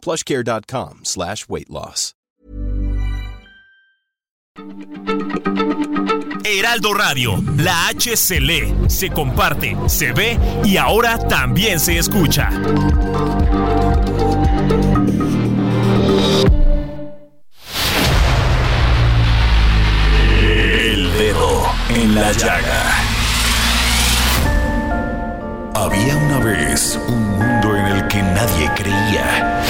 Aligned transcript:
plushcare.com 0.00 1.00
slash 1.04 1.48
weight 1.48 1.70
loss. 1.70 2.14
Heraldo 6.44 6.92
Radio, 6.94 7.42
la 7.56 7.88
H 7.88 8.16
se 8.16 8.40
se 8.88 9.10
comparte, 9.10 9.76
se 9.86 10.12
ve 10.12 10.38
y 10.64 10.76
ahora 10.76 11.18
también 11.18 11.78
se 11.78 11.98
escucha. 11.98 12.48
El 20.42 21.12
dedo 21.12 21.72
en 21.90 22.14
la 22.14 22.32
llaga. 22.32 23.10
Había 25.74 26.16
una 26.16 26.38
vez 26.40 26.98
un 27.08 27.38
mundo 27.38 27.76
en 27.76 27.86
el 27.86 28.08
que 28.08 28.22
nadie 28.22 28.70
creía. 28.76 29.69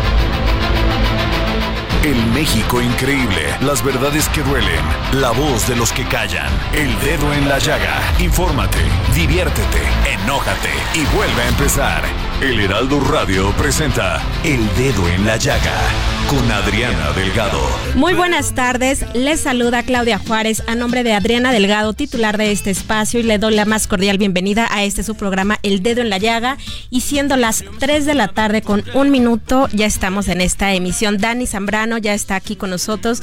El 2.03 2.15
México 2.33 2.81
increíble. 2.81 3.43
Las 3.61 3.83
verdades 3.83 4.27
que 4.29 4.41
duelen. 4.41 4.83
La 5.13 5.29
voz 5.29 5.67
de 5.67 5.75
los 5.75 5.93
que 5.93 6.03
callan. 6.03 6.49
El 6.73 6.99
dedo 7.01 7.31
en 7.31 7.47
la 7.47 7.59
llaga. 7.59 8.01
Infórmate, 8.19 8.79
diviértete, 9.13 9.83
enójate 10.11 10.71
y 10.95 11.05
vuelve 11.15 11.43
a 11.43 11.47
empezar. 11.49 12.01
El 12.41 12.59
Heraldo 12.59 12.99
Radio 13.01 13.51
presenta 13.51 14.19
El 14.43 14.67
Dedo 14.75 15.07
en 15.09 15.27
la 15.27 15.37
Llaga 15.37 15.79
con 16.27 16.51
Adriana 16.51 17.11
Delgado. 17.11 17.59
Muy 17.95 18.13
buenas 18.13 18.55
tardes, 18.55 19.05
les 19.13 19.41
saluda 19.41 19.83
Claudia 19.83 20.17
Juárez 20.17 20.63
a 20.65 20.75
nombre 20.75 21.03
de 21.03 21.13
Adriana 21.13 21.51
Delgado, 21.51 21.93
titular 21.93 22.37
de 22.37 22.51
este 22.51 22.71
espacio, 22.71 23.19
y 23.19 23.23
le 23.23 23.37
doy 23.37 23.53
la 23.53 23.65
más 23.65 23.85
cordial 23.85 24.17
bienvenida 24.17 24.67
a 24.71 24.83
este 24.83 25.03
su 25.03 25.15
programa 25.15 25.59
El 25.61 25.83
Dedo 25.83 26.01
en 26.01 26.09
la 26.09 26.17
Llaga. 26.17 26.57
Y 26.89 27.01
siendo 27.01 27.35
las 27.35 27.63
3 27.79 28.05
de 28.05 28.13
la 28.15 28.29
tarde 28.29 28.61
con 28.61 28.83
un 28.93 29.11
minuto, 29.11 29.67
ya 29.73 29.85
estamos 29.85 30.29
en 30.29 30.41
esta 30.41 30.73
emisión. 30.73 31.17
Dani 31.17 31.45
Zambrano 31.45 31.90
ya 31.97 32.13
está 32.13 32.35
aquí 32.35 32.55
con 32.55 32.69
nosotros 32.69 33.21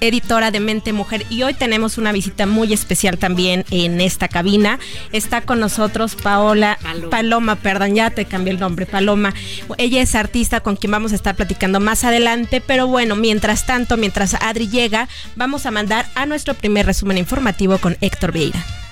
editora 0.00 0.50
de 0.50 0.60
Mente 0.60 0.92
Mujer. 0.92 1.24
Y 1.30 1.42
hoy 1.42 1.54
tenemos 1.54 1.98
una 1.98 2.12
visita 2.12 2.46
muy 2.46 2.72
especial 2.72 3.18
también 3.18 3.64
en 3.70 4.00
esta 4.00 4.28
cabina. 4.28 4.78
Está 5.12 5.42
con 5.42 5.60
nosotros 5.60 6.14
Paola 6.14 6.78
Paloma. 7.10 7.56
perdón, 7.56 7.94
ya 7.94 8.10
te 8.10 8.24
cambié 8.24 8.52
el 8.52 8.60
nombre, 8.60 8.86
Paloma. 8.86 9.34
Ella 9.78 10.02
es 10.02 10.14
artista 10.14 10.60
con 10.60 10.76
quien 10.76 10.92
vamos 10.92 11.12
a 11.12 11.16
estar 11.16 11.36
platicando 11.36 11.80
más 11.80 12.04
adelante. 12.04 12.60
Pero 12.60 12.86
bueno, 12.86 13.16
mientras 13.16 13.66
tanto, 13.66 13.96
mientras 13.96 14.34
Adri 14.34 14.68
llega, 14.68 15.08
vamos 15.36 15.66
a 15.66 15.70
mandar 15.70 16.06
a 16.14 16.26
nuestro 16.26 16.54
primer 16.54 16.86
resumen 16.86 17.18
informativo 17.18 17.78
con 17.78 17.96
Héctor 18.00 18.32
Vieira. 18.32 18.83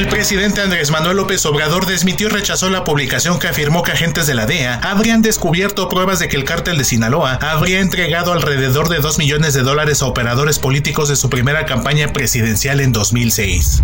El 0.00 0.08
presidente 0.08 0.62
Andrés 0.62 0.90
Manuel 0.90 1.18
López 1.18 1.44
Obrador 1.44 1.84
desmitió 1.84 2.28
y 2.28 2.30
rechazó 2.30 2.70
la 2.70 2.84
publicación 2.84 3.38
que 3.38 3.48
afirmó 3.48 3.82
que 3.82 3.92
agentes 3.92 4.26
de 4.26 4.32
la 4.32 4.46
DEA 4.46 4.80
habrían 4.82 5.20
descubierto 5.20 5.90
pruebas 5.90 6.18
de 6.18 6.28
que 6.28 6.38
el 6.38 6.44
cártel 6.44 6.78
de 6.78 6.84
Sinaloa 6.84 7.34
habría 7.34 7.80
entregado 7.80 8.32
alrededor 8.32 8.88
de 8.88 9.00
2 9.00 9.18
millones 9.18 9.52
de 9.52 9.60
dólares 9.60 10.00
a 10.00 10.06
operadores 10.06 10.58
políticos 10.58 11.10
de 11.10 11.16
su 11.16 11.28
primera 11.28 11.66
campaña 11.66 12.14
presidencial 12.14 12.80
en 12.80 12.92
2006. 12.92 13.82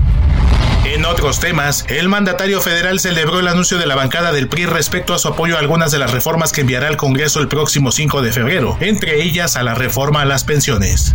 En 0.86 1.04
otros 1.04 1.38
temas, 1.38 1.84
el 1.88 2.08
mandatario 2.08 2.62
federal 2.62 2.98
celebró 2.98 3.38
el 3.38 3.48
anuncio 3.48 3.76
de 3.76 3.86
la 3.86 3.94
bancada 3.94 4.32
del 4.32 4.48
PRI 4.48 4.64
respecto 4.64 5.12
a 5.12 5.18
su 5.18 5.28
apoyo 5.28 5.56
a 5.56 5.60
algunas 5.60 5.92
de 5.92 5.98
las 5.98 6.12
reformas 6.12 6.50
que 6.50 6.62
enviará 6.62 6.88
al 6.88 6.96
Congreso 6.96 7.40
el 7.40 7.48
próximo 7.48 7.92
5 7.92 8.22
de 8.22 8.32
febrero, 8.32 8.78
entre 8.80 9.22
ellas 9.22 9.56
a 9.56 9.62
la 9.62 9.74
reforma 9.74 10.22
a 10.22 10.24
las 10.24 10.44
pensiones. 10.44 11.14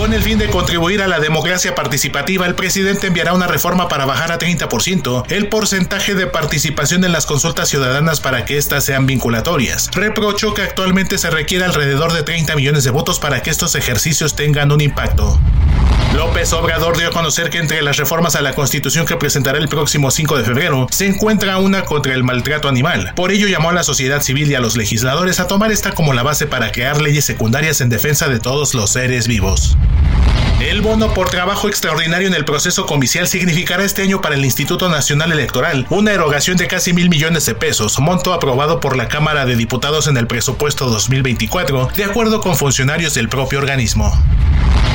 Con 0.00 0.14
el 0.14 0.22
fin 0.22 0.38
de 0.38 0.48
contribuir 0.48 1.02
a 1.02 1.08
la 1.08 1.20
democracia 1.20 1.74
participativa, 1.74 2.46
el 2.46 2.54
presidente 2.54 3.08
enviará 3.08 3.34
una 3.34 3.46
reforma 3.46 3.86
para 3.86 4.06
bajar 4.06 4.32
a 4.32 4.38
30% 4.38 5.24
el 5.28 5.48
porcentaje 5.48 6.14
de 6.14 6.26
participación 6.26 7.04
en 7.04 7.12
las 7.12 7.26
consultas 7.26 7.68
ciudadanas 7.68 8.18
para 8.18 8.46
que 8.46 8.56
éstas 8.56 8.82
sean 8.82 9.04
vinculatorias. 9.04 9.90
Reprochó 9.92 10.54
que 10.54 10.62
actualmente 10.62 11.18
se 11.18 11.28
requiere 11.28 11.66
alrededor 11.66 12.14
de 12.14 12.22
30 12.22 12.56
millones 12.56 12.84
de 12.84 12.90
votos 12.90 13.20
para 13.20 13.42
que 13.42 13.50
estos 13.50 13.74
ejercicios 13.74 14.36
tengan 14.36 14.72
un 14.72 14.80
impacto. 14.80 15.38
López 16.14 16.52
Obrador 16.52 16.98
dio 16.98 17.08
a 17.08 17.12
conocer 17.12 17.50
que 17.50 17.58
entre 17.58 17.82
las 17.82 17.96
reformas 17.96 18.36
a 18.36 18.42
la 18.42 18.52
Constitución 18.52 19.06
que 19.06 19.16
presentará 19.16 19.58
el 19.58 19.68
próximo 19.68 20.10
5 20.10 20.38
de 20.38 20.44
febrero 20.44 20.86
se 20.90 21.06
encuentra 21.06 21.58
una 21.58 21.84
contra 21.84 22.14
el 22.14 22.24
maltrato 22.24 22.68
animal. 22.68 23.12
Por 23.14 23.30
ello 23.30 23.46
llamó 23.46 23.70
a 23.70 23.74
la 23.74 23.84
sociedad 23.84 24.20
civil 24.20 24.50
y 24.50 24.54
a 24.54 24.60
los 24.60 24.76
legisladores 24.76 25.40
a 25.40 25.46
tomar 25.46 25.70
esta 25.70 25.92
como 25.92 26.12
la 26.12 26.22
base 26.22 26.46
para 26.46 26.72
crear 26.72 27.00
leyes 27.00 27.24
secundarias 27.24 27.80
en 27.80 27.88
defensa 27.88 28.28
de 28.28 28.40
todos 28.40 28.74
los 28.74 28.90
seres 28.90 29.28
vivos. 29.28 29.76
El 30.60 30.82
bono 30.82 31.14
por 31.14 31.30
trabajo 31.30 31.68
extraordinario 31.68 32.28
en 32.28 32.34
el 32.34 32.44
proceso 32.44 32.84
comicial 32.84 33.26
significará 33.26 33.82
este 33.82 34.02
año 34.02 34.20
para 34.20 34.34
el 34.34 34.44
Instituto 34.44 34.90
Nacional 34.90 35.32
Electoral 35.32 35.86
una 35.88 36.12
erogación 36.12 36.58
de 36.58 36.68
casi 36.68 36.92
mil 36.92 37.08
millones 37.08 37.46
de 37.46 37.54
pesos, 37.54 37.98
monto 37.98 38.34
aprobado 38.34 38.78
por 38.78 38.94
la 38.94 39.08
Cámara 39.08 39.46
de 39.46 39.56
Diputados 39.56 40.06
en 40.06 40.18
el 40.18 40.26
presupuesto 40.26 40.90
2024, 40.90 41.88
de 41.96 42.04
acuerdo 42.04 42.42
con 42.42 42.56
funcionarios 42.56 43.14
del 43.14 43.30
propio 43.30 43.58
organismo. 43.58 44.12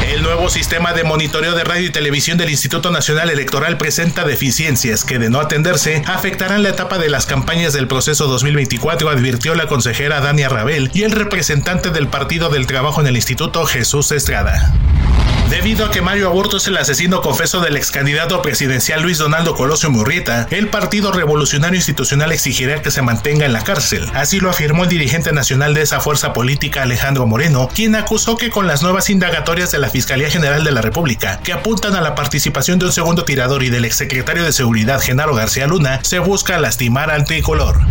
El 0.08 0.22
nuevo 0.22 0.50
sistema 0.50 0.94
de 0.94 1.04
monitoreo 1.04 1.56
de 1.56 1.64
radio 1.64 1.88
y 1.88 1.92
televisión 1.92 2.38
del 2.38 2.50
Instituto 2.50 2.92
Nacional 2.92 3.30
Electoral 3.30 3.78
presenta 3.78 4.24
deficiencias 4.24 5.04
que, 5.04 5.20
de 5.20 5.30
no 5.30 5.40
atenderse, 5.40 6.04
afectarán 6.06 6.64
la 6.64 6.70
etapa 6.70 7.00
de 7.00 7.10
las 7.10 7.26
campañas 7.26 7.74
del 7.74 7.88
proceso 7.88 8.28
2024, 8.28 9.10
advirtió 9.10 9.56
la 9.56 9.68
consejera 9.68 10.22
Dania 10.22 10.48
Rabel 10.48 10.92
y 10.94 11.04
el 11.04 11.12
representante 11.12 11.90
del 11.90 12.08
Partido 12.08 12.50
del 12.50 12.68
Trabajo 12.68 13.02
en 13.02 13.08
el 13.08 13.16
Instituto, 13.16 13.66
Jesús 13.66 14.12
Estrada. 14.12 14.74
Debido 15.50 15.86
a 15.86 15.92
que 15.92 16.02
Mario 16.02 16.28
Aburto 16.28 16.58
es 16.58 16.68
el 16.68 16.78
asesino 16.78 17.22
confeso 17.22 17.62
del 17.62 17.78
ex 17.78 17.92
candidato 17.92 18.42
presidencial 18.42 19.04
Luis 19.04 19.20
Donaldo 19.20 19.56
Colosio 19.56 19.92
Murrieta, 19.92 20.48
el 20.50 20.70
Partido 20.70 21.12
Revolucionario 21.12 21.78
Institucional 21.78 22.32
exigirá 22.32 22.82
que 22.82 22.90
se 22.90 23.04
mantenga 23.04 23.46
en 23.46 23.54
la 23.54 23.64
cárcel. 23.64 24.10
Así 24.16 24.40
lo 24.40 24.50
afirmó 24.50 24.84
el 24.84 24.90
dirigente 24.90 25.32
nacional 25.32 25.76
de 25.76 25.84
esa 25.84 26.00
fuerza 26.00 26.34
política 26.34 26.82
Alejandro 26.82 27.28
Moreno, 27.28 27.70
quien 27.74 27.96
acusó 27.96 28.38
que 28.38 28.50
con 28.50 28.66
las 28.66 28.82
nuevas 28.82 29.10
indagatorias 29.10 29.72
de 29.72 29.80
la 29.80 29.90
Fiscalía 29.90 30.30
General 30.32 30.64
de 30.64 30.72
la 30.72 30.82
República, 30.82 31.40
que 31.44 31.54
apuntan 31.54 31.96
a 31.96 32.02
la 32.02 32.16
participación 32.16 32.80
de 32.80 32.88
un 32.88 32.92
segundo 32.92 33.24
tirador 33.24 33.64
y 33.64 33.70
del 33.70 33.86
exsecretario 33.86 34.44
de 34.44 34.52
Seguridad 34.52 35.00
Genaro 35.00 35.36
García 35.36 35.68
Luna, 35.68 36.00
se 36.04 36.20
busca 36.20 36.58
lastimar 36.58 37.12
al 37.12 37.26
tricolor. 37.26 37.82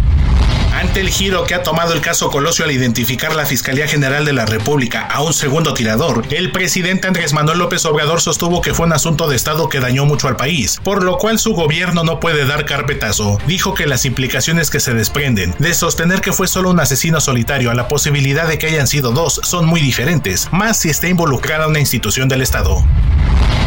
Ante 0.75 1.01
el 1.01 1.09
giro 1.09 1.45
que 1.45 1.55
ha 1.55 1.63
tomado 1.63 1.93
el 1.93 2.01
caso 2.01 2.31
Colosio 2.31 2.65
al 2.65 2.73
identificar 2.73 3.37
la 3.37 3.47
Fiscalía 3.47 3.87
General 3.87 4.25
de 4.25 4.33
la 4.33 4.45
República 4.45 5.07
a 5.07 5.23
un 5.23 5.33
segundo 5.33 5.73
tirador, 5.73 6.27
el 6.31 6.51
presidente 6.51 7.07
Andrés 7.07 7.33
Manuel 7.33 7.59
López 7.59 7.85
Obrador 7.85 8.21
sostuvo 8.21 8.61
que 8.61 8.75
fue 8.75 8.87
un 8.87 8.93
asunto 8.93 9.29
de 9.29 9.37
Estado 9.37 9.69
que 9.69 9.79
dañó 9.79 10.05
mucho 10.05 10.27
al 10.27 10.35
país, 10.35 10.81
por 10.83 11.05
lo 11.05 11.17
cual 11.19 11.39
su 11.39 11.53
gobierno 11.55 12.03
no 12.03 12.19
puede 12.19 12.45
dar 12.45 12.65
carpetazo. 12.65 13.39
Dijo 13.47 13.75
que 13.75 13.87
las 13.87 14.05
implicaciones 14.05 14.69
que 14.69 14.81
se 14.81 14.95
desprenden 14.95 15.55
de 15.61 15.75
sostener 15.75 16.21
que 16.21 16.33
fue 16.33 16.49
solo 16.49 16.71
un 16.71 16.81
asesino 16.81 17.21
solitario 17.21 17.71
a 17.71 17.75
la 17.75 17.87
posibilidad 17.87 18.49
de 18.49 18.59
que 18.59 18.67
hayan 18.67 18.89
sido 18.89 19.13
dos 19.13 19.41
son 19.45 19.67
muy 19.67 19.81
diferentes, 19.81 20.49
más 20.51 20.77
si 20.77 20.91
está 20.91 21.07
involucrada 21.07 21.69
una 21.69 21.79
institución 21.79 22.29
del 22.29 22.43
Estado. 22.43 22.85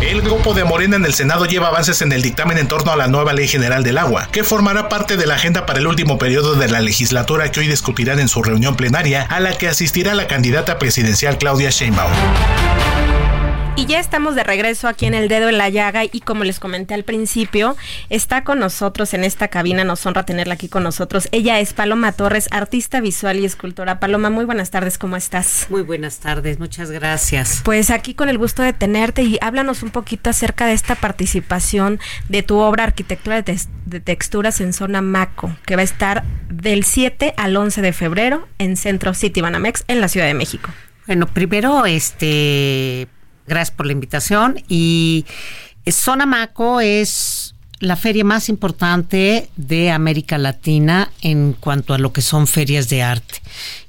El 0.02 0.22
grupo 0.22 0.54
de 0.54 0.64
Morena 0.64 0.96
en 0.96 1.06
el 1.06 1.14
Senado 1.16 1.46
lleva 1.46 1.70
avances 1.70 2.04
en 2.04 2.12
el 2.12 2.22
dictamen 2.22 2.60
en 2.60 2.68
torno 2.68 2.92
a 2.92 2.96
la 2.96 3.08
nueva 3.08 3.34
Ley 3.34 3.48
General 3.48 3.84
del 3.84 3.98
Agua, 3.98 4.30
que 4.32 4.44
formará 4.44 4.90
parte 4.90 5.18
de 5.18 5.26
la 5.26 5.36
agenda 5.36 5.66
para 5.66 5.80
el 5.80 5.88
último 5.88 6.20
periodo 6.20 6.54
de 6.54 6.68
la 6.68 6.82
legislatura 6.82 6.97
que 7.52 7.60
hoy 7.60 7.68
discutirán 7.68 8.20
en 8.20 8.28
su 8.28 8.42
reunión 8.42 8.76
plenaria, 8.76 9.24
a 9.24 9.40
la 9.40 9.58
que 9.58 9.68
asistirá 9.68 10.16
la 10.16 10.28
candidata 10.28 10.80
presidencial 10.80 11.38
Claudia 11.38 11.70
Sheinbaum. 11.70 12.12
Y 13.78 13.86
ya 13.86 14.00
estamos 14.00 14.34
de 14.34 14.44
regreso 14.44 14.88
aquí 14.88 15.06
en 15.06 15.14
El 15.14 15.28
Dedo 15.28 15.50
en 15.50 15.60
la 15.60 15.70
Llaga 15.70 16.04
y 16.04 16.22
como 16.22 16.44
les 16.44 16.60
comenté 16.60 16.96
al 16.96 17.04
principio, 17.04 17.78
está 18.10 18.44
con 18.44 18.58
nosotros 18.58 19.14
en 19.14 19.24
esta 19.24 19.50
cabina, 19.50 19.84
nos 19.84 20.04
honra 20.08 20.26
tenerla 20.26 20.56
aquí 20.56 20.68
con 20.68 20.82
nosotros. 20.82 21.30
Ella 21.32 21.60
es 21.60 21.74
Paloma 21.74 22.12
Torres, 22.12 22.48
artista 22.50 23.02
visual 23.02 23.40
y 23.40 23.46
escultora. 23.46 24.00
Paloma, 24.00 24.32
muy 24.32 24.46
buenas 24.46 24.72
tardes, 24.72 24.98
¿cómo 24.98 25.16
estás? 25.16 25.68
Muy 25.70 25.84
buenas 25.84 26.18
tardes, 26.18 26.58
muchas 26.58 26.90
gracias. 26.90 27.62
Pues 27.64 27.92
aquí 27.92 28.16
con 28.16 28.30
el 28.30 28.40
gusto 28.40 28.64
de 28.64 28.74
tenerte 28.74 29.22
y 29.22 29.38
háblanos 29.42 29.84
un 29.84 29.92
poquito 29.92 30.32
acerca 30.32 30.66
de 30.66 30.74
esta 30.74 30.96
participación 30.96 32.00
de 32.30 32.42
tu 32.42 32.58
obra 32.58 32.84
Arquitectura 32.84 33.44
de, 33.44 33.62
de 33.86 34.00
Texturas 34.00 34.60
en 34.60 34.74
Zona 34.74 35.04
Maco, 35.04 35.56
que 35.68 35.76
va 35.76 35.82
a 35.82 35.86
estar 35.86 36.24
del 36.50 36.84
7 36.84 37.36
al 37.38 37.56
11 37.56 37.84
de 37.84 37.94
febrero 37.94 38.48
en 38.58 38.76
Centro 38.76 39.14
City 39.14 39.42
Banamex 39.42 39.84
en 39.88 40.02
la 40.02 40.08
Ciudad 40.08 40.26
de 40.26 40.34
México. 40.34 40.72
Bueno, 41.06 41.28
primero, 41.28 41.86
este, 41.86 43.08
Gracias 43.48 43.76
por 43.76 43.86
la 43.86 43.94
invitación. 43.94 44.62
Y 44.68 45.26
Sonamaco 45.86 46.82
es 46.82 47.56
la 47.80 47.96
feria 47.96 48.24
más 48.24 48.50
importante 48.50 49.50
de 49.56 49.92
América 49.92 50.38
Latina 50.40 51.12
en 51.22 51.54
cuanto 51.54 51.94
a 51.94 52.00
lo 52.00 52.12
que 52.12 52.22
son 52.22 52.48
ferias 52.48 52.90
de 52.90 53.04
arte. 53.04 53.40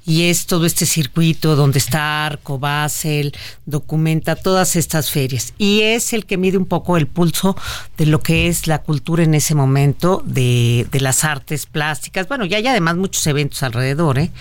Y 0.05 0.23
es 0.23 0.45
todo 0.45 0.65
este 0.65 0.85
circuito 0.85 1.55
donde 1.55 1.79
está 1.79 2.25
Arco, 2.25 2.59
Basel, 2.59 3.33
documenta 3.65 4.35
todas 4.35 4.75
estas 4.75 5.09
ferias. 5.09 5.53
Y 5.57 5.81
es 5.81 6.13
el 6.13 6.25
que 6.25 6.37
mide 6.37 6.57
un 6.57 6.65
poco 6.65 6.97
el 6.97 7.07
pulso 7.07 7.55
de 7.97 8.05
lo 8.05 8.21
que 8.21 8.47
es 8.47 8.67
la 8.67 8.81
cultura 8.81 9.23
en 9.23 9.33
ese 9.33 9.55
momento, 9.55 10.21
de, 10.25 10.87
de 10.91 10.99
las 10.99 11.23
artes 11.23 11.65
plásticas. 11.65 12.27
Bueno, 12.27 12.45
ya 12.45 12.57
hay 12.57 12.67
además 12.67 12.95
muchos 12.95 13.25
eventos 13.27 13.61
alrededor, 13.63 14.19
¿eh? 14.19 14.31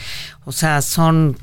O 0.44 0.52
sea, 0.52 0.80
son 0.82 1.36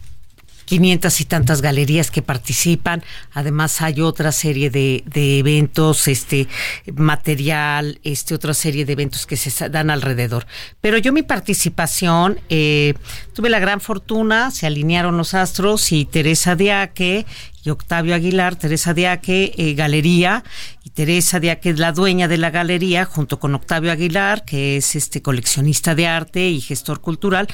500 0.65 1.21
y 1.21 1.25
tantas 1.25 1.61
galerías 1.61 2.11
que 2.11 2.21
participan. 2.21 3.03
Además 3.33 3.81
hay 3.81 4.01
otra 4.01 4.31
serie 4.31 4.69
de, 4.69 5.03
de, 5.05 5.39
eventos, 5.39 6.07
este 6.07 6.47
material, 6.93 7.99
este 8.03 8.35
otra 8.35 8.53
serie 8.53 8.85
de 8.85 8.93
eventos 8.93 9.25
que 9.25 9.37
se 9.37 9.69
dan 9.69 9.89
alrededor. 9.89 10.45
Pero 10.81 10.97
yo 10.97 11.13
mi 11.13 11.23
participación 11.23 12.39
eh, 12.49 12.93
tuve 13.35 13.49
la 13.49 13.59
gran 13.59 13.81
fortuna, 13.81 14.49
se 14.49 14.65
alinearon 14.65 15.17
los 15.17 15.33
astros 15.33 15.91
y 15.91 16.05
Teresa 16.05 16.55
Diaque 16.55 17.25
y 17.65 17.69
Octavio 17.69 18.15
Aguilar, 18.15 18.55
Teresa 18.55 18.93
Diaque, 18.93 19.53
eh, 19.57 19.73
Galería, 19.73 20.45
y 20.85 20.91
Teresa 20.91 21.41
Diaque 21.41 21.71
es 21.71 21.79
la 21.79 21.91
dueña 21.91 22.29
de 22.29 22.37
la 22.37 22.49
galería, 22.49 23.03
junto 23.03 23.37
con 23.37 23.53
Octavio 23.53 23.91
Aguilar, 23.91 24.45
que 24.45 24.77
es 24.77 24.95
este 24.95 25.21
coleccionista 25.21 25.95
de 25.95 26.07
arte 26.07 26.47
y 26.47 26.61
gestor 26.61 27.01
cultural, 27.01 27.47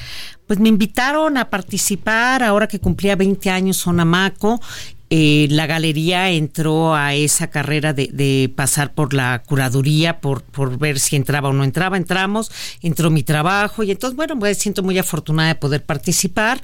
pues 0.46 0.60
me 0.60 0.68
invitaron 0.68 1.36
a 1.36 1.50
participar 1.50 2.44
ahora 2.44 2.68
que 2.68 2.78
cumplía 2.78 3.16
20 3.16 3.50
años 3.50 3.78
Sonamaco 3.78 4.60
eh, 5.14 5.46
la 5.50 5.66
galería 5.66 6.30
entró 6.30 6.94
a 6.94 7.12
esa 7.12 7.48
carrera 7.48 7.92
de, 7.92 8.50
pasar 8.56 8.94
por 8.94 9.12
la 9.12 9.42
curaduría, 9.42 10.22
por, 10.22 10.42
ver 10.78 10.98
si 10.98 11.16
entraba 11.16 11.50
o 11.50 11.52
no 11.52 11.64
entraba. 11.64 11.98
Entramos, 11.98 12.50
entró 12.80 13.10
mi 13.10 13.22
trabajo 13.22 13.82
y 13.82 13.90
entonces, 13.90 14.16
bueno, 14.16 14.36
me 14.36 14.54
siento 14.54 14.82
muy 14.82 14.96
afortunada 14.96 15.50
de 15.50 15.54
poder 15.56 15.84
participar 15.84 16.62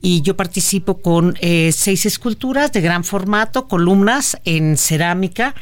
y 0.00 0.22
yo 0.22 0.34
participo 0.34 1.02
con 1.02 1.36
eh, 1.42 1.72
seis 1.76 2.06
esculturas 2.06 2.72
de 2.72 2.80
gran 2.80 3.04
formato, 3.04 3.68
columnas 3.68 4.38
en 4.46 4.78
cerámica 4.78 5.54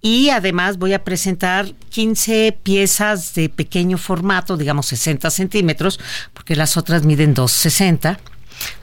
y 0.00 0.30
además 0.30 0.78
voy 0.78 0.94
a 0.94 1.04
presentar 1.04 1.74
15 1.90 2.58
piezas 2.60 3.34
de 3.34 3.48
pequeño 3.48 3.98
formato, 3.98 4.56
digamos 4.56 4.86
60 4.86 5.30
centímetros, 5.30 6.00
porque 6.32 6.56
las 6.56 6.76
otras 6.76 7.04
miden 7.04 7.36
2,60 7.36 8.18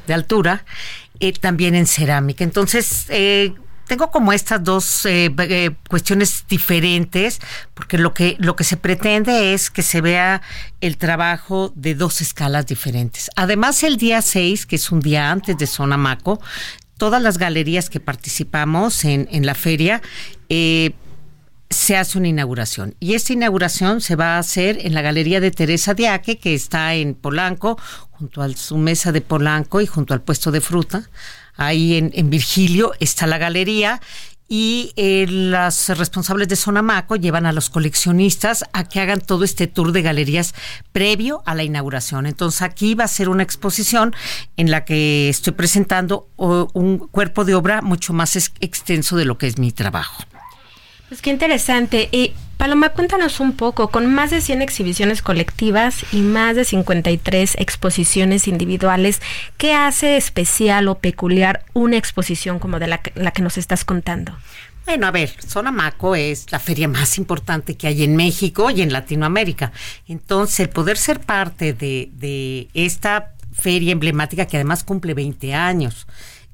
de 0.07 0.13
altura 0.13 0.65
eh, 1.19 1.33
también 1.33 1.75
en 1.75 1.85
cerámica. 1.85 2.43
Entonces, 2.43 3.05
eh, 3.09 3.53
tengo 3.87 4.09
como 4.09 4.31
estas 4.33 4.63
dos 4.63 5.05
eh, 5.05 5.75
cuestiones 5.89 6.45
diferentes, 6.49 7.39
porque 7.73 7.97
lo 7.97 8.13
que, 8.13 8.37
lo 8.39 8.55
que 8.55 8.63
se 8.63 8.77
pretende 8.77 9.53
es 9.53 9.69
que 9.69 9.81
se 9.81 10.01
vea 10.01 10.41
el 10.79 10.97
trabajo 10.97 11.73
de 11.75 11.95
dos 11.95 12.21
escalas 12.21 12.65
diferentes. 12.65 13.29
Además, 13.35 13.83
el 13.83 13.97
día 13.97 14.21
6, 14.21 14.65
que 14.65 14.77
es 14.77 14.91
un 14.91 15.01
día 15.01 15.29
antes 15.29 15.57
de 15.57 15.67
Sonamaco, 15.67 16.41
todas 16.97 17.21
las 17.21 17.37
galerías 17.37 17.89
que 17.89 17.99
participamos 17.99 19.03
en, 19.03 19.27
en 19.31 19.45
la 19.45 19.55
feria, 19.55 20.01
se 21.71 21.97
hace 21.97 22.17
una 22.17 22.27
inauguración. 22.27 22.95
Y 22.99 23.15
esta 23.15 23.33
inauguración 23.33 24.01
se 24.01 24.15
va 24.15 24.35
a 24.35 24.39
hacer 24.39 24.85
en 24.85 24.93
la 24.93 25.01
Galería 25.01 25.39
de 25.39 25.51
Teresa 25.51 25.93
Diaque, 25.93 26.37
que 26.37 26.53
está 26.53 26.93
en 26.93 27.15
Polanco, 27.15 27.79
junto 28.11 28.41
a 28.41 28.49
su 28.49 28.77
mesa 28.77 29.11
de 29.11 29.21
Polanco 29.21 29.81
y 29.81 29.87
junto 29.87 30.13
al 30.13 30.21
puesto 30.21 30.51
de 30.51 30.61
fruta. 30.61 31.09
Ahí 31.55 31.97
en, 31.97 32.29
Virgilio 32.29 32.93
está 32.99 33.27
la 33.27 33.37
galería 33.37 34.01
y 34.47 34.91
eh, 34.97 35.27
las 35.29 35.89
responsables 35.97 36.47
de 36.49 36.55
Sonamaco 36.57 37.15
llevan 37.15 37.45
a 37.45 37.53
los 37.53 37.69
coleccionistas 37.69 38.65
a 38.73 38.83
que 38.83 38.99
hagan 38.99 39.21
todo 39.21 39.45
este 39.45 39.67
tour 39.67 39.93
de 39.93 40.01
galerías 40.01 40.53
previo 40.91 41.41
a 41.45 41.55
la 41.55 41.63
inauguración. 41.63 42.25
Entonces 42.25 42.61
aquí 42.61 42.95
va 42.95 43.05
a 43.05 43.07
ser 43.07 43.29
una 43.29 43.43
exposición 43.43 44.13
en 44.57 44.71
la 44.71 44.83
que 44.83 45.29
estoy 45.29 45.53
presentando 45.53 46.27
un 46.35 46.97
cuerpo 46.97 47.45
de 47.45 47.55
obra 47.55 47.81
mucho 47.81 48.11
más 48.11 48.35
extenso 48.35 49.15
de 49.15 49.25
lo 49.25 49.37
que 49.37 49.47
es 49.47 49.57
mi 49.57 49.71
trabajo. 49.71 50.25
Pues 51.11 51.21
qué 51.21 51.29
interesante. 51.29 52.07
Y 52.13 52.31
Paloma, 52.55 52.87
cuéntanos 52.87 53.41
un 53.41 53.51
poco, 53.51 53.89
con 53.89 54.13
más 54.13 54.31
de 54.31 54.39
100 54.39 54.61
exhibiciones 54.61 55.21
colectivas 55.21 56.05
y 56.13 56.21
más 56.21 56.55
de 56.55 56.63
53 56.63 57.55
exposiciones 57.59 58.47
individuales, 58.47 59.21
¿qué 59.57 59.73
hace 59.73 60.15
especial 60.15 60.87
o 60.87 60.99
peculiar 60.99 61.65
una 61.73 61.97
exposición 61.97 62.59
como 62.59 62.79
de 62.79 62.87
la, 62.87 63.01
la 63.15 63.31
que 63.31 63.41
nos 63.41 63.57
estás 63.57 63.83
contando? 63.83 64.37
Bueno, 64.85 65.05
a 65.05 65.11
ver, 65.11 65.33
Sonamaco 65.45 66.15
es 66.15 66.49
la 66.49 66.59
feria 66.59 66.87
más 66.87 67.17
importante 67.17 67.75
que 67.75 67.87
hay 67.87 68.05
en 68.05 68.15
México 68.15 68.69
y 68.69 68.81
en 68.81 68.93
Latinoamérica. 68.93 69.73
Entonces, 70.07 70.61
el 70.61 70.69
poder 70.69 70.95
ser 70.95 71.19
parte 71.19 71.73
de, 71.73 72.07
de 72.13 72.69
esta 72.73 73.33
feria 73.51 73.91
emblemática 73.91 74.45
que 74.45 74.55
además 74.55 74.85
cumple 74.85 75.13
20 75.13 75.53
años, 75.53 76.07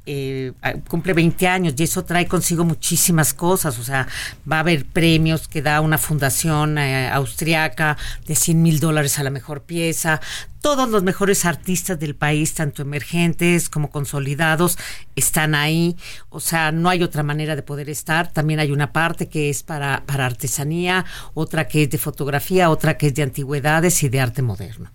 eh, 0.07 0.53
cumple 0.87 1.13
20 1.13 1.47
años 1.47 1.73
y 1.77 1.83
eso 1.83 2.05
trae 2.05 2.27
consigo 2.27 2.63
muchísimas 2.63 3.33
cosas. 3.33 3.77
O 3.77 3.83
sea, 3.83 4.07
va 4.49 4.57
a 4.57 4.59
haber 4.61 4.85
premios 4.85 5.47
que 5.47 5.61
da 5.61 5.81
una 5.81 5.97
fundación 5.97 6.77
eh, 6.77 7.09
austriaca 7.09 7.97
de 8.25 8.35
100 8.35 8.61
mil 8.61 8.79
dólares 8.79 9.19
a 9.19 9.23
la 9.23 9.29
mejor 9.29 9.63
pieza 9.63 10.21
todos 10.61 10.89
los 10.89 11.03
mejores 11.03 11.45
artistas 11.45 11.99
del 11.99 12.15
país, 12.15 12.53
tanto 12.53 12.81
emergentes 12.81 13.69
como 13.69 13.89
consolidados, 13.89 14.77
están 15.15 15.55
ahí. 15.55 15.95
O 16.29 16.39
sea, 16.39 16.71
no 16.71 16.89
hay 16.89 17.03
otra 17.03 17.23
manera 17.23 17.55
de 17.55 17.63
poder 17.63 17.89
estar. 17.89 18.31
También 18.31 18.59
hay 18.59 18.71
una 18.71 18.91
parte 18.91 19.27
que 19.27 19.49
es 19.49 19.63
para, 19.63 20.03
para 20.05 20.25
artesanía, 20.25 21.05
otra 21.33 21.67
que 21.67 21.83
es 21.83 21.89
de 21.89 21.97
fotografía, 21.97 22.69
otra 22.69 22.97
que 22.97 23.07
es 23.07 23.15
de 23.15 23.23
antigüedades 23.23 24.03
y 24.03 24.09
de 24.09 24.19
arte 24.19 24.41
moderno. 24.41 24.91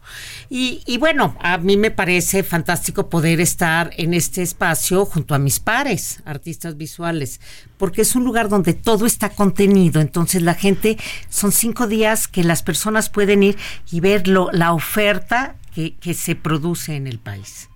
Y, 0.48 0.98
bueno, 0.98 1.36
a 1.40 1.58
mí 1.58 1.76
me 1.76 1.90
parece 1.90 2.42
fantástico 2.42 3.08
poder 3.08 3.40
estar 3.40 3.90
en 3.96 4.14
este 4.14 4.42
espacio 4.42 5.04
junto 5.04 5.34
a 5.34 5.38
mis 5.38 5.60
pares, 5.60 6.20
artistas 6.24 6.76
visuales, 6.76 7.40
porque 7.78 8.02
es 8.02 8.14
un 8.14 8.24
lugar 8.24 8.48
donde 8.48 8.74
todo 8.74 9.06
está 9.06 9.30
contenido. 9.30 10.00
Entonces 10.00 10.42
la 10.42 10.54
gente, 10.54 10.98
son 11.28 11.52
cinco 11.52 11.86
días 11.86 12.28
que 12.28 12.44
las 12.44 12.62
personas 12.62 13.08
pueden 13.08 13.42
ir 13.42 13.56
y 13.90 14.00
ver 14.00 14.28
la 14.28 14.72
oferta 14.72 15.56
que, 15.74 16.14
se 16.14 16.34
produce 16.34 16.96
en 16.96 17.06
el 17.06 17.18
país. 17.18 17.68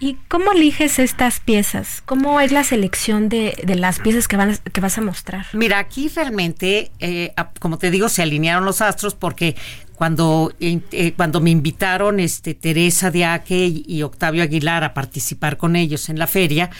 ¿Y 0.00 0.16
cómo 0.28 0.52
eliges 0.52 1.00
estas 1.00 1.40
piezas? 1.40 2.02
¿Cómo 2.06 2.40
es 2.40 2.52
la 2.52 2.62
selección 2.62 3.28
de, 3.28 3.56
las 3.76 3.98
piezas 3.98 4.28
que, 4.28 4.36
van, 4.36 4.56
que 4.56 4.80
vas 4.80 4.96
a 4.96 5.00
mostrar? 5.00 5.46
Mira, 5.54 5.80
aquí 5.80 6.08
realmente, 6.08 6.92
eh, 7.00 7.34
como 7.58 7.78
te 7.78 7.90
digo, 7.90 8.08
se 8.08 8.22
alinearon 8.22 8.64
los 8.64 8.80
astros 8.80 9.16
porque 9.16 9.56
cuando, 9.96 10.52
eh, 10.60 11.12
cuando 11.16 11.40
me 11.40 11.50
invitaron 11.50 12.20
este, 12.20 12.54
Teresa 12.54 13.10
Diaque 13.10 13.66
y, 13.66 13.84
y, 13.88 14.02
Octavio 14.04 14.44
Aguilar 14.44 14.84
a 14.84 14.94
participar 14.94 15.56
con 15.56 15.74
ellos 15.74 16.08
en 16.08 16.20
la 16.20 16.28
feria, 16.28 16.70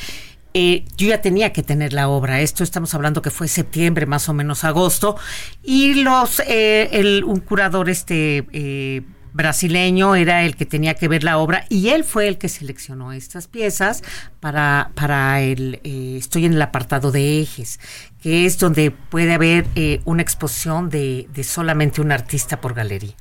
eh, 0.55 0.85
yo 0.97 1.09
ya 1.09 1.21
tenía 1.21 1.53
que 1.53 1.65
tener 1.65 1.93
la 1.93 2.09
obra. 2.09 2.41
Esto 2.41 2.63
estamos 2.63 2.95
hablando 2.95 3.21
que 3.21 3.31
fue 3.31 3.49
septiembre, 3.49 4.07
más 4.07 4.29
o 4.29 4.35
menos 4.35 4.63
agosto, 4.63 5.17
y 5.65 5.95
los 6.05 6.41
el, 6.47 7.25
un 7.25 7.41
curador 7.41 7.91
este 7.91 8.47
brasileño 9.33 10.15
era 10.15 10.45
el 10.45 10.57
que 10.57 10.67
tenía 10.67 10.95
que 10.95 11.09
ver 11.09 11.25
la 11.25 11.39
obra 11.39 11.65
y 11.69 11.91
él 11.91 12.05
fue 12.05 12.29
el 12.29 12.39
que 12.39 12.49
seleccionó 12.49 13.13
estas 13.13 13.47
piezas 13.49 14.03
para, 14.41 14.91
para 14.95 15.41
el, 15.41 15.81
eh, 15.85 16.17
estoy 16.19 16.47
en 16.47 16.55
el 16.55 16.63
apartado 16.63 17.13
de 17.13 17.41
ejes, 17.41 17.81
que 18.23 18.47
es 18.47 18.59
donde 18.59 18.91
puede 18.91 19.35
haber 19.35 19.67
eh, 19.75 20.01
una 20.05 20.23
exposición 20.23 20.91
de, 20.91 21.29
de 21.33 21.45
solamente 21.45 22.01
un 22.01 22.13
artista 22.13 22.61
por 22.61 22.75
galería. 22.75 23.15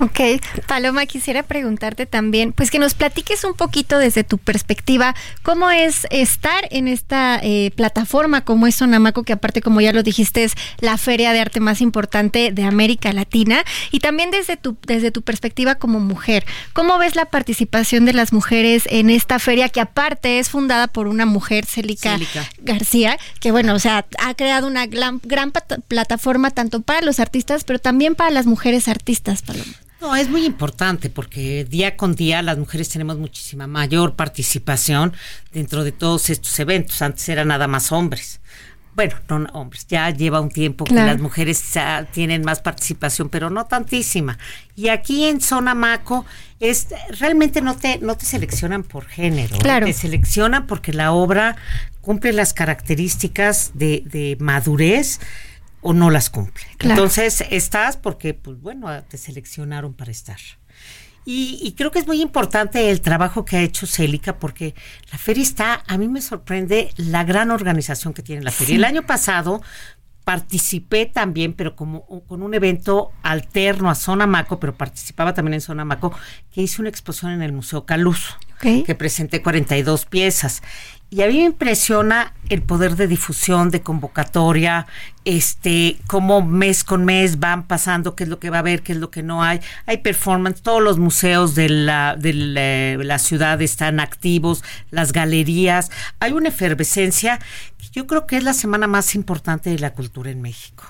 Ok, 0.00 0.20
Paloma, 0.66 1.06
quisiera 1.06 1.44
preguntarte 1.44 2.04
también, 2.04 2.52
pues 2.52 2.72
que 2.72 2.80
nos 2.80 2.94
platiques 2.94 3.44
un 3.44 3.54
poquito 3.54 3.96
desde 3.98 4.24
tu 4.24 4.38
perspectiva, 4.38 5.14
cómo 5.44 5.70
es 5.70 6.08
estar 6.10 6.66
en 6.70 6.88
esta 6.88 7.38
eh, 7.40 7.70
plataforma 7.76 8.40
como 8.40 8.66
es 8.66 8.74
Sonamaco, 8.74 9.22
que 9.22 9.32
aparte, 9.32 9.60
como 9.60 9.80
ya 9.80 9.92
lo 9.92 10.02
dijiste, 10.02 10.42
es 10.42 10.54
la 10.80 10.98
feria 10.98 11.32
de 11.32 11.38
arte 11.38 11.60
más 11.60 11.80
importante 11.80 12.50
de 12.50 12.64
América 12.64 13.12
Latina, 13.12 13.64
y 13.92 14.00
también 14.00 14.32
desde 14.32 14.56
tu, 14.56 14.76
desde 14.84 15.12
tu 15.12 15.22
perspectiva 15.22 15.76
como 15.76 16.00
mujer, 16.00 16.44
¿cómo 16.72 16.98
ves 16.98 17.14
la 17.14 17.26
participación 17.26 18.04
de 18.04 18.14
las 18.14 18.32
mujeres 18.32 18.88
en 18.90 19.10
esta 19.10 19.38
feria 19.38 19.68
que 19.68 19.80
aparte 19.80 20.40
es 20.40 20.50
fundada 20.50 20.88
por 20.88 21.06
una 21.06 21.24
mujer, 21.24 21.66
Célica, 21.66 22.18
García, 22.58 23.16
que 23.38 23.52
bueno, 23.52 23.74
o 23.74 23.78
sea, 23.78 24.06
ha 24.18 24.34
creado 24.34 24.66
una 24.66 24.86
gran, 24.86 25.20
gran 25.22 25.52
plataforma 25.86 26.50
tanto 26.50 26.80
para 26.82 27.00
los 27.00 27.20
artistas, 27.20 27.62
pero 27.62 27.78
también 27.78 28.16
para 28.16 28.30
las 28.30 28.46
mujeres 28.46 28.88
artistas, 28.88 29.42
Paloma? 29.42 29.83
No, 30.04 30.14
es 30.14 30.28
muy 30.28 30.44
importante 30.44 31.08
porque 31.08 31.64
día 31.64 31.96
con 31.96 32.14
día 32.14 32.42
las 32.42 32.58
mujeres 32.58 32.90
tenemos 32.90 33.16
muchísima 33.16 33.66
mayor 33.66 34.16
participación 34.16 35.14
dentro 35.50 35.82
de 35.82 35.92
todos 35.92 36.28
estos 36.28 36.60
eventos. 36.60 37.00
Antes 37.00 37.26
eran 37.30 37.48
nada 37.48 37.68
más 37.68 37.90
hombres. 37.90 38.38
bueno, 38.94 39.14
no 39.30 39.46
hombres, 39.54 39.86
ya 39.88 40.10
lleva 40.10 40.42
un 40.42 40.50
tiempo 40.50 40.84
que 40.84 40.92
las 40.92 41.18
mujeres 41.18 41.64
tienen 42.12 42.42
más 42.42 42.60
participación, 42.60 43.30
pero 43.30 43.48
no 43.48 43.64
tantísima. 43.64 44.36
Y 44.76 44.88
aquí 44.88 45.24
en 45.24 45.40
Zona 45.40 45.74
Maco 45.74 46.26
es 46.60 46.88
realmente 47.18 47.62
no 47.62 47.74
te 47.74 47.98
no 47.98 48.14
te 48.14 48.26
seleccionan 48.26 48.82
por 48.82 49.06
género, 49.06 49.56
te 49.56 49.92
seleccionan 49.94 50.66
porque 50.66 50.92
la 50.92 51.12
obra 51.12 51.56
cumple 52.02 52.34
las 52.34 52.52
características 52.52 53.70
de, 53.72 54.02
de 54.04 54.36
madurez 54.38 55.18
o 55.84 55.92
no 55.92 56.10
las 56.10 56.30
cumple. 56.30 56.64
Entonces, 56.80 57.44
estás 57.50 57.96
porque 57.98 58.34
pues 58.34 58.60
bueno, 58.60 58.90
te 59.04 59.18
seleccionaron 59.18 59.92
para 59.92 60.10
estar. 60.10 60.38
Y, 61.26 61.74
creo 61.78 61.90
que 61.90 61.98
es 61.98 62.06
muy 62.06 62.20
importante 62.20 62.90
el 62.90 63.00
trabajo 63.00 63.46
que 63.46 63.56
ha 63.56 63.62
hecho 63.62 63.86
Célica 63.86 64.38
porque 64.38 64.74
la 65.10 65.16
feria 65.16 65.42
está, 65.42 65.82
a 65.86 65.96
mí 65.96 66.06
me 66.06 66.20
sorprende 66.20 66.90
la 66.96 67.24
gran 67.24 67.50
organización 67.50 68.12
que 68.12 68.22
tiene 68.22 68.42
la 68.42 68.50
feria. 68.50 68.76
El 68.76 68.84
año 68.84 69.06
pasado 69.06 69.62
participé 70.24 71.06
también, 71.06 71.54
pero 71.54 71.76
como 71.76 72.04
con 72.26 72.42
un 72.42 72.52
evento 72.52 73.10
alterno 73.22 73.88
a 73.88 73.94
Zona 73.94 74.26
Maco, 74.26 74.60
pero 74.60 74.74
participaba 74.74 75.32
también 75.32 75.54
en 75.54 75.60
Zona 75.62 75.86
Maco, 75.86 76.12
que 76.50 76.60
hice 76.60 76.82
una 76.82 76.90
exposición 76.90 77.32
en 77.32 77.42
el 77.42 77.52
Museo 77.52 77.86
Caluso, 77.86 78.34
que 78.60 78.94
presenté 78.94 79.42
42 79.42 80.06
piezas. 80.06 80.62
Y 81.14 81.22
a 81.22 81.28
mí 81.28 81.34
me 81.34 81.44
impresiona 81.44 82.32
el 82.48 82.62
poder 82.62 82.96
de 82.96 83.06
difusión, 83.06 83.70
de 83.70 83.82
convocatoria, 83.82 84.86
este, 85.24 85.96
cómo 86.08 86.42
mes 86.42 86.82
con 86.82 87.04
mes 87.04 87.38
van 87.38 87.68
pasando, 87.68 88.16
qué 88.16 88.24
es 88.24 88.30
lo 88.30 88.40
que 88.40 88.50
va 88.50 88.56
a 88.56 88.60
haber, 88.60 88.82
qué 88.82 88.94
es 88.94 88.98
lo 88.98 89.12
que 89.12 89.22
no 89.22 89.44
hay. 89.44 89.60
Hay 89.86 89.98
performance, 89.98 90.60
todos 90.60 90.82
los 90.82 90.98
museos 90.98 91.54
de 91.54 91.68
la, 91.68 92.16
de 92.16 92.32
la, 93.00 93.18
ciudad 93.20 93.62
están 93.62 94.00
activos, 94.00 94.64
las 94.90 95.12
galerías. 95.12 95.90
Hay 96.18 96.32
una 96.32 96.48
efervescencia 96.48 97.38
que 97.78 97.86
yo 97.92 98.08
creo 98.08 98.26
que 98.26 98.36
es 98.36 98.42
la 98.42 98.52
semana 98.52 98.88
más 98.88 99.14
importante 99.14 99.70
de 99.70 99.78
la 99.78 99.92
cultura 99.92 100.32
en 100.32 100.42
México. 100.42 100.82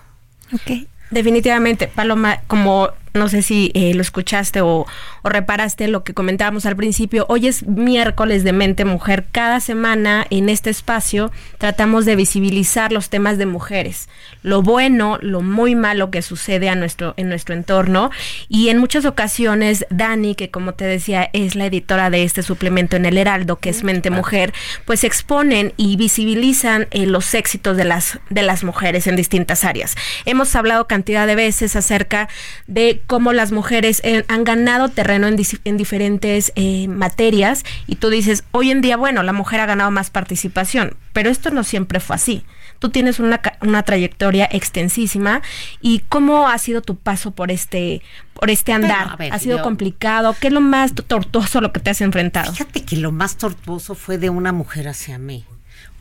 Ok. 0.55 0.89
Definitivamente, 1.11 1.87
Paloma, 1.87 2.41
como 2.47 2.89
no 3.15 3.29
sé 3.29 3.43
si 3.43 3.71
eh, 3.75 3.95
lo 3.95 4.03
escuchaste 4.03 4.61
o, 4.61 4.87
reparaste 5.23 5.89
lo 5.89 6.05
que 6.05 6.15
comentábamos 6.15 6.67
al 6.67 6.77
principio. 6.77 7.27
Hoy 7.29 7.47
es 7.47 7.67
miércoles 7.67 8.45
de 8.45 8.53
Mente 8.53 8.85
Mujer. 8.85 9.25
Cada 9.31 9.61
semana 9.61 10.27
en 10.31 10.49
este 10.49 10.69
espacio 10.69 11.31
tratamos 11.59 12.05
de 12.05 12.17
visibilizar 12.17 12.93
los 12.93 13.09
temas 13.09 13.39
de 13.39 13.47
mujeres, 13.47 14.09
lo 14.43 14.61
bueno, 14.61 15.19
lo 15.23 15.41
muy 15.41 15.77
malo 15.77 16.11
que 16.11 16.21
sucede 16.23 16.69
a 16.69 16.75
nuestro, 16.75 17.15
en 17.17 17.29
nuestro 17.29 17.55
entorno. 17.55 18.11
Y 18.49 18.69
en 18.69 18.79
muchas 18.79 19.05
ocasiones, 19.05 19.87
Dani, 19.91 20.35
que 20.35 20.51
como 20.51 20.75
te 20.75 20.85
decía, 20.85 21.31
es 21.33 21.55
la 21.55 21.67
editora 21.67 22.11
de 22.11 22.25
este 22.25 22.43
suplemento 22.43 22.97
en 22.97 23.07
el 23.07 23.17
Heraldo, 23.17 23.57
que 23.57 23.71
es 23.71 23.85
Mente 23.85 24.11
Mujer, 24.11 24.53
pues 24.85 25.05
exponen 25.05 25.73
y 25.77 25.97
visibilizan 25.97 26.89
eh, 26.91 27.07
los 27.07 27.33
éxitos 27.35 27.77
de 27.77 27.85
las, 27.85 28.19
de 28.29 28.43
las 28.43 28.65
mujeres 28.65 29.07
en 29.07 29.15
distintas 29.15 29.65
áreas. 29.65 29.95
Hemos 30.25 30.55
hablado 30.57 30.89
cantidad 30.89 31.27
de 31.29 31.37
veces 31.37 31.77
acerca 31.77 32.29
de 32.67 33.04
cómo 33.07 33.33
las 33.33 33.53
mujeres 33.53 34.01
eh, 34.05 34.25
han 34.29 34.45
ganado 34.45 34.89
terreno 34.89 35.27
en, 35.27 35.77
diferentes 35.77 36.53
eh, 36.57 36.89
materias 36.89 37.65
y 37.87 37.97
tú 37.97 38.11
dices, 38.11 38.45
hoy 38.51 38.71
en 38.71 38.81
día, 38.81 38.97
bueno, 38.97 39.23
la 39.23 39.33
mujer 39.33 39.61
ha 39.61 39.67
ganado 39.67 39.91
más 39.91 40.11
participación, 40.11 40.97
pero 41.13 41.31
esto 41.31 41.51
no 41.51 41.65
siempre 41.65 42.01
fue 42.01 42.17
así. 42.17 42.45
Tú 42.79 42.91
tienes 42.91 43.19
una, 43.19 43.41
una 43.63 43.83
trayectoria 43.83 44.49
extensísima 44.51 45.43
y 45.81 46.01
cómo 46.09 46.49
ha 46.49 46.59
sido 46.59 46.83
tu 46.83 46.97
paso 46.97 47.31
por 47.31 47.51
este 47.51 48.03
por 48.35 48.51
este 48.51 48.73
andar. 48.73 49.17
¿Ha 49.31 49.39
sido 49.39 49.63
complicado? 49.63 50.37
¿Qué 50.39 50.49
es 50.49 50.53
lo 50.53 50.61
más 50.61 50.93
tortuoso 50.95 51.61
lo 51.61 51.73
que 51.73 51.81
te 51.81 51.91
has 51.91 52.01
enfrentado? 52.01 52.53
Fíjate 52.53 52.85
que 52.85 52.97
lo 52.97 53.13
más 53.13 53.37
tortuoso 53.37 53.95
fue 53.95 54.19
de 54.19 54.29
una 54.29 54.53
mujer 54.53 54.89
hacia 54.89 55.19
mí 55.19 55.47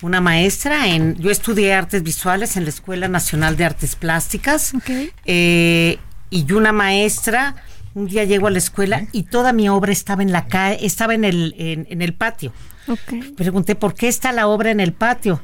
una 0.04 0.22
maestra 0.22 0.88
en 0.88 1.16
yo 1.16 1.32
estudié 1.32 1.74
artes 1.74 2.04
visuales 2.04 2.58
en 2.58 2.64
la 2.64 2.70
Escuela 2.70 3.08
Nacional 3.08 3.56
de 3.56 3.66
Artes 3.66 3.96
Plásticas 3.96 4.74
eh, 5.26 5.98
y 6.34 6.52
una 6.52 6.72
maestra, 6.72 7.56
un 7.94 8.08
día 8.08 8.24
llego 8.24 8.48
a 8.48 8.52
la 8.52 8.58
escuela 8.58 9.06
y 9.12 9.24
toda 9.24 9.54
mi 9.54 9.70
obra 9.70 9.92
estaba 9.92 10.24
en 10.24 10.32
la 10.32 10.48
calle, 10.48 10.84
estaba 10.84 11.14
en 11.14 11.24
el, 11.24 11.54
en, 11.58 12.02
el 12.02 12.14
patio. 12.16 12.52
Pregunté, 13.38 13.76
¿por 13.76 13.94
qué 13.94 14.08
está 14.08 14.32
la 14.32 14.48
obra 14.48 14.72
en 14.72 14.80
el 14.80 14.94
patio? 14.94 15.40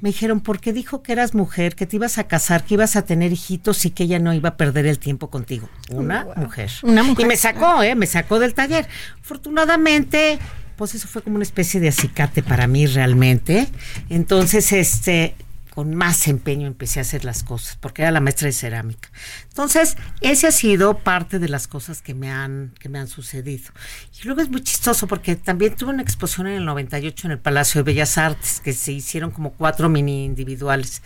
Me 0.00 0.10
dijeron, 0.10 0.40
porque 0.40 0.74
dijo 0.74 1.02
que 1.02 1.12
eras 1.12 1.32
mujer, 1.32 1.74
que 1.74 1.86
te 1.86 1.96
ibas 1.96 2.18
a 2.18 2.24
casar, 2.24 2.64
que 2.64 2.74
ibas 2.74 2.94
a 2.94 3.06
tener 3.06 3.32
hijitos 3.32 3.86
y 3.86 3.90
que 3.90 4.04
ella 4.04 4.18
no 4.18 4.34
iba 4.34 4.50
a 4.50 4.56
perder 4.58 4.84
el 4.86 4.98
tiempo 4.98 5.30
contigo. 5.30 5.70
Una, 5.90 6.26
mujer. 6.36 6.70
Una 6.82 7.02
mujer. 7.02 7.24
Y 7.24 7.28
me 7.28 7.38
sacó, 7.38 7.82
¿eh? 7.82 7.94
Me 7.94 8.06
sacó 8.06 8.38
del 8.38 8.52
taller. 8.52 8.86
Afortunadamente, 9.22 10.38
pues 10.76 10.94
eso 10.94 11.08
fue 11.08 11.22
como 11.22 11.36
una 11.36 11.44
especie 11.44 11.80
de 11.80 11.88
acicate 11.88 12.42
para 12.42 12.66
mí 12.66 12.86
realmente. 12.86 13.66
Entonces, 14.10 14.72
este, 14.72 15.36
con 15.74 15.94
más 15.94 16.28
empeño 16.28 16.68
empecé 16.68 17.00
a 17.00 17.02
hacer 17.02 17.24
las 17.24 17.42
cosas, 17.42 17.76
porque 17.80 18.02
era 18.02 18.12
la 18.12 18.20
maestra 18.20 18.46
de 18.46 18.52
cerámica. 18.52 19.10
Entonces, 19.48 19.96
ese 20.20 20.46
ha 20.46 20.52
sido 20.52 20.98
parte 20.98 21.40
de 21.40 21.48
las 21.48 21.66
cosas 21.66 22.00
que 22.00 22.14
me 22.14 22.30
han, 22.30 22.72
que 22.78 22.88
me 22.88 23.00
han 23.00 23.08
sucedido. 23.08 23.72
Y 24.20 24.26
luego 24.26 24.40
es 24.40 24.48
muy 24.50 24.62
chistoso 24.62 25.08
porque 25.08 25.34
también 25.34 25.74
tuve 25.74 25.90
una 25.90 26.02
exposición 26.02 26.46
en 26.46 26.54
el 26.54 26.64
98 26.64 27.26
en 27.26 27.32
el 27.32 27.38
Palacio 27.40 27.80
de 27.80 27.92
Bellas 27.92 28.16
Artes, 28.18 28.60
que 28.60 28.72
se 28.72 28.92
hicieron 28.92 29.32
como 29.32 29.52
cuatro 29.52 29.88
mini 29.88 30.24
individuales. 30.24 31.02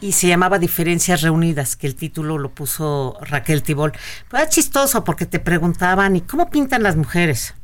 Y 0.00 0.12
se 0.12 0.28
llamaba 0.28 0.60
Diferencias 0.60 1.22
Reunidas, 1.22 1.74
que 1.74 1.88
el 1.88 1.96
título 1.96 2.38
lo 2.38 2.54
puso 2.54 3.18
Raquel 3.22 3.64
Tibol. 3.64 3.92
Fue 4.28 4.48
chistoso 4.48 5.02
porque 5.02 5.26
te 5.26 5.40
preguntaban, 5.40 6.14
¿y 6.14 6.20
cómo 6.20 6.48
pintan 6.48 6.84
las 6.84 6.94
mujeres? 6.94 7.54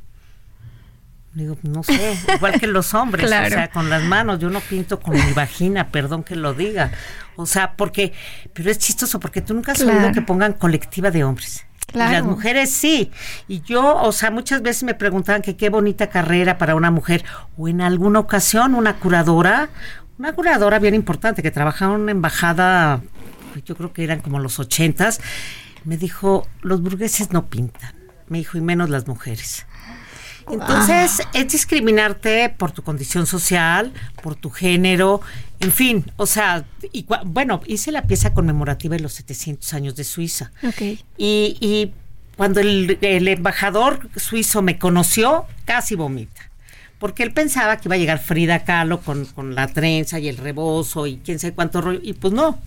Digo, 1.35 1.57
no 1.63 1.83
sé, 1.83 2.19
igual 2.35 2.61
que 2.61 2.67
los 2.67 2.93
hombres, 2.93 3.25
o 3.25 3.29
sea, 3.29 3.71
con 3.71 3.89
las 3.89 4.03
manos, 4.03 4.39
yo 4.39 4.51
no 4.51 4.61
pinto 4.61 5.01
con 5.01 5.15
mi 5.15 5.33
vagina, 5.33 5.89
perdón 5.89 6.25
que 6.25 6.37
lo 6.37 6.53
diga. 6.53 6.93
O 7.37 7.47
sea, 7.47 7.75
porque, 7.75 8.13
pero 8.53 8.71
es 8.71 8.79
chistoso 8.79 9.19
porque 9.19 9.41
tú 9.41 9.55
nunca 9.55 9.73
has 9.73 9.81
oído 9.81 10.13
que 10.13 10.21
pongan 10.21 10.53
colectiva 10.53 11.11
de 11.11 11.25
hombres. 11.25 11.65
Y 11.95 11.99
las 11.99 12.25
mujeres 12.25 12.71
sí. 12.71 13.11
Y 13.49 13.63
yo, 13.63 13.97
o 13.97 14.13
sea, 14.13 14.31
muchas 14.31 14.63
veces 14.63 14.83
me 14.83 14.95
preguntaban 14.95 15.43
que 15.43 15.57
qué 15.57 15.71
bonita 15.71 16.09
carrera 16.09 16.59
para 16.59 16.75
una 16.75 16.91
mujer. 16.91 17.25
O 17.57 17.69
en 17.69 17.81
alguna 17.81 18.19
ocasión 18.19 18.75
una 18.75 18.97
curadora, 18.97 19.71
una 20.19 20.33
curadora 20.35 20.79
bien 20.79 20.95
importante 20.95 21.43
que 21.43 21.51
trabajaba 21.51 21.95
en 21.95 22.03
una 22.03 22.13
embajada, 22.13 23.01
yo 23.65 23.75
creo 23.77 23.93
que 23.93 24.05
eran 24.05 24.21
como 24.21 24.39
los 24.39 24.59
ochentas, 24.59 25.21
me 25.85 25.97
dijo, 25.97 26.47
los 26.63 26.83
burgueses 26.83 27.33
no 27.33 27.47
pintan. 27.47 27.95
Me 28.29 28.39
dijo, 28.39 28.57
y 28.57 28.61
menos 28.61 28.89
las 28.89 29.07
mujeres. 29.07 29.67
Entonces, 30.51 31.23
es 31.33 31.53
discriminarte 31.53 32.49
por 32.51 32.73
tu 32.73 32.83
condición 32.83 33.27
social, 33.27 33.93
por 34.23 34.35
tu 34.35 34.51
género, 34.51 35.21
en 35.61 35.73
fin, 35.73 36.05
o 36.17 36.27
sea, 36.27 36.65
y, 36.93 37.07
bueno, 37.25 37.61
hice 37.67 37.93
la 37.93 38.03
pieza 38.03 38.35
conmemorativa 38.35 38.97
de 38.97 39.03
los 39.03 39.13
700 39.13 39.73
años 39.75 39.95
de 39.95 40.05
Suiza. 40.05 40.51
Y, 41.17 41.57
y 41.61 41.93
cuando 42.37 42.61
el, 42.61 42.99
embajador 43.01 44.09
suizo 44.17 44.63
me 44.63 44.79
conoció, 44.79 45.47
casi 45.65 45.95
vomita. 45.95 46.51
Porque 46.99 47.23
él 47.23 47.33
pensaba 47.33 47.77
que 47.77 47.89
iba 47.89 47.95
a 47.95 47.99
llegar 47.99 48.19
Frida 48.19 48.65
Kahlo 48.65 49.01
con, 49.01 49.25
con 49.27 49.55
la 49.55 49.69
trenza 49.69 50.19
y 50.19 50.29
el 50.29 50.37
rebozo 50.37 51.07
y 51.07 51.19
quién 51.19 51.39
sabe 51.39 51.53
cuánto 51.53 51.81
rollo. 51.81 52.01
Y 52.03 52.15
pues 52.15 52.33
no, 52.33 52.59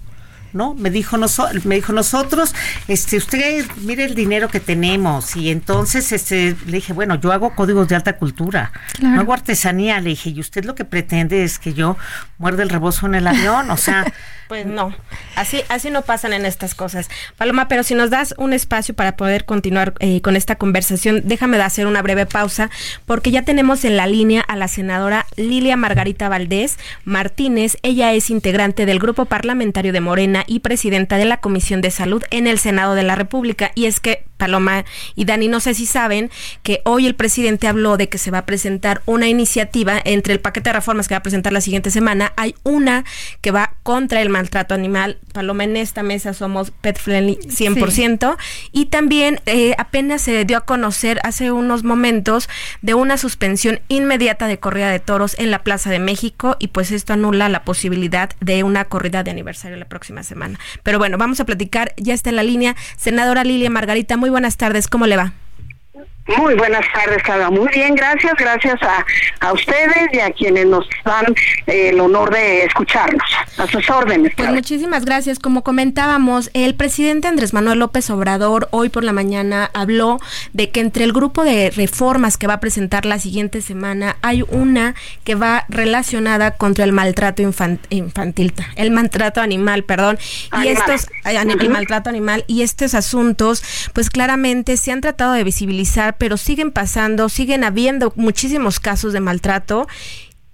¿no? 0.56 0.74
Me 0.74 0.90
dijo, 0.90 1.18
me 1.66 1.76
dijo 1.76 1.94
nosotros, 1.94 2.56
este, 2.88 3.18
usted 3.18 3.66
mire 3.82 4.06
el 4.06 4.16
dinero 4.16 4.48
que 4.48 4.60
tenemos 4.60 5.36
y 5.36 5.52
entonces 5.52 6.12
este, 6.12 6.56
le 6.66 6.78
dije, 6.78 6.94
bueno, 6.94 7.16
yo 7.16 7.32
hago 7.32 7.54
códigos 7.54 7.88
de 7.88 7.96
alta 7.96 8.18
cultura, 8.18 8.72
no 9.02 9.20
hago 9.20 9.34
artesanía, 9.34 10.00
le 10.00 10.12
dije, 10.12 10.30
y 10.30 10.40
usted 10.40 10.64
lo 10.66 10.74
que 10.74 10.86
pretende 10.86 11.44
es 11.44 11.60
que 11.60 11.74
yo 11.74 11.98
muerde 12.38 12.64
el 12.64 12.70
rebozo 12.70 13.06
en 13.06 13.16
el 13.16 13.28
avión, 13.28 13.70
o 13.70 13.78
sea... 13.78 14.06
Pues 14.48 14.68
no, 14.68 14.94
así, 15.36 15.64
así 15.70 15.90
no 15.90 16.04
pasan 16.04 16.32
en 16.32 16.46
estas 16.46 16.76
cosas. 16.76 17.10
Paloma, 17.36 17.68
pero 17.68 17.82
si 17.82 17.96
nos 17.96 18.12
das 18.12 18.36
un 18.38 18.54
espacio 18.54 18.94
para 18.94 19.18
poder 19.18 19.46
continuar 19.46 19.96
eh, 20.00 20.22
con 20.22 20.36
esta 20.36 20.56
conversación, 20.56 21.24
déjame 21.26 21.58
de 21.58 21.64
hacer 21.64 21.88
una 21.88 22.04
breve 22.04 22.28
pausa, 22.28 22.70
porque 23.08 23.32
ya 23.32 23.42
tenemos 23.42 23.84
en 23.86 23.98
la 23.98 24.06
línea 24.06 24.42
a 24.42 24.56
la 24.56 24.68
senadora 24.68 25.26
Lilia 25.36 25.78
Margarita 25.78 26.30
Valdés 26.30 26.78
Martínez. 27.06 27.78
Ella 27.82 28.14
es 28.14 28.30
integrante 28.30 28.86
del 28.86 29.00
Grupo 29.00 29.26
Parlamentario 29.26 29.92
de 29.92 30.02
Morena 30.02 30.44
y 30.48 30.60
presidenta 30.60 31.18
de 31.18 31.26
la 31.26 31.38
Comisión 31.38 31.82
de 31.82 31.92
Salud 31.92 32.24
en 32.32 32.48
el 32.48 32.60
Senado 32.60 32.96
de 32.96 33.04
la 33.04 33.16
República. 33.16 33.72
Y 33.76 33.86
es 33.86 34.00
que 34.00 34.26
Paloma 34.38 34.86
y 35.16 35.26
Dani, 35.26 35.48
no 35.48 35.60
sé 35.60 35.74
si 35.74 35.86
saben 35.86 36.30
que 36.64 36.82
hoy 36.86 37.06
el 37.06 37.16
presidente 37.16 37.68
habló 37.68 37.98
de 37.98 38.10
que 38.10 38.18
se 38.18 38.32
va 38.32 38.40
a 38.40 38.46
presentar 38.46 39.02
una 39.06 39.28
iniciativa 39.28 40.00
entre 40.04 40.34
el 40.34 40.40
paquete 40.40 40.70
de 40.70 40.74
reformas 40.74 41.08
que 41.08 41.14
va 41.14 41.20
a 41.20 41.24
presentar 41.24 41.54
la 41.54 41.62
siguiente 41.62 41.92
semana. 41.92 42.34
Hay 42.36 42.56
una 42.64 43.06
que 43.42 43.52
va 43.52 43.76
contra 43.84 44.22
el 44.22 44.30
maltrato 44.30 44.74
animal. 44.74 45.20
Paloma, 45.34 45.64
en 45.64 45.78
esta 45.78 46.04
mesa 46.04 46.34
somos 46.34 46.72
pet 46.72 46.98
friendly 46.98 47.36
100%. 47.36 48.38
Y 48.72 48.88
también 48.88 49.40
eh, 49.46 49.76
apenas 49.78 50.22
se 50.22 50.46
dio 50.46 50.58
a 50.58 50.62
conocer 50.62 51.20
hace 51.24 51.52
unos 51.52 51.84
momentos 51.84 52.50
de 52.82 52.94
una 52.94 53.18
suspensión 53.18 53.80
inmediata 53.88 54.48
de 54.48 54.60
corrida 54.60 54.90
de 54.90 55.00
toros 55.00 55.36
en 55.40 55.52
la 55.52 55.64
Plaza 55.64 55.90
de 55.90 56.00
México 56.00 56.58
y 56.60 56.70
pues 56.70 56.92
esto 56.92 57.14
anula 57.14 57.50
la 57.50 57.64
posibilidad 57.64 58.32
de 58.40 58.64
una 58.64 58.86
corrida 58.86 59.24
de 59.24 59.32
aniversario 59.32 59.78
la 59.78 59.86
próxima 59.86 60.24
semana. 60.24 60.60
Pero 60.84 61.00
bueno, 61.00 61.18
vamos 61.18 61.40
a 61.40 61.46
platicar. 61.46 61.94
Ya 61.98 62.14
está 62.14 62.30
en 62.30 62.36
la 62.36 62.44
línea 62.44 62.76
senadora 62.98 63.44
Lilia 63.44 63.70
Margarita 63.70 64.18
muy 64.26 64.32
buenas 64.32 64.58
tardes, 64.58 64.88
¿cómo 64.88 65.06
le 65.06 65.18
va? 65.18 65.34
Muy 66.28 66.56
buenas 66.56 66.86
tardes, 66.92 67.22
Claudia. 67.22 67.52
Muy 67.52 67.70
bien, 67.72 67.94
gracias. 67.94 68.34
Gracias 68.38 68.82
a, 68.82 69.06
a 69.42 69.54
ustedes 69.54 70.10
y 70.12 70.20
a 70.20 70.32
quienes 70.32 70.66
nos 70.66 70.88
dan 71.04 71.26
eh, 71.68 71.90
el 71.90 72.00
honor 72.00 72.34
de 72.34 72.64
escucharnos. 72.64 73.24
A 73.58 73.68
sus 73.68 73.88
órdenes. 73.90 74.34
Pues 74.36 74.50
muchísimas 74.50 75.06
gracias. 75.06 75.40
Como 75.40 75.64
comentábamos, 75.64 76.50
el 76.54 76.76
presidente 76.76 77.28
Andrés 77.28 77.54
Manuel 77.54 77.80
López 77.80 78.10
Obrador 78.10 78.68
hoy 78.72 78.90
por 78.90 79.04
la 79.04 79.14
mañana 79.14 79.70
habló 79.74 80.20
de 80.52 80.72
que 80.72 80.80
entre 80.80 81.04
el 81.04 81.14
grupo 81.14 81.44
de 81.44 81.70
reformas 81.70 82.38
que 82.38 82.48
va 82.48 82.56
a 82.56 82.60
presentar 82.60 83.06
la 83.06 83.20
siguiente 83.20 83.62
semana 83.62 84.18
hay 84.22 84.44
una 84.50 84.96
que 85.24 85.36
va 85.36 85.66
relacionada 85.70 86.52
contra 86.52 86.86
el 86.86 86.92
maltrato 86.92 87.44
infantil, 87.44 88.54
el 88.76 88.92
maltrato 88.92 89.42
animal, 89.42 89.84
perdón. 89.84 90.18
Y 90.64 90.70
estos, 90.70 91.08
el 91.24 91.70
maltrato 91.70 92.10
animal 92.10 92.44
y 92.48 92.64
estos 92.64 92.96
asuntos, 92.96 93.64
pues 93.94 94.10
claramente 94.10 94.76
se 94.78 94.92
han 94.92 95.02
tratado 95.02 95.34
de 95.34 95.44
visibilizar 95.44 96.15
pero 96.18 96.38
siguen 96.38 96.72
pasando, 96.72 97.30
siguen 97.30 97.64
habiendo 97.64 98.14
muchísimos 98.16 98.80
casos 98.80 99.14
de 99.14 99.20
maltrato. 99.20 99.88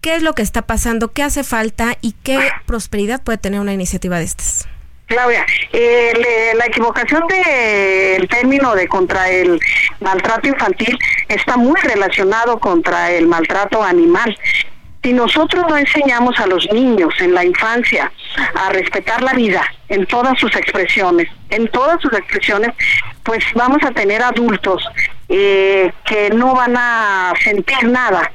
¿Qué 0.01 0.15
es 0.15 0.23
lo 0.23 0.33
que 0.33 0.41
está 0.41 0.63
pasando? 0.63 1.13
¿Qué 1.13 1.23
hace 1.23 1.43
falta? 1.43 1.97
¿Y 2.01 2.13
qué 2.23 2.39
prosperidad 2.65 3.21
puede 3.21 3.37
tener 3.37 3.59
una 3.59 3.73
iniciativa 3.73 4.17
de 4.17 4.25
estas? 4.25 4.67
Claudia, 5.11 5.45
eh, 5.73 6.53
la 6.55 6.65
equivocación 6.67 7.23
del 7.27 8.29
término 8.29 8.73
de 8.73 8.87
contra 8.87 9.29
el 9.29 9.59
maltrato 9.99 10.47
infantil 10.47 10.97
está 11.27 11.57
muy 11.57 11.79
relacionado 11.81 12.57
contra 12.59 13.11
el 13.11 13.27
maltrato 13.27 13.83
animal. 13.83 14.37
Si 15.03 15.11
nosotros 15.11 15.65
no 15.67 15.77
enseñamos 15.77 16.39
a 16.39 16.47
los 16.47 16.65
niños 16.71 17.13
en 17.19 17.33
la 17.33 17.43
infancia 17.43 18.09
a 18.55 18.69
respetar 18.69 19.21
la 19.21 19.33
vida 19.33 19.65
en 19.89 20.05
todas 20.05 20.39
sus 20.39 20.55
expresiones, 20.55 21.27
en 21.49 21.67
todas 21.67 22.01
sus 22.01 22.13
expresiones, 22.13 22.71
pues 23.23 23.43
vamos 23.53 23.83
a 23.83 23.91
tener 23.91 24.21
adultos 24.21 24.81
eh, 25.33 25.93
que 26.03 26.29
no 26.29 26.53
van 26.53 26.75
a 26.77 27.33
sentir 27.41 27.83
nada, 27.85 28.29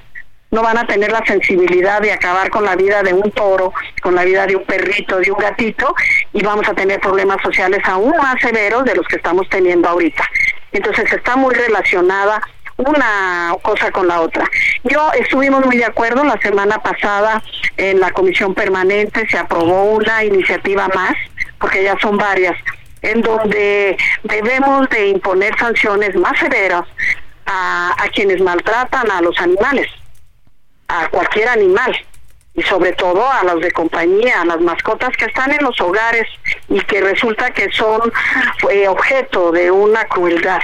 no 0.50 0.62
van 0.62 0.78
a 0.78 0.86
tener 0.86 1.12
la 1.12 1.22
sensibilidad 1.26 2.00
de 2.00 2.12
acabar 2.12 2.48
con 2.48 2.64
la 2.64 2.74
vida 2.74 3.02
de 3.02 3.12
un 3.12 3.30
toro, 3.32 3.74
con 4.02 4.14
la 4.14 4.24
vida 4.24 4.46
de 4.46 4.56
un 4.56 4.64
perrito, 4.64 5.18
de 5.18 5.30
un 5.30 5.38
gatito, 5.38 5.94
y 6.32 6.42
vamos 6.42 6.66
a 6.66 6.72
tener 6.74 6.98
problemas 7.00 7.36
sociales 7.42 7.82
aún 7.84 8.14
más 8.16 8.36
severos 8.40 8.84
de 8.86 8.94
los 8.94 9.06
que 9.06 9.16
estamos 9.16 9.46
teniendo 9.50 9.88
ahorita. 9.88 10.24
Entonces 10.72 11.12
está 11.12 11.36
muy 11.36 11.54
relacionada 11.54 12.40
una 12.78 13.54
cosa 13.62 13.90
con 13.90 14.08
la 14.08 14.22
otra. 14.22 14.48
Yo 14.84 15.12
estuvimos 15.12 15.64
muy 15.64 15.76
de 15.76 15.84
acuerdo 15.84 16.24
la 16.24 16.38
semana 16.40 16.78
pasada 16.78 17.42
en 17.76 18.00
la 18.00 18.10
comisión 18.12 18.54
permanente 18.54 19.26
se 19.28 19.38
aprobó 19.38 19.84
una 19.92 20.24
iniciativa 20.24 20.88
más, 20.88 21.14
porque 21.58 21.82
ya 21.82 21.98
son 21.98 22.16
varias, 22.16 22.56
en 23.06 23.22
donde 23.22 23.96
debemos 24.24 24.88
de 24.90 25.08
imponer 25.08 25.56
sanciones 25.58 26.14
más 26.16 26.38
severas 26.38 26.84
a, 27.46 27.94
quienes 28.14 28.40
maltratan 28.40 29.10
a 29.10 29.20
los 29.20 29.38
animales, 29.38 29.86
a 30.88 31.08
cualquier 31.08 31.48
animal 31.48 31.96
y 32.54 32.62
sobre 32.62 32.92
todo 32.92 33.28
a 33.28 33.44
los 33.44 33.60
de 33.60 33.70
compañía, 33.70 34.40
a 34.40 34.44
las 34.44 34.60
mascotas 34.60 35.10
que 35.16 35.26
están 35.26 35.52
en 35.52 35.62
los 35.62 35.80
hogares 35.80 36.26
y 36.68 36.80
que 36.80 37.00
resulta 37.00 37.50
que 37.50 37.70
son 37.72 38.12
eh, 38.70 38.88
objeto 38.88 39.52
de 39.52 39.70
una 39.70 40.04
crueldad 40.06 40.62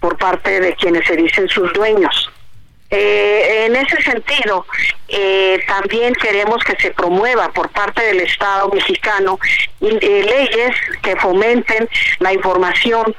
por 0.00 0.16
parte 0.16 0.60
de 0.60 0.74
quienes 0.74 1.06
se 1.06 1.16
dicen 1.16 1.48
sus 1.48 1.72
dueños. 1.74 2.30
Eh, 2.90 3.66
en 3.66 3.76
ese 3.76 4.00
sentido, 4.02 4.66
eh, 5.08 5.62
también 5.66 6.14
queremos 6.14 6.62
que 6.62 6.76
se 6.76 6.90
promueva 6.92 7.50
por 7.52 7.70
parte 7.70 8.02
del 8.02 8.20
Estado 8.20 8.68
mexicano 8.68 9.38
eh, 9.80 9.98
leyes 10.00 10.76
que 11.02 11.16
fomenten 11.16 11.88
la 12.18 12.32
información, 12.32 13.16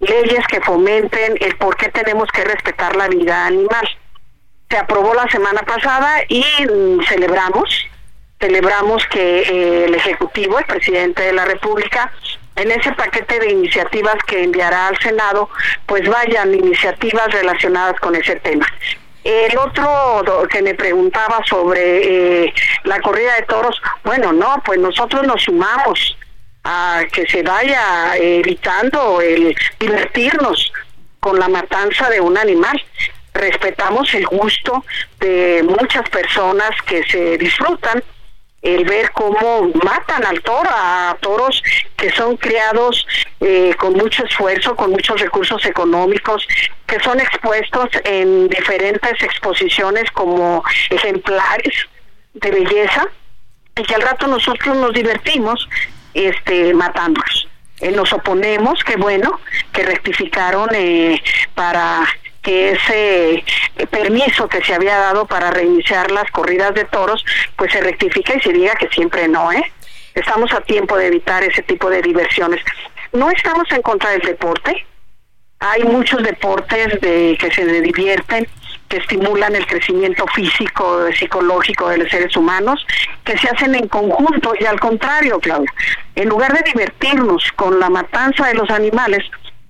leyes 0.00 0.46
que 0.46 0.60
fomenten 0.60 1.36
el 1.40 1.56
por 1.56 1.76
qué 1.76 1.88
tenemos 1.88 2.28
que 2.32 2.44
respetar 2.44 2.96
la 2.96 3.08
vida 3.08 3.46
animal. 3.46 3.86
Se 4.70 4.76
aprobó 4.76 5.14
la 5.14 5.28
semana 5.28 5.62
pasada 5.62 6.22
y 6.28 6.44
mm, 6.70 7.02
celebramos, 7.08 7.86
celebramos 8.38 9.04
que 9.08 9.84
el 9.84 9.94
Ejecutivo, 9.94 10.58
el 10.58 10.66
presidente 10.66 11.22
de 11.22 11.32
la 11.32 11.44
República, 11.44 12.12
en 12.56 12.70
ese 12.70 12.92
paquete 12.92 13.40
de 13.40 13.50
iniciativas 13.50 14.16
que 14.26 14.42
enviará 14.42 14.88
al 14.88 14.98
Senado, 14.98 15.48
pues 15.86 16.08
vayan 16.08 16.54
iniciativas 16.54 17.30
relacionadas 17.32 17.98
con 18.00 18.14
ese 18.14 18.36
tema. 18.36 18.66
El 19.28 19.58
otro 19.58 20.24
que 20.50 20.62
me 20.62 20.74
preguntaba 20.74 21.42
sobre 21.44 22.44
eh, 22.46 22.54
la 22.84 22.98
corrida 23.00 23.34
de 23.34 23.42
toros, 23.42 23.78
bueno, 24.02 24.32
no, 24.32 24.62
pues 24.64 24.78
nosotros 24.78 25.22
nos 25.26 25.42
sumamos 25.42 26.16
a 26.64 27.02
que 27.12 27.26
se 27.26 27.42
vaya 27.42 28.16
evitando 28.16 29.20
el 29.20 29.54
divertirnos 29.78 30.72
con 31.20 31.38
la 31.38 31.46
matanza 31.46 32.08
de 32.08 32.22
un 32.22 32.38
animal. 32.38 32.82
Respetamos 33.34 34.14
el 34.14 34.26
gusto 34.28 34.82
de 35.20 35.62
muchas 35.62 36.08
personas 36.08 36.70
que 36.86 37.04
se 37.04 37.36
disfrutan 37.36 38.02
el 38.62 38.84
ver 38.84 39.12
cómo 39.12 39.70
matan 39.84 40.24
al 40.24 40.42
toro, 40.42 40.68
a 40.72 41.16
toros 41.20 41.62
que 41.96 42.10
son 42.10 42.36
criados 42.36 43.06
eh, 43.40 43.74
con 43.78 43.92
mucho 43.94 44.24
esfuerzo, 44.24 44.74
con 44.74 44.90
muchos 44.90 45.20
recursos 45.20 45.64
económicos, 45.64 46.46
que 46.86 46.98
son 47.00 47.20
expuestos 47.20 47.88
en 48.04 48.48
diferentes 48.48 49.22
exposiciones 49.22 50.10
como 50.10 50.64
ejemplares 50.90 51.86
de 52.34 52.50
belleza, 52.50 53.06
y 53.76 53.82
que 53.84 53.94
al 53.94 54.02
rato 54.02 54.26
nosotros 54.26 54.76
nos 54.76 54.92
divertimos 54.92 55.68
este 56.14 56.74
matándolos. 56.74 57.48
Eh, 57.80 57.92
nos 57.92 58.12
oponemos, 58.12 58.82
que 58.82 58.96
bueno, 58.96 59.40
que 59.72 59.84
rectificaron 59.84 60.68
eh, 60.74 61.22
para 61.54 62.06
que 62.42 62.70
ese 62.70 63.44
permiso 63.86 64.48
que 64.48 64.62
se 64.62 64.74
había 64.74 64.96
dado 64.98 65.26
para 65.26 65.50
reiniciar 65.50 66.10
las 66.10 66.30
corridas 66.30 66.74
de 66.74 66.84
toros, 66.84 67.24
pues 67.56 67.72
se 67.72 67.80
rectifique 67.80 68.34
y 68.36 68.40
se 68.40 68.52
diga 68.52 68.74
que 68.74 68.88
siempre 68.88 69.28
no, 69.28 69.52
¿eh? 69.52 69.72
Estamos 70.14 70.52
a 70.52 70.60
tiempo 70.62 70.96
de 70.96 71.06
evitar 71.06 71.44
ese 71.44 71.62
tipo 71.62 71.88
de 71.88 72.02
diversiones. 72.02 72.60
No 73.12 73.30
estamos 73.30 73.70
en 73.70 73.82
contra 73.82 74.10
del 74.10 74.22
deporte. 74.22 74.84
Hay 75.60 75.84
muchos 75.84 76.22
deportes 76.22 77.00
de 77.00 77.36
que 77.40 77.50
se 77.52 77.64
divierten, 77.80 78.46
que 78.88 78.96
estimulan 78.96 79.54
el 79.54 79.66
crecimiento 79.66 80.26
físico, 80.28 81.06
psicológico 81.12 81.88
de 81.88 81.98
los 81.98 82.10
seres 82.10 82.36
humanos, 82.36 82.84
que 83.24 83.36
se 83.38 83.48
hacen 83.48 83.74
en 83.74 83.88
conjunto 83.88 84.54
y 84.58 84.64
al 84.64 84.80
contrario, 84.80 85.38
Claudia, 85.40 85.72
en 86.14 86.28
lugar 86.28 86.52
de 86.52 86.62
divertirnos 86.62 87.52
con 87.52 87.78
la 87.78 87.90
matanza 87.90 88.46
de 88.48 88.54
los 88.54 88.70
animales, 88.70 89.24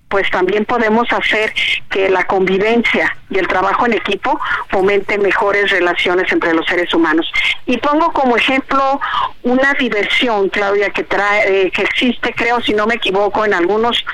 pues 0.08 0.30
también 0.30 0.64
podemos 0.64 1.06
hacer 1.12 1.52
que 1.90 2.08
la 2.08 2.26
convivencia 2.26 3.14
y 3.30 3.38
el 3.38 3.46
trabajo 3.46 3.86
en 3.86 3.92
equipo 3.92 4.40
fomente 4.68 5.18
mejores 5.18 5.70
relaciones 5.70 6.32
entre 6.32 6.54
los 6.54 6.66
seres 6.66 6.92
humanos. 6.94 7.30
Y 7.66 7.76
pongo 7.78 8.12
como 8.12 8.36
ejemplo 8.36 9.00
una 9.42 9.74
diversión, 9.74 10.48
Claudia, 10.48 10.90
que 10.90 11.04
trae, 11.04 11.66
eh, 11.66 11.70
que 11.70 11.82
existe, 11.82 12.32
creo, 12.34 12.60
si 12.60 12.72
no 12.72 12.86
me 12.86 12.94
equivoco, 12.94 13.44
en 13.44 13.54
algunos 13.54 14.04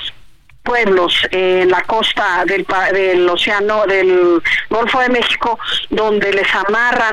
pueblos 0.65 1.15
en 1.31 1.71
la 1.71 1.83
costa 1.83 2.45
del, 2.47 2.67
del 2.93 3.29
océano 3.29 3.87
del 3.87 4.43
Golfo 4.71 4.99
de 5.01 5.11
México 5.11 5.59
donde 5.91 6.33
les 6.33 6.53
amarran 6.55 7.13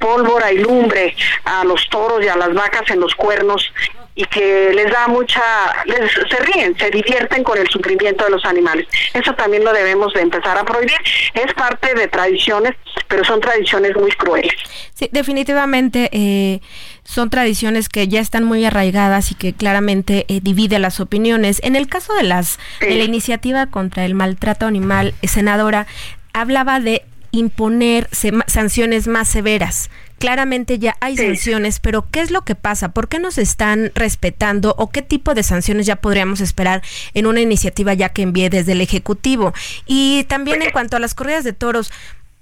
pólvora 0.00 0.52
y 0.52 0.58
lumbre 0.58 1.14
a 1.44 1.64
los 1.64 1.88
toros 1.88 2.24
y 2.24 2.28
a 2.28 2.36
las 2.36 2.52
vacas 2.52 2.90
en 2.90 2.98
los 2.98 3.14
cuernos 3.14 3.72
y 4.18 4.24
que 4.24 4.72
les 4.74 4.90
da 4.90 5.06
mucha, 5.06 5.40
les, 5.86 6.10
se 6.10 6.44
ríen, 6.44 6.76
se 6.76 6.90
divierten 6.90 7.44
con 7.44 7.56
el 7.56 7.68
sufrimiento 7.68 8.24
de 8.24 8.30
los 8.30 8.44
animales. 8.44 8.88
Eso 9.14 9.32
también 9.34 9.62
lo 9.64 9.72
debemos 9.72 10.12
de 10.12 10.22
empezar 10.22 10.58
a 10.58 10.64
prohibir. 10.64 10.96
Es 11.34 11.54
parte 11.54 11.94
de 11.94 12.08
tradiciones, 12.08 12.72
pero 13.06 13.22
son 13.22 13.40
tradiciones 13.40 13.94
muy 13.94 14.10
crueles. 14.10 14.52
Sí, 14.92 15.08
definitivamente 15.12 16.10
eh, 16.10 16.60
son 17.04 17.30
tradiciones 17.30 17.88
que 17.88 18.08
ya 18.08 18.18
están 18.18 18.42
muy 18.42 18.64
arraigadas 18.64 19.30
y 19.30 19.36
que 19.36 19.52
claramente 19.52 20.26
eh, 20.26 20.40
dividen 20.42 20.82
las 20.82 20.98
opiniones. 20.98 21.60
En 21.62 21.76
el 21.76 21.86
caso 21.86 22.12
de 22.14 22.24
las 22.24 22.58
de 22.80 22.96
la 22.96 23.04
iniciativa 23.04 23.66
contra 23.66 24.04
el 24.04 24.16
maltrato 24.16 24.66
animal, 24.66 25.14
senadora 25.22 25.86
hablaba 26.32 26.80
de 26.80 27.04
imponer 27.30 28.08
sanciones 28.10 29.06
más 29.06 29.28
severas 29.28 29.90
claramente 30.18 30.78
ya 30.78 30.96
hay 31.00 31.16
sanciones, 31.16 31.80
pero 31.80 32.06
¿qué 32.10 32.20
es 32.20 32.30
lo 32.30 32.42
que 32.42 32.54
pasa? 32.54 32.90
¿Por 32.90 33.08
qué 33.08 33.18
nos 33.18 33.38
están 33.38 33.92
respetando 33.94 34.74
o 34.76 34.90
qué 34.90 35.02
tipo 35.02 35.34
de 35.34 35.42
sanciones 35.42 35.86
ya 35.86 35.96
podríamos 35.96 36.40
esperar 36.40 36.82
en 37.14 37.26
una 37.26 37.40
iniciativa 37.40 37.94
ya 37.94 38.10
que 38.10 38.22
envíe 38.22 38.48
desde 38.48 38.72
el 38.72 38.80
Ejecutivo? 38.80 39.54
Y 39.86 40.24
también 40.24 40.62
en 40.62 40.70
cuanto 40.70 40.96
a 40.96 41.00
las 41.00 41.14
corridas 41.14 41.44
de 41.44 41.52
toros, 41.52 41.92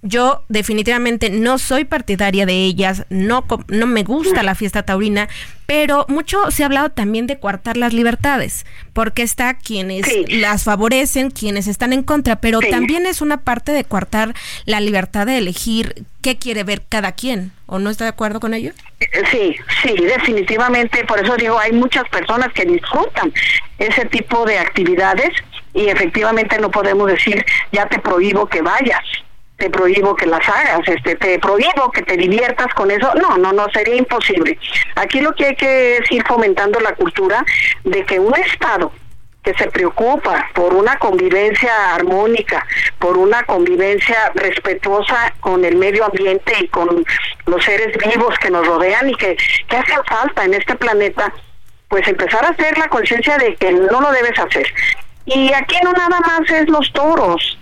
yo 0.02 0.44
definitivamente 0.48 1.30
no 1.30 1.58
soy 1.58 1.84
partidaria 1.84 2.46
de 2.46 2.64
ellas, 2.64 3.04
no, 3.08 3.44
no 3.68 3.86
me 3.86 4.02
gusta 4.04 4.42
la 4.42 4.54
fiesta 4.54 4.84
taurina, 4.84 5.28
pero 5.66 6.06
mucho 6.08 6.50
se 6.50 6.62
ha 6.62 6.66
hablado 6.66 6.90
también 6.90 7.26
de 7.26 7.38
coartar 7.38 7.76
las 7.76 7.92
libertades, 7.92 8.66
porque 8.92 9.22
está 9.22 9.54
quienes 9.54 10.06
las 10.28 10.64
favorecen, 10.64 11.30
quienes 11.30 11.66
están 11.66 11.92
en 11.92 12.02
contra, 12.02 12.36
pero 12.36 12.60
también 12.60 13.06
es 13.06 13.20
una 13.20 13.38
parte 13.38 13.72
de 13.72 13.84
coartar 13.84 14.34
la 14.64 14.80
libertad 14.80 15.26
de 15.26 15.38
elegir 15.38 16.04
qué 16.22 16.36
quiere 16.36 16.62
ver 16.62 16.82
cada 16.88 17.12
quien, 17.12 17.52
¿o 17.66 17.78
no 17.78 17.90
está 17.90 18.04
de 18.04 18.10
acuerdo 18.10 18.38
con 18.38 18.54
ello? 18.54 18.72
Sí, 19.30 19.56
sí, 19.82 19.94
definitivamente, 19.96 21.04
por 21.04 21.18
eso 21.18 21.36
digo, 21.36 21.58
hay 21.58 21.72
muchas 21.72 22.08
personas 22.10 22.52
que 22.52 22.64
disfrutan 22.64 23.32
ese 23.78 24.04
tipo 24.06 24.44
de 24.44 24.58
actividades 24.58 25.30
y 25.74 25.88
efectivamente 25.88 26.58
no 26.58 26.70
podemos 26.70 27.06
decir 27.08 27.44
ya 27.72 27.86
te 27.86 27.98
prohíbo 27.98 28.46
que 28.46 28.62
vayas 28.62 29.02
te 29.56 29.70
prohíbo 29.70 30.14
que 30.14 30.26
las 30.26 30.46
hagas, 30.48 30.86
este, 30.86 31.16
te 31.16 31.38
prohíbo 31.38 31.90
que 31.92 32.02
te 32.02 32.16
diviertas 32.16 32.72
con 32.74 32.90
eso. 32.90 33.12
No, 33.14 33.38
no, 33.38 33.52
no, 33.52 33.66
sería 33.72 33.96
imposible. 33.96 34.58
Aquí 34.96 35.20
lo 35.20 35.34
que 35.34 35.46
hay 35.46 35.56
que 35.56 35.96
es 35.96 36.12
ir 36.12 36.22
fomentando 36.26 36.78
la 36.80 36.94
cultura 36.94 37.44
de 37.84 38.04
que 38.04 38.18
un 38.18 38.34
Estado 38.36 38.92
que 39.42 39.54
se 39.54 39.70
preocupa 39.70 40.50
por 40.54 40.74
una 40.74 40.98
convivencia 40.98 41.94
armónica, 41.94 42.66
por 42.98 43.16
una 43.16 43.44
convivencia 43.44 44.32
respetuosa 44.34 45.32
con 45.38 45.64
el 45.64 45.76
medio 45.76 46.04
ambiente 46.04 46.52
y 46.60 46.66
con 46.66 47.04
los 47.46 47.64
seres 47.64 47.96
vivos 47.96 48.34
que 48.40 48.50
nos 48.50 48.66
rodean 48.66 49.08
y 49.08 49.14
que, 49.14 49.36
que 49.68 49.76
hacen 49.76 50.04
falta 50.04 50.44
en 50.44 50.54
este 50.54 50.74
planeta, 50.74 51.32
pues 51.88 52.08
empezar 52.08 52.44
a 52.44 52.48
hacer 52.48 52.76
la 52.76 52.88
conciencia 52.88 53.38
de 53.38 53.54
que 53.54 53.70
no 53.70 54.00
lo 54.00 54.10
debes 54.10 54.36
hacer. 54.36 54.66
Y 55.26 55.52
aquí 55.52 55.76
no 55.84 55.92
nada 55.92 56.18
más 56.20 56.50
es 56.50 56.68
los 56.68 56.92
toros, 56.92 57.56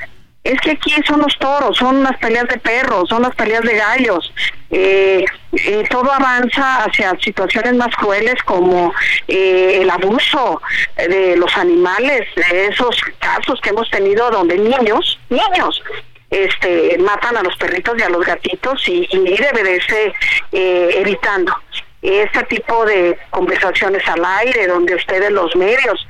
es 0.44 0.60
que 0.60 0.72
aquí 0.72 0.94
son 1.06 1.22
los 1.22 1.36
toros, 1.38 1.76
son 1.78 2.02
las 2.02 2.18
peleas 2.18 2.46
de 2.48 2.58
perros, 2.58 3.08
son 3.08 3.22
las 3.22 3.34
peleas 3.34 3.62
de 3.62 3.76
gallos. 3.76 4.32
Eh, 4.70 5.24
eh, 5.52 5.84
todo 5.88 6.12
avanza 6.12 6.84
hacia 6.84 7.18
situaciones 7.18 7.74
más 7.74 7.94
crueles 7.96 8.34
como 8.44 8.92
eh, 9.26 9.78
el 9.80 9.88
abuso 9.88 10.60
de 10.96 11.36
los 11.36 11.56
animales, 11.56 12.28
de 12.36 12.66
esos 12.66 12.94
casos 13.18 13.58
que 13.62 13.70
hemos 13.70 13.90
tenido 13.90 14.30
donde 14.30 14.58
niños, 14.58 15.18
niños, 15.30 15.82
este, 16.28 16.98
matan 16.98 17.38
a 17.38 17.42
los 17.42 17.56
perritos 17.56 17.94
y 17.98 18.02
a 18.02 18.10
los 18.10 18.26
gatitos 18.26 18.86
y, 18.86 19.08
y 19.10 19.36
debe 19.36 19.62
de 19.62 19.76
irse 19.76 20.12
evitando 20.52 21.54
este 22.02 22.42
tipo 22.44 22.84
de 22.84 23.16
conversaciones 23.30 24.06
al 24.08 24.22
aire 24.24 24.66
donde 24.66 24.94
ustedes 24.94 25.30
los 25.30 25.56
medios 25.56 26.06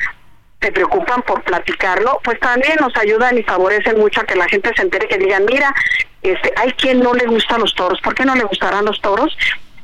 se 0.64 0.72
preocupan 0.72 1.20
por 1.22 1.42
platicarlo, 1.42 2.20
pues 2.24 2.40
también 2.40 2.77
nos 2.81 2.96
ayudan 2.96 3.37
y 3.37 3.42
favorecen 3.42 3.98
mucho 3.98 4.22
a 4.22 4.24
que 4.24 4.35
la 4.35 4.48
gente 4.48 4.70
se 4.74 4.81
entere 4.81 5.07
que 5.07 5.18
digan, 5.18 5.44
mira, 5.44 5.74
este, 6.22 6.55
hay 6.57 6.72
quien 6.72 7.00
no 7.00 7.12
le 7.12 7.27
gustan 7.27 7.61
los 7.61 7.74
toros, 7.74 8.00
¿por 8.00 8.14
qué 8.14 8.24
no 8.24 8.35
le 8.35 8.44
gustarán 8.44 8.87
los 8.87 8.98
toros? 9.03 9.37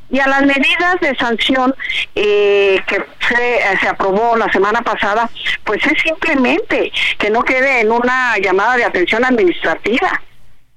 Y 0.09 0.19
a 0.21 0.27
las 0.27 0.43
medidas 0.43 0.99
de 1.03 1.15
sanción 1.17 1.75
eh, 2.15 2.83
que 2.87 3.05
se, 3.29 3.79
se, 3.79 3.89
aprobó 3.89 4.37
la 4.37 4.51
semana 4.51 4.81
pasada, 4.81 5.29
pues 5.65 5.85
es 5.85 6.01
simplemente 6.03 6.91
que 7.19 7.29
no 7.29 7.43
quede 7.43 7.81
en 7.81 7.93
una 7.93 8.39
llamada 8.39 8.77
de 8.77 8.85
atención 8.85 9.23
administrativa, 9.23 10.23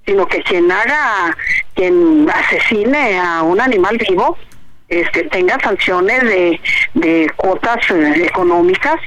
sino 0.05 0.27
que 0.27 0.43
quien 0.43 0.69
haga, 0.69 1.35
quien 1.73 2.29
asesine 2.29 3.17
a 3.17 3.41
un 3.41 3.61
animal 3.61 3.97
vivo, 3.97 4.37
este, 4.89 5.23
tenga 5.23 5.57
sanciones 5.61 6.23
de, 6.23 6.61
de 6.93 7.31
cuotas 7.37 7.89
eh, 7.89 8.25
económicas 8.27 8.99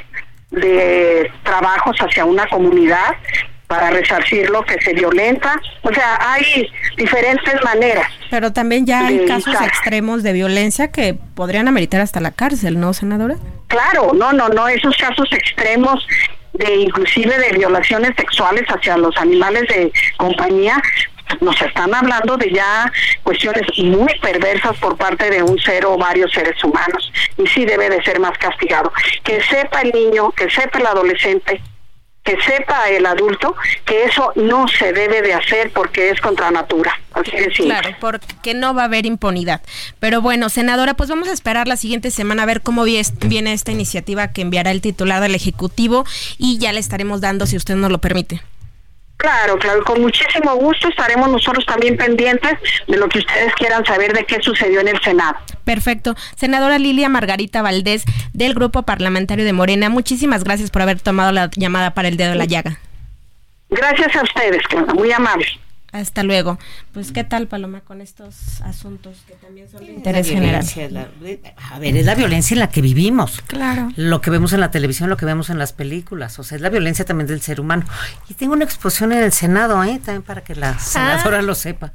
de 0.50 1.30
trabajos 1.42 1.96
hacia 1.98 2.24
una 2.24 2.46
comunidad 2.46 3.16
para 3.66 3.90
resarcir 3.90 4.48
lo 4.50 4.62
que 4.64 4.80
se 4.80 4.92
violenta. 4.92 5.60
O 5.82 5.92
sea, 5.92 6.18
hay 6.20 6.68
diferentes 6.96 7.54
maneras. 7.64 8.06
Pero 8.30 8.52
también 8.52 8.86
ya 8.86 9.06
hay 9.06 9.24
casos 9.26 9.54
extremos 9.60 10.22
de 10.22 10.32
violencia 10.32 10.90
que 10.90 11.14
podrían 11.34 11.68
ameritar 11.68 12.00
hasta 12.00 12.20
la 12.20 12.30
cárcel, 12.30 12.78
¿no, 12.78 12.92
senadora? 12.94 13.36
Claro, 13.66 14.12
no, 14.14 14.32
no, 14.32 14.48
no, 14.48 14.68
esos 14.68 14.96
casos 14.96 15.28
extremos 15.32 16.06
de 16.52 16.74
inclusive 16.76 17.36
de 17.38 17.52
violaciones 17.58 18.12
sexuales 18.16 18.64
hacia 18.68 18.96
los 18.96 19.16
animales 19.18 19.64
de 19.68 19.92
compañía, 20.16 20.80
nos 21.40 21.60
están 21.60 21.94
hablando 21.94 22.36
de 22.36 22.52
ya 22.52 22.90
cuestiones 23.22 23.62
muy 23.78 24.12
perversas 24.20 24.76
por 24.78 24.96
parte 24.96 25.30
de 25.30 25.42
un 25.42 25.58
ser 25.58 25.84
o 25.86 25.96
varios 25.96 26.32
seres 26.32 26.62
humanos 26.62 27.12
y 27.36 27.46
sí 27.46 27.64
debe 27.64 27.88
de 27.88 28.02
ser 28.02 28.20
más 28.20 28.36
castigado. 28.38 28.92
Que 29.22 29.42
sepa 29.42 29.82
el 29.82 29.92
niño, 29.92 30.30
que 30.32 30.50
sepa 30.50 30.78
el 30.78 30.86
adolescente, 30.86 31.60
que 32.26 32.36
sepa 32.42 32.90
el 32.90 33.06
adulto 33.06 33.54
que 33.84 34.04
eso 34.04 34.32
no 34.34 34.66
se 34.66 34.92
debe 34.92 35.22
de 35.22 35.32
hacer 35.32 35.72
porque 35.72 36.10
es 36.10 36.20
contra 36.20 36.50
natura. 36.50 36.98
Así 37.12 37.62
claro, 37.62 37.90
porque 38.00 38.52
no 38.52 38.74
va 38.74 38.82
a 38.82 38.84
haber 38.86 39.06
impunidad. 39.06 39.62
Pero 40.00 40.20
bueno, 40.20 40.48
senadora, 40.50 40.94
pues 40.94 41.08
vamos 41.08 41.28
a 41.28 41.32
esperar 41.32 41.68
la 41.68 41.76
siguiente 41.76 42.10
semana 42.10 42.42
a 42.42 42.46
ver 42.46 42.60
cómo 42.60 42.84
viene 42.84 43.52
esta 43.52 43.72
iniciativa 43.72 44.32
que 44.32 44.42
enviará 44.42 44.72
el 44.72 44.82
titular 44.82 45.22
del 45.22 45.34
Ejecutivo 45.34 46.04
y 46.36 46.58
ya 46.58 46.72
le 46.72 46.80
estaremos 46.80 47.20
dando 47.20 47.46
si 47.46 47.56
usted 47.56 47.76
nos 47.76 47.90
lo 47.90 47.98
permite. 47.98 48.42
Claro, 49.16 49.58
claro, 49.58 49.82
con 49.82 50.00
muchísimo 50.00 50.54
gusto 50.56 50.88
estaremos 50.88 51.30
nosotros 51.30 51.64
también 51.64 51.96
pendientes 51.96 52.52
de 52.86 52.96
lo 52.98 53.08
que 53.08 53.20
ustedes 53.20 53.54
quieran 53.54 53.84
saber 53.86 54.12
de 54.12 54.24
qué 54.24 54.38
sucedió 54.42 54.80
en 54.80 54.88
el 54.88 55.00
Senado. 55.02 55.36
Perfecto. 55.64 56.14
Senadora 56.36 56.78
Lilia 56.78 57.08
Margarita 57.08 57.62
Valdés 57.62 58.04
del 58.34 58.54
Grupo 58.54 58.82
Parlamentario 58.82 59.44
de 59.44 59.52
Morena, 59.52 59.88
muchísimas 59.88 60.44
gracias 60.44 60.70
por 60.70 60.82
haber 60.82 61.00
tomado 61.00 61.32
la 61.32 61.50
llamada 61.56 61.94
para 61.94 62.08
el 62.08 62.16
dedo 62.16 62.30
de 62.30 62.36
la 62.36 62.44
llaga. 62.44 62.78
Gracias 63.70 64.14
a 64.14 64.22
ustedes, 64.22 64.62
muy 64.94 65.10
amables. 65.10 65.58
Hasta 65.92 66.22
luego. 66.22 66.58
Pues, 66.92 67.12
¿qué 67.12 67.24
tal, 67.24 67.46
Paloma, 67.46 67.80
con 67.80 68.00
estos 68.00 68.60
asuntos 68.62 69.18
que 69.26 69.34
también 69.34 69.68
son 69.70 69.86
de 69.86 69.92
interés 69.92 70.28
general? 70.28 70.66
a 71.70 71.78
ver, 71.78 71.96
es 71.96 72.04
la 72.04 72.14
violencia 72.14 72.54
en 72.54 72.60
la 72.60 72.68
que 72.68 72.82
vivimos. 72.82 73.40
Claro. 73.46 73.90
Lo 73.96 74.20
que 74.20 74.30
vemos 74.30 74.52
en 74.52 74.60
la 74.60 74.70
televisión, 74.70 75.08
lo 75.08 75.16
que 75.16 75.26
vemos 75.26 75.48
en 75.48 75.58
las 75.58 75.72
películas. 75.72 76.38
O 76.38 76.44
sea, 76.44 76.56
es 76.56 76.62
la 76.62 76.68
violencia 76.68 77.04
también 77.04 77.28
del 77.28 77.40
ser 77.40 77.60
humano. 77.60 77.84
Y 78.28 78.34
tengo 78.34 78.52
una 78.52 78.64
exposición 78.64 79.12
en 79.12 79.22
el 79.22 79.32
Senado, 79.32 79.82
¿eh? 79.84 80.00
También 80.04 80.22
para 80.22 80.42
que 80.42 80.54
la 80.54 80.78
senadora 80.78 81.38
ah. 81.38 81.42
lo 81.42 81.54
sepa. 81.54 81.92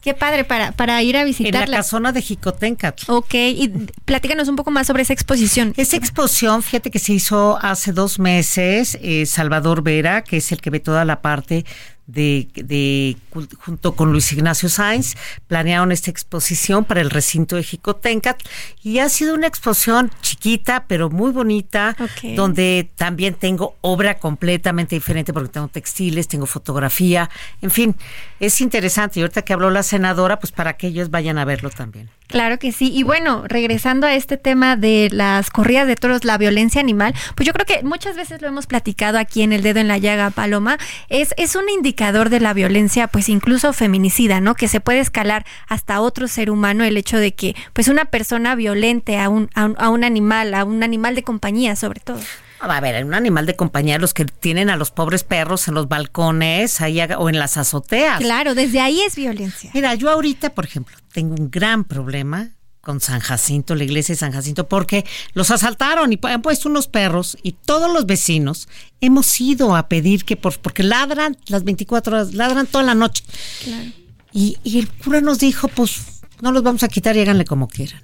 Qué 0.00 0.14
padre 0.14 0.44
para, 0.44 0.72
para 0.72 1.02
ir 1.02 1.16
a 1.16 1.24
visitarla. 1.24 1.64
En 1.64 1.70
la 1.72 1.76
casona 1.78 2.12
de 2.12 2.22
Jicotencat. 2.22 3.00
Ok, 3.08 3.34
y 3.34 3.68
platícanos 4.04 4.48
un 4.48 4.54
poco 4.54 4.70
más 4.70 4.86
sobre 4.86 5.02
esa 5.02 5.12
exposición. 5.12 5.74
Esa 5.76 5.96
exposición, 5.96 6.62
fíjate 6.62 6.90
que 6.90 7.00
se 7.00 7.12
hizo 7.12 7.58
hace 7.60 7.92
dos 7.92 8.20
meses, 8.20 8.96
eh, 9.02 9.26
Salvador 9.26 9.82
Vera, 9.82 10.22
que 10.22 10.36
es 10.36 10.52
el 10.52 10.60
que 10.60 10.70
ve 10.70 10.78
toda 10.78 11.04
la 11.04 11.20
parte 11.20 11.66
de, 12.08 12.48
de, 12.54 13.16
junto 13.58 13.94
con 13.94 14.10
Luis 14.10 14.32
Ignacio 14.32 14.68
Sainz, 14.68 15.14
planearon 15.46 15.92
esta 15.92 16.10
exposición 16.10 16.84
para 16.84 17.02
el 17.02 17.10
recinto 17.10 17.54
de 17.54 17.62
Jicotencat. 17.62 18.42
Y 18.82 18.98
ha 18.98 19.08
sido 19.08 19.34
una 19.34 19.46
exposición 19.46 20.10
chiquita 20.22 20.86
pero 20.88 21.10
muy 21.10 21.30
bonita, 21.30 21.96
donde 22.34 22.90
también 22.96 23.34
tengo 23.34 23.76
obra 23.82 24.18
completamente 24.18 24.96
diferente 24.96 25.32
porque 25.32 25.50
tengo 25.50 25.68
textiles, 25.68 26.26
tengo 26.26 26.46
fotografía, 26.46 27.30
en 27.60 27.70
fin, 27.70 27.94
es 28.40 28.60
interesante. 28.60 29.20
Y 29.20 29.22
ahorita 29.22 29.42
que 29.42 29.52
habló 29.52 29.70
la 29.70 29.82
senadora, 29.82 30.38
pues 30.40 30.50
para 30.50 30.76
que 30.76 30.88
ellos 30.88 31.10
vayan 31.10 31.38
a 31.38 31.44
verlo 31.44 31.70
también. 31.70 32.10
Claro 32.28 32.58
que 32.58 32.72
sí. 32.72 32.92
Y 32.92 33.04
bueno, 33.04 33.44
regresando 33.48 34.06
a 34.06 34.14
este 34.14 34.36
tema 34.36 34.76
de 34.76 35.08
las 35.10 35.50
corridas 35.50 35.86
de 35.86 35.96
toros, 35.96 36.24
la 36.24 36.36
violencia 36.36 36.78
animal, 36.78 37.14
pues 37.34 37.46
yo 37.46 37.54
creo 37.54 37.64
que 37.64 37.82
muchas 37.82 38.16
veces 38.16 38.42
lo 38.42 38.48
hemos 38.48 38.66
platicado 38.66 39.18
aquí 39.18 39.42
en 39.42 39.54
el 39.54 39.62
dedo 39.62 39.80
en 39.80 39.88
la 39.88 39.96
llaga, 39.96 40.28
Paloma, 40.28 40.76
es, 41.08 41.32
es 41.38 41.56
un 41.56 41.70
indicador 41.70 42.28
de 42.28 42.40
la 42.40 42.52
violencia, 42.52 43.08
pues 43.08 43.30
incluso 43.30 43.72
feminicida, 43.72 44.40
¿no? 44.40 44.54
Que 44.54 44.68
se 44.68 44.80
puede 44.80 45.00
escalar 45.00 45.46
hasta 45.68 46.02
otro 46.02 46.28
ser 46.28 46.50
humano 46.50 46.84
el 46.84 46.98
hecho 46.98 47.16
de 47.16 47.32
que, 47.32 47.56
pues 47.72 47.88
una 47.88 48.04
persona 48.04 48.54
violente 48.54 49.18
a 49.18 49.30
un, 49.30 49.48
a 49.54 49.88
un, 49.88 50.04
animal, 50.04 50.52
a 50.52 50.64
un 50.64 50.82
animal 50.82 51.14
de 51.14 51.22
compañía 51.22 51.76
sobre 51.76 52.00
todo. 52.00 52.20
A 52.60 52.80
ver, 52.80 53.04
un 53.04 53.14
animal 53.14 53.46
de 53.46 53.54
compañía, 53.56 53.98
los 53.98 54.14
que 54.14 54.24
tienen 54.24 54.68
a 54.70 54.76
los 54.76 54.90
pobres 54.90 55.22
perros 55.22 55.68
en 55.68 55.74
los 55.74 55.88
balcones 55.88 56.80
ahí, 56.80 57.00
o 57.16 57.28
en 57.28 57.38
las 57.38 57.56
azoteas. 57.56 58.18
Claro, 58.18 58.54
desde 58.54 58.80
ahí 58.80 59.00
es 59.00 59.14
violencia. 59.14 59.70
Mira, 59.74 59.94
yo 59.94 60.10
ahorita, 60.10 60.50
por 60.54 60.64
ejemplo, 60.64 60.96
tengo 61.12 61.34
un 61.34 61.50
gran 61.50 61.84
problema 61.84 62.50
con 62.80 63.00
San 63.00 63.20
Jacinto, 63.20 63.74
la 63.74 63.84
iglesia 63.84 64.14
de 64.14 64.18
San 64.18 64.32
Jacinto, 64.32 64.68
porque 64.68 65.04
los 65.34 65.50
asaltaron 65.50 66.12
y 66.12 66.18
han 66.22 66.42
puesto 66.42 66.68
unos 66.68 66.88
perros 66.88 67.36
y 67.42 67.52
todos 67.52 67.92
los 67.92 68.06
vecinos 68.06 68.68
hemos 69.00 69.40
ido 69.40 69.76
a 69.76 69.88
pedir 69.88 70.24
que, 70.24 70.36
por, 70.36 70.58
porque 70.58 70.82
ladran 70.82 71.36
las 71.48 71.64
24 71.64 72.16
horas, 72.16 72.34
ladran 72.34 72.66
toda 72.66 72.84
la 72.84 72.94
noche. 72.94 73.24
Claro. 73.62 73.90
Y, 74.32 74.56
y 74.64 74.78
el 74.78 74.88
cura 74.88 75.20
nos 75.20 75.38
dijo, 75.38 75.68
pues 75.68 76.00
no 76.40 76.50
los 76.50 76.62
vamos 76.62 76.82
a 76.82 76.88
quitar 76.88 77.16
y 77.16 77.20
háganle 77.20 77.44
como 77.44 77.68
quieran. 77.68 78.02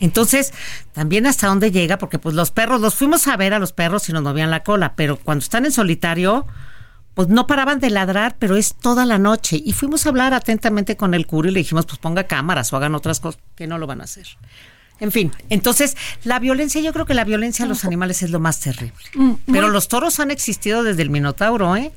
Entonces, 0.00 0.52
también 0.92 1.26
hasta 1.26 1.46
dónde 1.46 1.70
llega, 1.70 1.98
porque 1.98 2.18
pues 2.18 2.34
los 2.34 2.50
perros, 2.50 2.80
los 2.80 2.94
fuimos 2.94 3.26
a 3.28 3.36
ver 3.36 3.54
a 3.54 3.58
los 3.58 3.72
perros 3.72 4.08
y 4.08 4.12
nos 4.12 4.22
movían 4.22 4.50
la 4.50 4.62
cola, 4.62 4.94
pero 4.96 5.16
cuando 5.16 5.42
están 5.42 5.64
en 5.64 5.72
solitario, 5.72 6.46
pues 7.14 7.28
no 7.28 7.46
paraban 7.46 7.78
de 7.78 7.90
ladrar, 7.90 8.36
pero 8.38 8.56
es 8.56 8.74
toda 8.74 9.06
la 9.06 9.18
noche. 9.18 9.60
Y 9.64 9.72
fuimos 9.72 10.04
a 10.04 10.08
hablar 10.10 10.34
atentamente 10.34 10.96
con 10.96 11.14
el 11.14 11.26
cura 11.26 11.48
y 11.48 11.52
le 11.52 11.60
dijimos, 11.60 11.86
pues 11.86 11.98
ponga 11.98 12.24
cámaras 12.24 12.72
o 12.72 12.76
hagan 12.76 12.94
otras 12.94 13.20
cosas, 13.20 13.40
que 13.54 13.66
no 13.66 13.78
lo 13.78 13.86
van 13.86 14.00
a 14.00 14.04
hacer. 14.04 14.26
En 15.00 15.10
fin, 15.10 15.32
entonces 15.50 15.96
la 16.22 16.38
violencia, 16.38 16.80
yo 16.80 16.92
creo 16.92 17.04
que 17.06 17.14
la 17.14 17.24
violencia 17.24 17.64
a 17.64 17.68
los 17.68 17.84
animales 17.84 18.22
es 18.22 18.30
lo 18.30 18.40
más 18.40 18.60
terrible. 18.60 18.94
Mm, 19.14 19.32
pero 19.52 19.68
los 19.68 19.88
toros 19.88 20.20
han 20.20 20.30
existido 20.30 20.82
desde 20.82 21.02
el 21.02 21.10
Minotauro, 21.10 21.76
¿eh? 21.76 21.92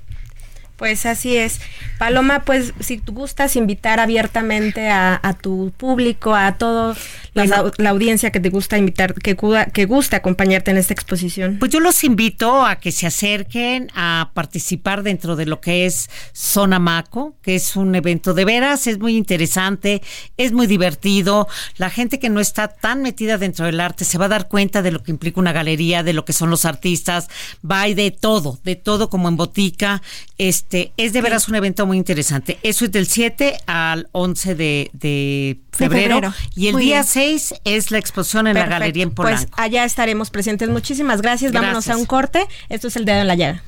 Pues 0.78 1.08
así 1.08 1.36
es. 1.36 1.60
Paloma, 1.98 2.44
pues 2.46 2.74
si 2.80 3.00
tú 3.00 3.12
gustas 3.12 3.56
invitar 3.56 4.00
abiertamente 4.00 4.90
a, 4.90 5.36
tu 5.42 5.74
público, 5.76 6.36
a 6.36 6.56
toda 6.58 6.96
la, 7.34 7.90
audiencia 7.90 8.32
que 8.32 8.40
te 8.40 8.50
gusta 8.50 8.78
invitar, 8.78 9.16
que, 9.16 9.36
que 9.74 9.86
gusta 9.86 10.18
acompañarte 10.18 10.70
en 10.70 10.78
esta 10.78 10.94
exposición. 10.94 11.58
Pues 11.58 11.72
yo 11.72 11.80
los 11.80 12.04
invito 12.04 12.64
a 12.64 12.76
que 12.76 12.92
se 12.92 13.08
acerquen 13.08 13.90
a 13.96 14.30
participar 14.36 15.02
dentro 15.02 15.36
de 15.36 15.48
lo 15.48 15.60
que 15.62 15.88
es 15.88 16.12
Zona 16.34 16.78
Maco, 16.78 17.36
que 17.42 17.56
es 17.56 17.76
un 17.76 17.96
evento 17.96 18.36
de 18.36 18.46
veras, 18.46 18.86
es 18.86 19.00
muy 19.00 19.18
interesante, 19.18 20.04
es 20.38 20.52
muy 20.52 20.68
divertido. 20.68 21.48
La 21.78 21.90
gente 21.90 22.20
que 22.20 22.30
no 22.30 22.40
está 22.40 22.68
tan 22.68 23.02
metida 23.02 23.40
dentro 23.40 23.66
del 23.66 23.80
arte 23.80 24.06
se 24.06 24.20
va 24.20 24.26
a 24.26 24.30
dar 24.30 24.48
cuenta 24.48 24.84
de 24.84 24.92
lo 24.92 25.02
que 25.02 25.10
implica 25.10 25.40
una 25.40 25.54
galería, 25.54 26.04
de 26.04 26.14
lo 26.14 26.24
que 26.24 26.34
son 26.34 26.52
los 26.52 26.66
artistas, 26.66 27.30
va 27.70 27.88
y 27.88 27.96
de 27.96 28.12
todo, 28.12 28.60
de 28.64 28.76
todo 28.76 29.10
como 29.10 29.28
en 29.28 29.38
botica. 29.38 30.04
Este, 30.38 30.67
es 30.70 31.14
de 31.14 31.22
veras 31.22 31.48
un 31.48 31.56
evento 31.56 31.86
muy 31.86 31.98
interesante. 31.98 32.60
Eso 32.64 32.86
es 32.86 32.92
del 32.92 33.08
7 33.08 33.58
al 33.68 34.10
11 34.12 34.56
de, 34.56 35.60
febrero, 35.72 36.34
Y 36.56 36.68
el 36.68 36.78
día 36.78 37.04
6 37.04 37.56
es 37.64 37.92
la 37.92 37.98
exposición 37.98 38.48
en 38.48 38.56
la 38.56 38.66
galería 38.66 39.04
en 39.04 39.12
pues 39.12 39.30
Polanco. 39.30 39.52
Pues 39.56 39.66
allá 39.66 39.86
estaremos 39.86 40.30
presentes. 40.30 40.70
Muchísimas 40.70 41.22
gracias. 41.22 41.52
Vámonos 41.52 41.88
a 41.88 41.98
un 41.98 42.06
corte. 42.06 42.46
Esto 42.70 42.88
es 42.88 42.96
el 42.96 43.06
dedo 43.06 43.22
en 43.22 43.28
la 43.28 43.36
llaga. 43.36 43.64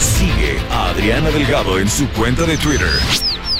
Sigue 0.00 0.58
a 0.70 0.90
Adriana 0.90 1.30
Delgado 1.30 1.78
en 1.78 1.88
su 1.88 2.08
cuenta 2.10 2.44
de 2.44 2.56
Twitter 2.56 2.88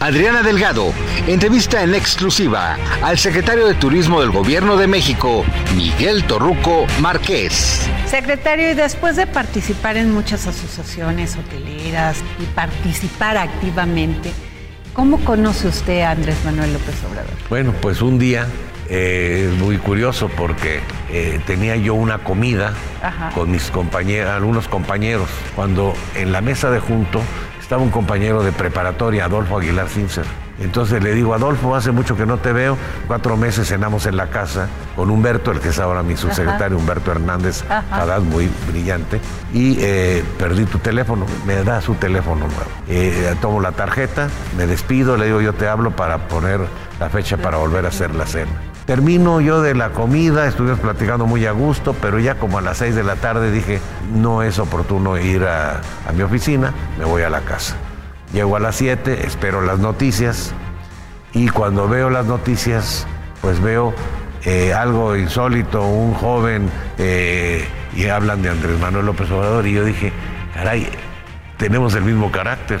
Adriana 0.00 0.42
Delgado 0.42 0.92
entrevista 1.26 1.82
en 1.82 1.92
exclusiva 1.92 2.76
al 3.02 3.18
secretario 3.18 3.66
de 3.66 3.74
Turismo 3.74 4.20
del 4.20 4.30
Gobierno 4.30 4.76
de 4.76 4.86
México, 4.86 5.44
Miguel 5.76 6.22
Torruco 6.24 6.86
Márquez. 7.00 7.88
Secretario, 8.06 8.70
y 8.70 8.74
después 8.74 9.16
de 9.16 9.26
participar 9.26 9.96
en 9.96 10.12
muchas 10.12 10.46
asociaciones 10.46 11.36
hoteleras 11.36 12.18
y 12.38 12.44
participar 12.54 13.38
activamente, 13.38 14.30
¿cómo 14.92 15.18
conoce 15.24 15.66
usted 15.66 16.02
a 16.02 16.12
Andrés 16.12 16.36
Manuel 16.44 16.74
López 16.74 16.94
Obrador? 17.10 17.34
Bueno, 17.50 17.74
pues 17.80 18.00
un 18.00 18.20
día 18.20 18.46
eh, 18.88 19.50
es 19.50 19.58
muy 19.58 19.78
curioso 19.78 20.28
porque 20.28 20.80
eh, 21.10 21.40
tenía 21.44 21.74
yo 21.74 21.94
una 21.94 22.18
comida 22.18 22.72
con 23.34 23.50
mis 23.50 23.70
compañeros, 23.70 24.30
algunos 24.30 24.68
compañeros, 24.68 25.28
cuando 25.56 25.92
en 26.14 26.30
la 26.30 26.40
mesa 26.40 26.70
de 26.70 26.78
junto 26.78 27.20
estaba 27.68 27.82
un 27.82 27.90
compañero 27.90 28.42
de 28.42 28.50
preparatoria, 28.50 29.26
Adolfo 29.26 29.58
Aguilar 29.58 29.90
Cincer. 29.90 30.24
Entonces 30.58 31.02
le 31.02 31.12
digo, 31.12 31.34
Adolfo, 31.34 31.74
hace 31.74 31.90
mucho 31.90 32.16
que 32.16 32.24
no 32.24 32.38
te 32.38 32.50
veo. 32.50 32.78
Cuatro 33.06 33.36
meses 33.36 33.68
cenamos 33.68 34.06
en 34.06 34.16
la 34.16 34.28
casa 34.30 34.68
con 34.96 35.10
Humberto, 35.10 35.50
el 35.50 35.60
que 35.60 35.68
es 35.68 35.78
ahora 35.78 36.02
mi 36.02 36.16
subsecretario, 36.16 36.78
Humberto 36.78 37.12
Hernández, 37.12 37.64
edad 37.66 38.22
muy 38.22 38.48
brillante. 38.70 39.20
Y 39.52 39.76
eh, 39.82 40.24
perdí 40.38 40.64
tu 40.64 40.78
teléfono, 40.78 41.26
me 41.44 41.62
da 41.62 41.82
su 41.82 41.94
teléfono 41.96 42.46
nuevo. 42.46 42.70
Eh, 42.88 43.34
tomo 43.42 43.60
la 43.60 43.72
tarjeta, 43.72 44.30
me 44.56 44.66
despido, 44.66 45.18
le 45.18 45.26
digo, 45.26 45.42
yo 45.42 45.52
te 45.52 45.68
hablo 45.68 45.90
para 45.90 46.26
poner 46.26 46.60
la 46.98 47.10
fecha 47.10 47.36
para 47.36 47.58
volver 47.58 47.84
a 47.84 47.88
hacer 47.88 48.14
la 48.14 48.24
cena. 48.24 48.77
Termino 48.88 49.42
yo 49.42 49.60
de 49.60 49.74
la 49.74 49.90
comida, 49.90 50.48
estuvimos 50.48 50.80
platicando 50.80 51.26
muy 51.26 51.44
a 51.44 51.52
gusto, 51.52 51.92
pero 52.00 52.18
ya 52.20 52.36
como 52.36 52.56
a 52.56 52.62
las 52.62 52.78
seis 52.78 52.94
de 52.94 53.04
la 53.04 53.16
tarde 53.16 53.52
dije, 53.52 53.80
no 54.14 54.42
es 54.42 54.58
oportuno 54.58 55.18
ir 55.18 55.44
a, 55.44 55.82
mi 56.16 56.22
oficina, 56.22 56.72
me 56.98 57.04
voy 57.04 57.20
a 57.20 57.28
la 57.28 57.42
casa. 57.42 57.76
Llego 58.32 58.56
a 58.56 58.60
las 58.60 58.76
siete, 58.76 59.26
espero 59.26 59.60
las 59.60 59.78
noticias 59.78 60.54
y 61.34 61.50
cuando 61.50 61.86
veo 61.86 62.08
las 62.08 62.24
noticias, 62.24 63.06
pues 63.42 63.60
veo 63.60 63.92
eh, 64.46 64.72
algo 64.72 65.16
insólito, 65.16 65.86
un 65.86 66.14
joven 66.14 66.70
eh, 66.96 67.68
y 67.94 68.06
hablan 68.06 68.40
de 68.40 68.48
Andrés 68.48 68.80
Manuel 68.80 69.04
López 69.04 69.30
Obrador 69.30 69.66
y 69.66 69.74
yo 69.74 69.84
dije, 69.84 70.14
caray, 70.54 70.88
tenemos 71.58 71.94
el 71.94 72.04
mismo 72.04 72.32
carácter. 72.32 72.80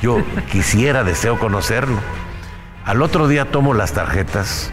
Yo 0.00 0.22
quisiera, 0.52 1.02
deseo 1.02 1.40
conocerlo. 1.40 1.98
Al 2.84 3.02
otro 3.02 3.26
día 3.26 3.46
tomo 3.46 3.74
las 3.74 3.94
tarjetas 3.94 4.72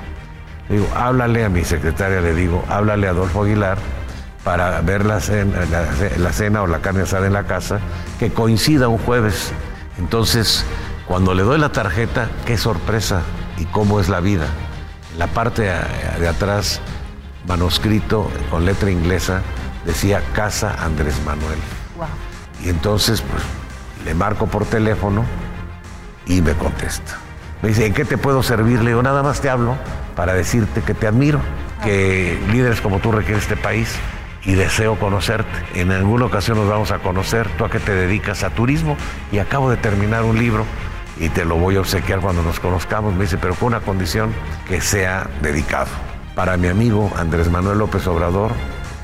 digo, 0.69 0.87
háblale 0.95 1.45
a 1.45 1.49
mi 1.49 1.63
secretaria, 1.63 2.21
le 2.21 2.33
digo, 2.33 2.63
háblale 2.69 3.07
a 3.07 3.11
Adolfo 3.11 3.43
Aguilar 3.43 3.77
para 4.43 4.79
ver 4.81 5.05
la 5.05 5.19
cena, 5.19 5.59
la, 6.17 6.33
cena 6.33 6.61
o 6.61 6.67
la 6.67 6.79
carne 6.79 7.01
asada 7.01 7.27
en 7.27 7.33
la 7.33 7.43
casa, 7.43 7.79
que 8.19 8.31
coincida 8.31 8.87
un 8.87 8.97
jueves. 8.97 9.51
Entonces, 9.97 10.65
cuando 11.05 11.33
le 11.33 11.43
doy 11.43 11.59
la 11.59 11.71
tarjeta, 11.71 12.29
qué 12.45 12.57
sorpresa 12.57 13.21
y 13.57 13.65
cómo 13.65 13.99
es 13.99 14.09
la 14.09 14.19
vida. 14.19 14.45
En 15.13 15.19
la 15.19 15.27
parte 15.27 15.63
de 15.63 16.27
atrás, 16.27 16.79
manuscrito 17.45 18.29
con 18.49 18.65
letra 18.65 18.89
inglesa, 18.89 19.41
decía 19.85 20.21
Casa 20.33 20.75
Andrés 20.83 21.15
Manuel. 21.25 21.59
Y 22.63 22.69
entonces, 22.69 23.21
pues, 23.21 23.43
le 24.05 24.13
marco 24.13 24.47
por 24.47 24.65
teléfono 24.65 25.25
y 26.25 26.41
me 26.41 26.53
contesta. 26.53 27.17
Me 27.61 27.69
dice, 27.69 27.85
¿en 27.85 27.93
qué 27.93 28.05
te 28.05 28.17
puedo 28.17 28.43
servir? 28.43 28.81
Le 28.81 28.91
digo, 28.91 29.03
nada 29.03 29.23
más 29.23 29.41
te 29.41 29.49
hablo 29.49 29.75
para 30.17 30.33
decirte 30.33 30.81
que 30.81 30.93
te 30.93 31.07
admiro, 31.07 31.39
que 31.83 32.37
líderes 32.51 32.81
como 32.81 32.99
tú 32.99 33.11
requieren 33.13 33.39
este 33.39 33.55
país 33.55 33.95
y 34.43 34.55
deseo 34.55 34.97
conocerte. 34.97 35.49
En 35.75 35.91
alguna 35.91 36.25
ocasión 36.25 36.57
nos 36.57 36.67
vamos 36.67 36.91
a 36.91 36.99
conocer, 36.99 37.47
tú 37.57 37.63
a 37.63 37.69
qué 37.69 37.79
te 37.79 37.93
dedicas 37.93 38.43
a 38.43 38.49
turismo 38.49 38.97
y 39.31 39.37
acabo 39.37 39.69
de 39.69 39.77
terminar 39.77 40.23
un 40.23 40.39
libro 40.39 40.65
y 41.19 41.29
te 41.29 41.45
lo 41.45 41.55
voy 41.55 41.75
a 41.75 41.81
obsequiar 41.81 42.19
cuando 42.19 42.41
nos 42.41 42.59
conozcamos. 42.59 43.13
Me 43.13 43.23
dice, 43.25 43.37
pero 43.37 43.53
con 43.53 43.67
una 43.67 43.79
condición 43.79 44.33
que 44.67 44.81
sea 44.81 45.29
dedicado. 45.41 45.89
Para 46.33 46.57
mi 46.57 46.67
amigo 46.67 47.11
Andrés 47.15 47.49
Manuel 47.49 47.77
López 47.77 48.07
Obrador, 48.07 48.51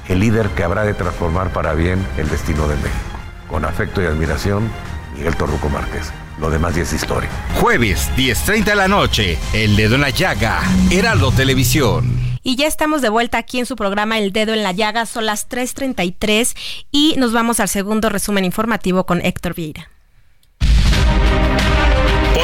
el 0.08 0.20
líder 0.20 0.50
que 0.50 0.64
habrá 0.64 0.84
de 0.84 0.96
transformar 0.96 1.54
para 1.54 1.74
bien 1.74 2.04
el 2.18 2.28
destino 2.28 2.68
de 2.68 2.76
México. 2.76 3.20
Con 3.50 3.66
afecto 3.66 4.02
y 4.02 4.06
admiración, 4.06 4.68
Miguel 5.16 5.36
Torruco 5.36 5.70
Márquez. 5.70 6.12
Lo 6.40 6.50
demás 6.50 6.76
ya 6.76 6.84
es 6.84 6.94
historia. 6.94 7.30
Jueves, 7.60 8.10
10.30 8.18 8.64
de 8.66 8.76
la 8.76 8.88
noche, 8.88 9.38
El 9.54 9.76
Dedo 9.76 9.96
en 9.96 10.02
la 10.02 10.10
Llaga, 10.10 10.62
Heraldo 10.92 11.32
Televisión. 11.32 12.24
Y 12.44 12.56
ya 12.58 12.68
estamos 12.68 13.02
de 13.02 13.10
vuelta 13.10 13.38
aquí 13.38 13.60
en 13.60 13.66
su 13.66 13.76
programa 13.76 14.18
El 14.18 14.34
Dedo 14.34 14.54
en 14.54 14.64
la 14.64 14.74
Llaga, 14.74 15.06
son 15.06 15.26
las 15.26 15.50
3.33 15.50 16.56
y 16.92 17.16
nos 17.18 17.32
vamos 17.32 17.60
al 17.60 17.70
segundo 17.70 18.10
resumen 18.10 18.44
informativo 18.44 19.06
con 19.06 19.22
Héctor 19.22 19.54
Vieira. 19.54 19.90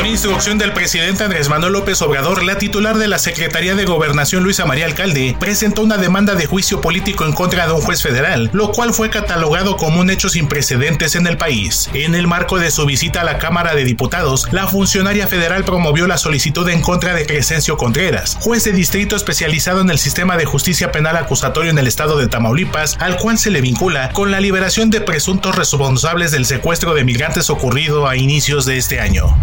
Instrucción 0.10 0.58
del 0.58 0.74
presidente 0.74 1.24
Andrés 1.24 1.50
Manuel 1.50 1.74
López 1.74 2.02
Obrador, 2.02 2.44
la 2.44 2.58
titular 2.58 2.98
de 2.98 3.08
la 3.08 3.20
Secretaría 3.20 3.76
de 3.76 3.86
Gobernación 3.86 4.44
Luisa 4.44 4.66
María 4.66 4.86
Alcalde 4.86 5.36
presentó 5.40 5.84
una 5.84 5.98
demanda 5.98 6.34
de 6.34 6.48
juicio 6.48 6.82
político 6.82 7.26
en 7.26 7.32
contra 7.32 7.68
de 7.68 7.74
un 7.74 7.82
juez 7.82 8.02
federal, 8.02 8.50
lo 8.52 8.72
cual 8.72 8.94
fue 8.94 9.12
catalogado 9.12 9.78
como 9.78 10.02
un 10.02 10.10
hecho 10.10 10.28
sin 10.28 10.48
precedentes 10.48 11.16
en 11.16 11.28
el 11.28 11.38
país. 11.38 11.90
En 11.94 12.16
el 12.16 12.28
marco 12.28 12.58
de 12.58 12.72
su 12.72 12.86
visita 12.86 13.22
a 13.22 13.24
la 13.24 13.38
Cámara 13.38 13.76
de 13.76 13.84
Diputados, 13.84 14.48
la 14.52 14.68
funcionaria 14.68 15.28
federal 15.28 15.64
promovió 15.64 16.08
la 16.08 16.18
solicitud 16.18 16.68
en 16.70 16.82
contra 16.82 17.14
de 17.14 17.28
Crescencio 17.28 17.78
Contreras, 17.78 18.38
juez 18.42 18.64
de 18.64 18.72
distrito 18.72 19.16
especializado 19.16 19.82
en 19.82 19.92
el 19.92 20.00
sistema 20.00 20.38
de 20.38 20.46
justicia 20.46 20.92
penal 20.92 21.18
acusatorio 21.18 21.70
en 21.70 21.78
el 21.78 21.88
estado 21.88 22.18
de 22.18 22.28
Tamaulipas, 22.28 22.98
al 23.00 23.18
cual 23.18 23.38
se 23.38 23.52
le 23.52 23.62
vincula 23.62 24.12
con 24.14 24.32
la 24.32 24.40
liberación 24.40 24.90
de 24.90 25.02
presuntos 25.02 25.56
responsables 25.56 26.32
del 26.32 26.46
secuestro 26.46 26.96
de 26.96 27.04
migrantes 27.04 27.52
ocurrido 27.52 28.08
a 28.08 28.16
inicios 28.16 28.66
de 28.66 28.78
este 28.78 29.00
año. 29.00 29.38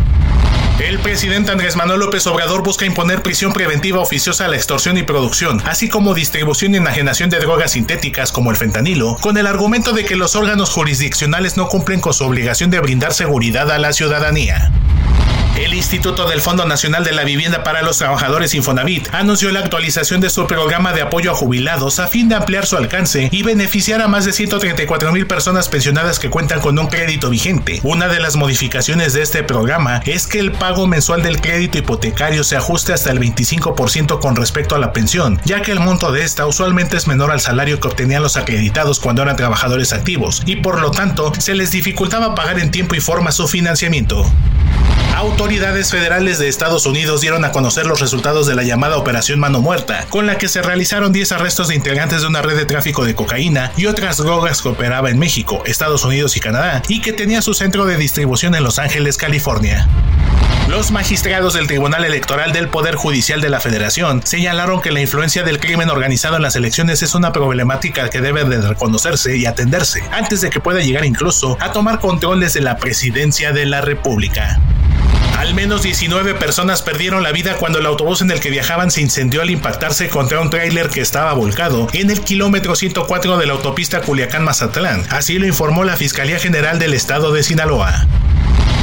El 0.79 0.99
presidente 0.99 1.51
Andrés 1.51 1.75
Manuel 1.75 2.01
López 2.01 2.27
Obrador 2.27 2.63
busca 2.63 2.85
imponer 2.85 3.23
prisión 3.23 3.55
preventiva 3.55 3.99
oficiosa 3.99 4.45
a 4.45 4.49
la 4.49 4.57
extorsión 4.57 4.99
y 4.99 5.05
producción, 5.05 5.63
así 5.65 5.89
como 5.89 6.13
distribución 6.13 6.75
y 6.75 6.77
enajenación 6.77 7.31
de 7.31 7.39
drogas 7.39 7.73
sintéticas 7.73 8.31
como 8.31 8.51
el 8.51 8.59
fentanilo, 8.59 9.17
con 9.23 9.39
el 9.39 9.47
argumento 9.47 9.93
de 9.93 10.05
que 10.05 10.17
los 10.17 10.37
órganos 10.37 10.69
jurisdiccionales 10.71 11.57
no 11.57 11.69
cumplen 11.69 12.01
con 12.01 12.13
su 12.13 12.25
obligación 12.25 12.71
de 12.71 12.81
brindar 12.81 13.15
seguridad 13.15 13.71
a 13.71 13.79
la 13.79 13.95
ciudadanía. 13.95 14.71
El 15.57 15.73
Instituto 15.73 16.29
del 16.29 16.43
Fondo 16.43 16.67
Nacional 16.67 17.03
de 17.03 17.13
la 17.13 17.25
Vivienda 17.25 17.65
para 17.65 17.81
los 17.81 17.97
Trabajadores 17.97 18.53
Infonavit 18.53 19.09
anunció 19.15 19.51
la 19.51 19.61
actualización 19.61 20.21
de 20.21 20.29
su 20.29 20.47
programa 20.47 20.93
de 20.93 21.01
apoyo 21.01 21.33
a 21.33 21.35
jubilados 21.35 21.99
a 21.99 22.09
fin 22.09 22.29
de 22.29 22.35
ampliar 22.35 22.67
su 22.67 22.77
alcance 22.77 23.31
y 23.33 23.43
beneficiar 23.43 24.03
a 24.03 24.07
más 24.07 24.27
de 24.27 24.35
134 24.35 25.13
mil 25.13 25.27
personas 25.27 25.71
pensionadas 25.71 26.19
que 26.19 26.29
cuentan 26.29 26.61
con 26.61 26.79
un 26.79 26.89
crédito 26.89 27.31
vigente. 27.31 27.81
Una 27.85 28.07
de 28.09 28.21
las 28.21 28.37
modificaciones 28.37 29.15
de 29.15 29.23
este 29.23 29.43
programa 29.45 30.03
es 30.05 30.27
que 30.27 30.41
el 30.41 30.53
pago 30.53 30.87
mensual 30.87 31.23
del 31.23 31.41
crédito 31.41 31.79
hipotecario 31.79 32.45
se 32.45 32.57
ajuste 32.57 32.93
hasta 32.93 33.11
el 33.11 33.19
25% 33.19 34.21
con 34.21 34.37
respecto 34.37 34.75
a 34.75 34.79
la 34.79 34.93
pensión, 34.93 35.41
ya 35.47 35.63
que 35.63 35.73
el 35.73 35.81
monto 35.81 36.13
de 36.13 36.23
esta 36.23 36.47
usualmente 36.47 36.99
es 36.99 37.07
menor 37.07 37.31
al 37.31 37.41
salario 37.41 37.81
que 37.81 37.89
obtenían 37.89 38.23
los 38.23 38.37
acreditados 38.37 39.01
cuando 39.01 39.23
eran 39.23 39.37
trabajadores 39.37 39.95
activos 39.95 40.43
y 40.45 40.57
por 40.57 40.83
lo 40.83 40.91
tanto 40.91 41.33
se 41.39 41.55
les 41.55 41.71
dificultaba 41.71 42.35
pagar 42.35 42.61
en 42.61 42.71
tiempo 42.71 42.95
y 42.95 43.01
forma 43.01 43.33
su 43.33 43.49
financiamiento. 43.49 44.31
Autoridades 45.47 45.93
federales 45.93 46.41
de 46.41 46.49
Estados 46.49 46.87
Unidos 46.87 47.21
dieron 47.21 47.45
a 47.45 47.53
conocer 47.53 47.87
los 47.87 48.01
resultados 48.01 48.49
de 48.49 48.57
la 48.57 48.65
llamada 48.65 48.97
Operación 48.97 49.39
Mano 49.39 49.61
Muerta, 49.61 50.05
con 50.09 50.27
la 50.27 50.39
que 50.39 50.49
se 50.49 50.61
realizaron 50.61 51.13
10 51.13 51.31
arrestos 51.31 51.69
de 51.69 51.77
integrantes 51.77 52.23
de 52.23 52.27
una 52.27 52.43
red 52.43 52.57
de 52.57 52.65
tráfico 52.65 53.05
de 53.05 53.15
cocaína 53.15 53.71
y 53.77 53.87
otras 53.87 54.17
drogas 54.17 54.61
que 54.61 54.71
operaba 54.71 55.09
en 55.09 55.21
México, 55.21 55.63
Estados 55.65 56.05
Unidos 56.05 56.37
y 56.37 56.41
Canadá, 56.41 56.83
y 56.89 57.01
que 57.01 57.13
tenía 57.13 57.43
su 57.43 57.55
centro 57.55 57.87
de 57.87 57.97
distribución 57.97 58.57
en 58.57 58.65
Los 58.65 58.81
Ángeles, 58.81 59.19
California. 59.19 59.87
Los 60.69 60.91
magistrados 60.91 61.55
del 61.55 61.69
Tribunal 61.69 62.05
Electoral 62.05 62.53
del 62.53 62.69
Poder 62.69 62.97
Judicial 62.97 63.41
de 63.41 63.49
la 63.49 63.61
Federación 63.61 64.23
señalaron 64.25 64.81
que 64.81 64.91
la 64.91 65.01
influencia 65.01 65.45
del 65.45 65.61
crimen 65.61 65.91
organizado 65.91 66.35
en 66.35 66.43
las 66.43 66.57
elecciones 66.57 67.05
es 67.05 67.15
una 67.15 67.31
problemática 67.31 68.11
que 68.11 68.21
debe 68.21 68.43
de 68.43 68.63
reconocerse 68.63 69.37
y 69.37 69.47
atenderse, 69.47 70.03
antes 70.11 70.41
de 70.41 70.51
que 70.51 70.59
pueda 70.59 70.81
llegar 70.81 71.05
incluso 71.05 71.57
a 71.61 71.71
tomar 71.71 72.01
controles 72.01 72.53
de 72.53 72.63
la 72.63 72.79
presidencia 72.79 73.53
de 73.53 73.65
la 73.65 73.81
República. 73.81 74.61
Al 75.37 75.53
menos 75.53 75.83
19 75.83 76.35
personas 76.35 76.81
perdieron 76.81 77.23
la 77.23 77.31
vida 77.31 77.57
cuando 77.57 77.79
el 77.79 77.85
autobús 77.85 78.23
en 78.23 78.31
el 78.31 78.41
que 78.41 78.49
viajaban 78.49 78.91
se 78.91 79.03
incendió 79.03 79.43
al 79.43 79.51
impactarse 79.51 80.09
contra 80.09 80.41
un 80.41 80.49
tráiler 80.49 80.89
que 80.89 81.03
estaba 81.03 81.35
volcado 81.35 81.89
en 81.93 82.11
el 82.11 82.23
kilómetro 82.23 82.75
104 82.75 83.37
de 83.37 83.47
la 83.47 83.53
autopista 83.53 84.01
Culiacán-Mazatlán. 84.01 85.05
Así 85.11 85.39
lo 85.39 85.47
informó 85.47 85.85
la 85.85 85.97
Fiscalía 85.97 86.39
General 86.39 86.79
del 86.79 86.95
Estado 86.95 87.35
de 87.35 87.43
Sinaloa. 87.43 88.07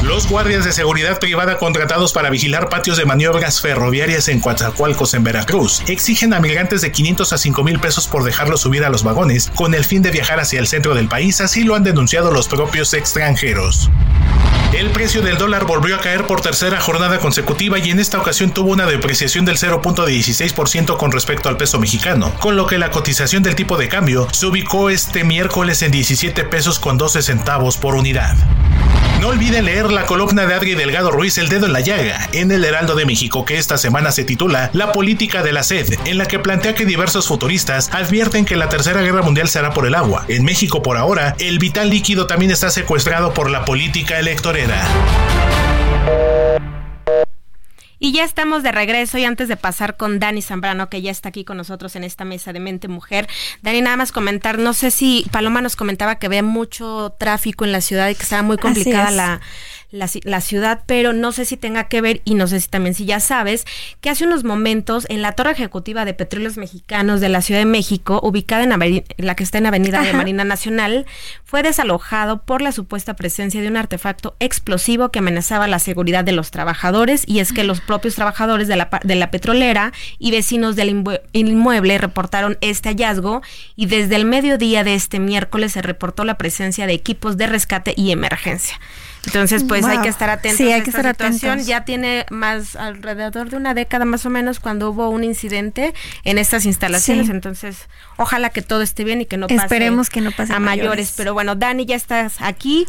Los 0.03 0.27
guardias 0.27 0.65
de 0.65 0.73
seguridad 0.73 1.17
privada 1.17 1.57
contratados 1.57 2.11
para 2.11 2.29
vigilar 2.29 2.67
patios 2.67 2.97
de 2.97 3.05
maniobras 3.05 3.61
ferroviarias 3.61 4.27
en 4.27 4.41
Coatzacoalcos, 4.41 5.13
en 5.13 5.23
Veracruz, 5.23 5.81
exigen 5.87 6.33
a 6.33 6.41
migrantes 6.41 6.81
de 6.81 6.91
500 6.91 7.31
a 7.31 7.37
5 7.37 7.63
mil 7.63 7.79
pesos 7.79 8.07
por 8.07 8.25
dejarlos 8.25 8.61
subir 8.61 8.83
a 8.83 8.89
los 8.89 9.03
vagones 9.03 9.49
con 9.55 9.73
el 9.73 9.85
fin 9.85 10.01
de 10.01 10.11
viajar 10.11 10.41
hacia 10.41 10.59
el 10.59 10.67
centro 10.67 10.93
del 10.93 11.07
país, 11.07 11.39
así 11.39 11.63
lo 11.63 11.75
han 11.75 11.85
denunciado 11.85 12.31
los 12.31 12.49
propios 12.49 12.93
extranjeros. 12.93 13.89
El 14.73 14.89
precio 14.89 15.21
del 15.21 15.37
dólar 15.37 15.65
volvió 15.65 15.95
a 15.95 16.01
caer 16.01 16.27
por 16.27 16.41
tercera 16.41 16.81
jornada 16.81 17.19
consecutiva 17.19 17.79
y 17.79 17.91
en 17.91 17.99
esta 17.99 18.19
ocasión 18.19 18.51
tuvo 18.51 18.71
una 18.71 18.85
depreciación 18.85 19.45
del 19.45 19.57
0.16% 19.57 20.97
con 20.97 21.13
respecto 21.13 21.47
al 21.47 21.55
peso 21.55 21.79
mexicano, 21.79 22.33
con 22.39 22.57
lo 22.57 22.67
que 22.67 22.77
la 22.77 22.91
cotización 22.91 23.41
del 23.41 23.55
tipo 23.55 23.77
de 23.77 23.87
cambio 23.87 24.27
se 24.33 24.47
ubicó 24.47 24.89
este 24.89 25.23
miércoles 25.23 25.81
en 25.81 25.91
17 25.91 26.43
pesos 26.43 26.77
con 26.79 26.97
12 26.97 27.21
centavos 27.21 27.77
por 27.77 27.95
unidad. 27.95 28.35
No 29.23 29.29
olviden 29.29 29.63
leer 29.63 29.89
la 29.89 30.05
columna 30.05 30.45
de 30.45 30.53
Adri 30.53 30.75
Delgado 30.75 31.09
Ruiz 31.09 31.37
El 31.37 31.47
Dedo 31.47 31.65
en 31.65 31.71
la 31.71 31.79
Llaga 31.79 32.27
en 32.33 32.51
el 32.51 32.65
Heraldo 32.65 32.93
de 32.93 33.05
México 33.05 33.45
que 33.45 33.57
esta 33.57 33.77
semana 33.77 34.11
se 34.11 34.25
titula 34.25 34.69
La 34.73 34.91
política 34.91 35.41
de 35.41 35.53
la 35.53 35.63
sed, 35.63 35.87
en 36.03 36.17
la 36.17 36.25
que 36.25 36.39
plantea 36.39 36.75
que 36.75 36.85
diversos 36.85 37.29
futuristas 37.29 37.89
advierten 37.93 38.43
que 38.43 38.57
la 38.57 38.67
Tercera 38.67 39.01
Guerra 39.01 39.21
Mundial 39.21 39.47
será 39.47 39.73
por 39.73 39.85
el 39.85 39.95
agua. 39.95 40.25
En 40.27 40.43
México 40.43 40.83
por 40.83 40.97
ahora, 40.97 41.37
el 41.39 41.57
vital 41.57 41.89
líquido 41.89 42.27
también 42.27 42.51
está 42.51 42.69
secuestrado 42.69 43.33
por 43.33 43.49
la 43.49 43.63
política 43.63 44.19
electorera. 44.19 44.85
Y 48.03 48.11
ya 48.11 48.25
estamos 48.25 48.63
de 48.63 48.73
regreso 48.73 49.17
y 49.17 49.23
antes 49.23 49.47
de 49.47 49.55
pasar 49.55 49.95
con 49.95 50.19
Dani 50.19 50.41
Zambrano, 50.41 50.89
que 50.89 51.01
ya 51.01 51.09
está 51.09 51.29
aquí 51.29 51.45
con 51.45 51.55
nosotros 51.55 51.95
en 51.95 52.03
esta 52.03 52.25
mesa 52.25 52.51
de 52.51 52.59
Mente 52.59 52.89
Mujer, 52.89 53.29
Dani, 53.61 53.79
nada 53.79 53.95
más 53.95 54.11
comentar, 54.11 54.59
no 54.59 54.73
sé 54.73 54.91
si 54.91 55.25
Paloma 55.31 55.61
nos 55.61 55.77
comentaba 55.77 56.15
que 56.19 56.27
ve 56.27 56.41
mucho 56.41 57.15
tráfico 57.17 57.63
en 57.63 57.71
la 57.71 57.79
ciudad 57.79 58.09
y 58.09 58.15
que 58.15 58.23
estaba 58.23 58.41
muy 58.41 58.57
complicada 58.57 59.09
la 59.09 59.41
la, 59.93 60.09
la, 60.23 60.41
ciudad, 60.41 60.81
pero 60.87 61.13
no 61.13 61.31
sé 61.31 61.45
si 61.45 61.55
tenga 61.55 61.83
que 61.83 62.01
ver, 62.01 62.21
y 62.25 62.33
no 62.33 62.47
sé 62.47 62.59
si 62.59 62.67
también 62.67 62.95
si 62.95 63.05
ya 63.05 63.19
sabes, 63.19 63.65
que 64.01 64.09
hace 64.09 64.25
unos 64.25 64.43
momentos 64.43 65.05
en 65.07 65.21
la 65.21 65.33
torre 65.33 65.51
ejecutiva 65.51 66.03
de 66.03 66.15
Petróleos 66.15 66.57
Mexicanos 66.57 67.21
de 67.21 67.29
la 67.29 67.43
Ciudad 67.43 67.61
de 67.61 67.65
México, 67.65 68.19
ubicada 68.23 68.63
en 68.63 69.03
la 69.17 69.35
que 69.35 69.43
está 69.43 69.59
en 69.59 69.67
Avenida 69.67 70.01
de 70.01 70.13
Marina 70.13 70.43
Nacional, 70.45 71.05
fue 71.45 71.61
desalojado 71.61 72.41
por 72.41 72.63
la 72.63 72.71
supuesta 72.71 73.15
presencia 73.15 73.61
de 73.61 73.67
un 73.67 73.77
artefacto 73.77 74.35
explosivo 74.39 75.09
que 75.09 75.19
amenazaba 75.19 75.67
la 75.67 75.77
seguridad 75.77 76.23
de 76.23 76.31
los 76.31 76.49
trabajadores, 76.49 77.23
y 77.27 77.37
es 77.37 77.53
que 77.53 77.63
los 77.63 77.79
propios 77.79 78.15
trabajadores 78.15 78.67
de 78.67 78.77
la, 78.77 78.89
de 79.03 79.13
la 79.13 79.29
petrolera 79.29 79.93
y 80.17 80.31
vecinos 80.31 80.75
del 80.75 81.03
inmueble 81.33 81.99
reportaron 81.99 82.57
este 82.61 82.89
hallazgo, 82.89 83.43
y 83.75 83.85
desde 83.85 84.15
el 84.15 84.25
mediodía 84.25 84.83
de 84.83 84.95
este 84.95 85.19
miércoles 85.19 85.73
se 85.73 85.83
reportó 85.83 86.23
la 86.23 86.39
presencia 86.39 86.87
de 86.87 86.93
equipos 86.93 87.37
de 87.37 87.45
rescate 87.45 87.93
y 87.95 88.09
emergencia. 88.09 88.79
Entonces, 89.25 89.63
pues 89.63 89.85
hay 89.85 89.99
que 89.99 90.09
estar 90.09 90.29
atentos 90.29 90.57
sí, 90.57 90.65
hay 90.71 90.81
a 90.81 90.83
que 90.83 90.89
esta 90.89 91.01
estar 91.01 91.15
situación. 91.15 91.51
atentos. 91.53 91.67
Ya 91.67 91.85
tiene 91.85 92.25
más 92.29 92.75
alrededor 92.75 93.49
de 93.49 93.55
una 93.57 93.73
década 93.73 94.03
más 94.05 94.25
o 94.25 94.29
menos 94.29 94.59
cuando 94.59 94.89
hubo 94.89 95.09
un 95.09 95.23
incidente 95.23 95.93
en 96.23 96.37
estas 96.37 96.65
instalaciones. 96.65 97.27
Sí. 97.27 97.31
Entonces, 97.31 97.87
ojalá 98.17 98.49
que 98.49 98.61
todo 98.61 98.81
esté 98.81 99.03
bien 99.05 99.21
y 99.21 99.25
que 99.25 99.37
no 99.37 99.47
pase 99.47 99.61
Esperemos 99.61 100.09
que 100.09 100.21
no 100.21 100.31
pase 100.31 100.51
a 100.53 100.57
a 100.57 100.59
mayores. 100.59 100.89
mayores. 100.89 101.13
Pero 101.15 101.33
bueno, 101.33 101.55
Dani, 101.55 101.85
ya 101.85 101.95
estás 101.95 102.35
aquí. 102.41 102.85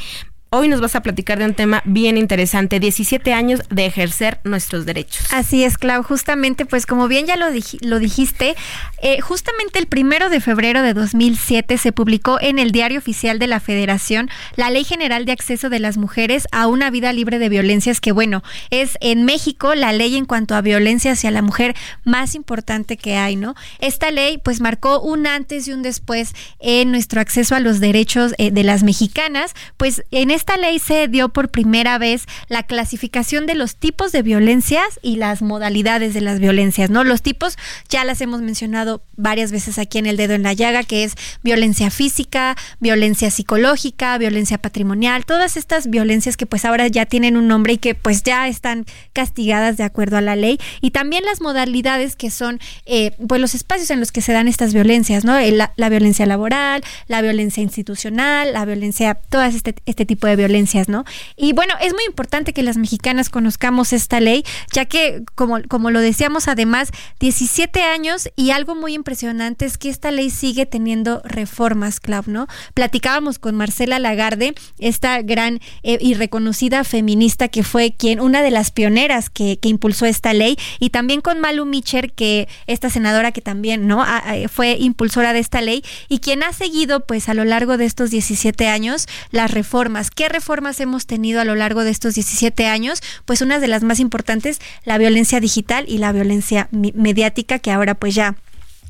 Hoy 0.56 0.68
nos 0.68 0.80
vas 0.80 0.94
a 0.94 1.02
platicar 1.02 1.40
de 1.40 1.46
un 1.46 1.54
tema 1.54 1.82
bien 1.84 2.16
interesante, 2.16 2.78
17 2.78 3.32
años 3.32 3.60
de 3.70 3.86
ejercer 3.86 4.38
nuestros 4.44 4.86
derechos. 4.86 5.26
Así 5.32 5.64
es, 5.64 5.78
Clau. 5.78 6.04
Justamente, 6.04 6.64
pues 6.64 6.86
como 6.86 7.08
bien 7.08 7.26
ya 7.26 7.34
lo, 7.36 7.46
dij- 7.46 7.80
lo 7.80 7.98
dijiste, 7.98 8.54
eh, 9.02 9.20
justamente 9.20 9.80
el 9.80 9.86
primero 9.88 10.28
de 10.28 10.40
febrero 10.40 10.82
de 10.82 10.94
2007 10.94 11.76
se 11.76 11.90
publicó 11.90 12.40
en 12.40 12.60
el 12.60 12.70
Diario 12.70 13.00
Oficial 13.00 13.40
de 13.40 13.48
la 13.48 13.58
Federación 13.58 14.30
la 14.54 14.70
Ley 14.70 14.84
General 14.84 15.24
de 15.24 15.32
Acceso 15.32 15.70
de 15.70 15.80
las 15.80 15.96
Mujeres 15.96 16.46
a 16.52 16.68
una 16.68 16.88
vida 16.88 17.12
libre 17.12 17.40
de 17.40 17.48
violencias, 17.48 18.00
que 18.00 18.12
bueno, 18.12 18.44
es 18.70 18.96
en 19.00 19.24
México 19.24 19.74
la 19.74 19.92
ley 19.92 20.16
en 20.16 20.24
cuanto 20.24 20.54
a 20.54 20.60
violencia 20.60 21.10
hacia 21.12 21.32
la 21.32 21.42
mujer 21.42 21.74
más 22.04 22.36
importante 22.36 22.96
que 22.96 23.16
hay, 23.16 23.34
¿no? 23.34 23.56
Esta 23.80 24.12
ley 24.12 24.38
pues 24.38 24.60
marcó 24.60 25.00
un 25.00 25.26
antes 25.26 25.66
y 25.66 25.72
un 25.72 25.82
después 25.82 26.32
en 26.60 26.92
nuestro 26.92 27.20
acceso 27.20 27.56
a 27.56 27.60
los 27.60 27.80
derechos 27.80 28.34
eh, 28.38 28.52
de 28.52 28.62
las 28.62 28.84
mexicanas, 28.84 29.52
pues 29.76 30.04
en 30.12 30.30
esta 30.44 30.58
ley 30.58 30.78
se 30.78 31.08
dio 31.08 31.30
por 31.30 31.48
primera 31.48 31.96
vez 31.96 32.26
la 32.48 32.64
clasificación 32.64 33.46
de 33.46 33.54
los 33.54 33.76
tipos 33.76 34.12
de 34.12 34.20
violencias 34.20 35.00
y 35.00 35.16
las 35.16 35.40
modalidades 35.40 36.12
de 36.12 36.20
las 36.20 36.38
violencias, 36.38 36.90
¿no? 36.90 37.02
Los 37.02 37.22
tipos 37.22 37.56
ya 37.88 38.04
las 38.04 38.20
hemos 38.20 38.42
mencionado 38.42 39.02
varias 39.16 39.52
veces 39.52 39.78
aquí 39.78 39.96
en 39.96 40.04
el 40.04 40.18
dedo 40.18 40.34
en 40.34 40.42
la 40.42 40.52
llaga, 40.52 40.82
que 40.82 41.02
es 41.04 41.14
violencia 41.42 41.90
física, 41.90 42.56
violencia 42.78 43.30
psicológica, 43.30 44.18
violencia 44.18 44.58
patrimonial, 44.58 45.24
todas 45.24 45.56
estas 45.56 45.88
violencias 45.88 46.36
que 46.36 46.44
pues 46.44 46.66
ahora 46.66 46.88
ya 46.88 47.06
tienen 47.06 47.38
un 47.38 47.48
nombre 47.48 47.72
y 47.72 47.78
que 47.78 47.94
pues 47.94 48.22
ya 48.22 48.46
están 48.46 48.84
castigadas 49.14 49.78
de 49.78 49.84
acuerdo 49.84 50.18
a 50.18 50.20
la 50.20 50.36
ley 50.36 50.58
y 50.82 50.90
también 50.90 51.24
las 51.24 51.40
modalidades 51.40 52.16
que 52.16 52.30
son 52.30 52.60
eh, 52.84 53.12
pues 53.26 53.40
los 53.40 53.54
espacios 53.54 53.90
en 53.90 53.98
los 53.98 54.12
que 54.12 54.20
se 54.20 54.34
dan 54.34 54.46
estas 54.46 54.74
violencias, 54.74 55.24
¿no? 55.24 55.40
La, 55.40 55.72
la 55.76 55.88
violencia 55.88 56.26
laboral, 56.26 56.84
la 57.08 57.22
violencia 57.22 57.62
institucional, 57.62 58.52
la 58.52 58.66
violencia, 58.66 59.14
todas 59.14 59.54
este, 59.54 59.74
este 59.86 60.04
tipo 60.04 60.23
de 60.26 60.36
violencias, 60.36 60.88
¿no? 60.88 61.04
Y 61.36 61.52
bueno, 61.52 61.74
es 61.80 61.92
muy 61.92 62.04
importante 62.06 62.52
que 62.52 62.62
las 62.62 62.76
mexicanas 62.76 63.30
conozcamos 63.30 63.92
esta 63.92 64.20
ley, 64.20 64.44
ya 64.72 64.84
que, 64.84 65.22
como, 65.34 65.58
como 65.68 65.90
lo 65.90 66.00
decíamos, 66.00 66.48
además, 66.48 66.90
17 67.20 67.82
años 67.82 68.28
y 68.36 68.50
algo 68.50 68.74
muy 68.74 68.94
impresionante 68.94 69.64
es 69.64 69.78
que 69.78 69.88
esta 69.88 70.10
ley 70.10 70.30
sigue 70.30 70.66
teniendo 70.66 71.22
reformas, 71.24 72.00
Clau, 72.00 72.24
¿no? 72.26 72.46
Platicábamos 72.74 73.38
con 73.38 73.54
Marcela 73.54 73.98
Lagarde, 73.98 74.54
esta 74.78 75.22
gran 75.22 75.60
eh, 75.82 75.98
y 76.00 76.14
reconocida 76.14 76.84
feminista 76.84 77.48
que 77.48 77.62
fue 77.62 77.94
quien, 77.96 78.20
una 78.20 78.42
de 78.42 78.50
las 78.50 78.70
pioneras 78.70 79.30
que, 79.30 79.58
que 79.58 79.68
impulsó 79.68 80.06
esta 80.06 80.32
ley, 80.32 80.56
y 80.78 80.90
también 80.90 81.20
con 81.20 81.40
Malu 81.40 81.64
Micher, 81.64 82.12
que 82.12 82.48
esta 82.66 82.90
senadora 82.90 83.32
que 83.32 83.40
también, 83.40 83.86
¿no? 83.86 84.04
fue 84.48 84.76
impulsora 84.78 85.32
de 85.32 85.38
esta 85.38 85.60
ley 85.60 85.84
y 86.08 86.18
quien 86.18 86.42
ha 86.42 86.52
seguido, 86.52 87.06
pues, 87.06 87.28
a 87.28 87.34
lo 87.34 87.44
largo 87.44 87.76
de 87.76 87.84
estos 87.84 88.10
17 88.10 88.68
años, 88.68 89.06
las 89.30 89.50
reformas. 89.50 90.10
¿Qué 90.14 90.28
reformas 90.28 90.78
hemos 90.80 91.06
tenido 91.06 91.40
a 91.40 91.44
lo 91.44 91.56
largo 91.56 91.82
de 91.82 91.90
estos 91.90 92.14
17 92.14 92.66
años? 92.66 93.02
Pues 93.24 93.42
una 93.42 93.58
de 93.58 93.66
las 93.66 93.82
más 93.82 93.98
importantes, 93.98 94.60
la 94.84 94.96
violencia 94.96 95.40
digital 95.40 95.84
y 95.88 95.98
la 95.98 96.12
violencia 96.12 96.68
mediática, 96.70 97.58
que 97.58 97.72
ahora 97.72 97.94
pues 97.94 98.14
ya 98.14 98.36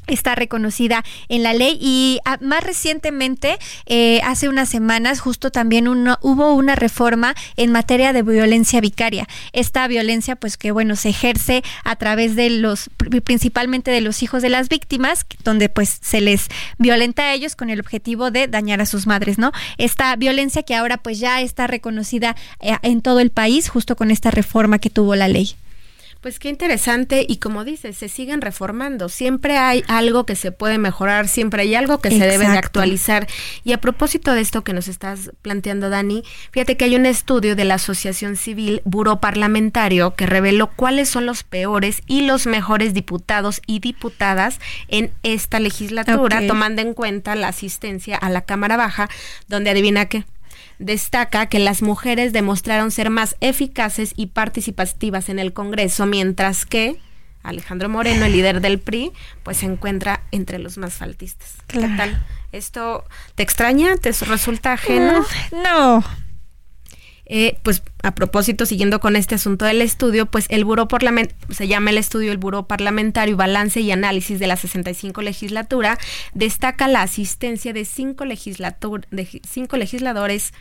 está 0.06 0.34
reconocida 0.34 1.04
en 1.28 1.42
la 1.42 1.52
ley 1.52 1.78
y 1.80 2.18
ah, 2.24 2.38
más 2.40 2.62
recientemente 2.62 3.58
eh, 3.86 4.20
hace 4.24 4.48
unas 4.48 4.68
semanas 4.68 5.20
justo 5.20 5.50
también 5.50 5.88
hubo 5.88 6.54
una 6.54 6.74
reforma 6.74 7.34
en 7.56 7.72
materia 7.72 8.12
de 8.12 8.22
violencia 8.22 8.80
vicaria. 8.80 9.26
Esta 9.52 9.86
violencia 9.88 10.36
pues 10.36 10.56
que 10.56 10.72
bueno 10.72 10.96
se 10.96 11.10
ejerce 11.10 11.62
a 11.84 11.96
través 11.96 12.36
de 12.36 12.50
los 12.50 12.90
principalmente 13.24 13.90
de 13.90 14.00
los 14.00 14.22
hijos 14.22 14.42
de 14.42 14.48
las 14.48 14.68
víctimas 14.68 15.26
donde 15.42 15.68
pues 15.68 15.98
se 16.02 16.20
les 16.20 16.48
violenta 16.78 17.24
a 17.24 17.34
ellos 17.34 17.56
con 17.56 17.70
el 17.70 17.80
objetivo 17.80 18.30
de 18.30 18.48
dañar 18.48 18.80
a 18.80 18.86
sus 18.86 19.06
madres 19.06 19.38
no 19.38 19.52
esta 19.78 20.14
violencia 20.16 20.62
que 20.62 20.74
ahora 20.74 20.96
pues 20.98 21.18
ya 21.18 21.40
está 21.40 21.66
reconocida 21.66 22.36
eh, 22.60 22.76
en 22.82 23.02
todo 23.02 23.20
el 23.20 23.30
país 23.30 23.68
justo 23.68 23.96
con 23.96 24.10
esta 24.10 24.30
reforma 24.30 24.78
que 24.78 24.90
tuvo 24.90 25.14
la 25.14 25.28
ley 25.28 25.56
pues 26.24 26.38
qué 26.38 26.48
interesante 26.48 27.26
y 27.28 27.36
como 27.36 27.64
dices, 27.64 27.98
se 27.98 28.08
siguen 28.08 28.40
reformando. 28.40 29.10
Siempre 29.10 29.58
hay 29.58 29.84
algo 29.88 30.24
que 30.24 30.36
se 30.36 30.52
puede 30.52 30.78
mejorar, 30.78 31.28
siempre 31.28 31.60
hay 31.60 31.74
algo 31.74 31.98
que 31.98 32.08
se 32.08 32.26
debe 32.26 32.48
de 32.48 32.56
actualizar. 32.56 33.26
Y 33.62 33.74
a 33.74 33.78
propósito 33.78 34.32
de 34.32 34.40
esto 34.40 34.64
que 34.64 34.72
nos 34.72 34.88
estás 34.88 35.32
planteando, 35.42 35.90
Dani, 35.90 36.22
fíjate 36.50 36.78
que 36.78 36.86
hay 36.86 36.96
un 36.96 37.04
estudio 37.04 37.56
de 37.56 37.66
la 37.66 37.74
Asociación 37.74 38.36
Civil 38.36 38.80
Buró 38.86 39.20
Parlamentario 39.20 40.14
que 40.14 40.24
reveló 40.24 40.70
cuáles 40.74 41.10
son 41.10 41.26
los 41.26 41.42
peores 41.42 42.00
y 42.06 42.22
los 42.22 42.46
mejores 42.46 42.94
diputados 42.94 43.60
y 43.66 43.80
diputadas 43.80 44.60
en 44.88 45.12
esta 45.24 45.60
legislatura, 45.60 46.46
tomando 46.46 46.80
en 46.80 46.94
cuenta 46.94 47.34
la 47.34 47.48
asistencia 47.48 48.16
a 48.16 48.30
la 48.30 48.40
Cámara 48.40 48.78
Baja, 48.78 49.10
donde 49.46 49.68
adivina 49.68 50.06
qué 50.06 50.24
destaca 50.78 51.46
que 51.46 51.58
las 51.58 51.82
mujeres 51.82 52.32
demostraron 52.32 52.90
ser 52.90 53.10
más 53.10 53.36
eficaces 53.40 54.12
y 54.16 54.26
participativas 54.26 55.28
en 55.28 55.38
el 55.38 55.52
Congreso, 55.52 56.06
mientras 56.06 56.66
que 56.66 56.98
Alejandro 57.42 57.88
Moreno, 57.88 58.24
el 58.24 58.32
líder 58.32 58.60
del 58.60 58.80
PRI, 58.80 59.12
pues 59.42 59.58
se 59.58 59.66
encuentra 59.66 60.22
entre 60.30 60.58
los 60.58 60.78
más 60.78 60.94
faltistas. 60.94 61.56
¿Qué 61.66 61.80
tal? 61.80 62.24
¿Esto 62.52 63.04
te 63.34 63.42
extraña? 63.42 63.96
¿Te 63.98 64.12
resulta 64.12 64.72
ajeno? 64.72 65.24
no, 65.52 66.02
eh, 67.26 67.56
pues 67.62 67.82
a 68.02 68.14
propósito, 68.14 68.66
siguiendo 68.66 69.00
con 69.00 69.16
este 69.16 69.34
asunto 69.34 69.64
del 69.64 69.80
estudio, 69.80 70.26
pues 70.26 70.44
el 70.50 70.66
Buró 70.66 70.88
Parlamentario, 70.88 71.54
se 71.54 71.66
llama 71.66 71.88
el 71.88 71.96
estudio 71.96 72.32
el 72.32 72.38
Buró 72.38 72.66
Parlamentario 72.66 73.34
Balance 73.34 73.80
y 73.80 73.90
Análisis 73.90 74.38
de 74.38 74.46
la 74.46 74.56
65 74.56 75.22
legislatura, 75.22 75.98
destaca 76.34 76.86
la 76.86 77.00
asistencia 77.00 77.72
de 77.72 77.86
cinco, 77.86 78.26
legislatur 78.26 79.06
de 79.10 79.40
cinco 79.48 79.78
legisladores, 79.78 80.52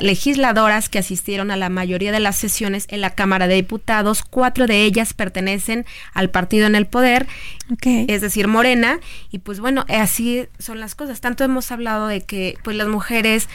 legisladoras 0.00 0.88
que 0.88 0.98
asistieron 0.98 1.50
a 1.50 1.56
la 1.58 1.68
mayoría 1.68 2.12
de 2.12 2.20
las 2.20 2.36
sesiones 2.36 2.86
en 2.88 3.02
la 3.02 3.10
Cámara 3.10 3.46
de 3.46 3.56
Diputados, 3.56 4.22
cuatro 4.22 4.66
de 4.66 4.84
ellas 4.84 5.12
pertenecen 5.12 5.84
al 6.14 6.30
partido 6.30 6.66
en 6.66 6.76
el 6.76 6.86
poder, 6.86 7.26
es 7.84 8.22
decir, 8.22 8.48
Morena, 8.48 9.00
y 9.30 9.40
pues 9.40 9.60
bueno, 9.60 9.84
así 9.88 10.46
son 10.58 10.80
las 10.80 10.94
cosas. 10.94 11.20
Tanto 11.20 11.44
hemos 11.44 11.70
hablado 11.72 12.06
de 12.06 12.22
que 12.22 12.56
pues 12.64 12.74
las 12.74 12.88
mujeres 12.88 13.50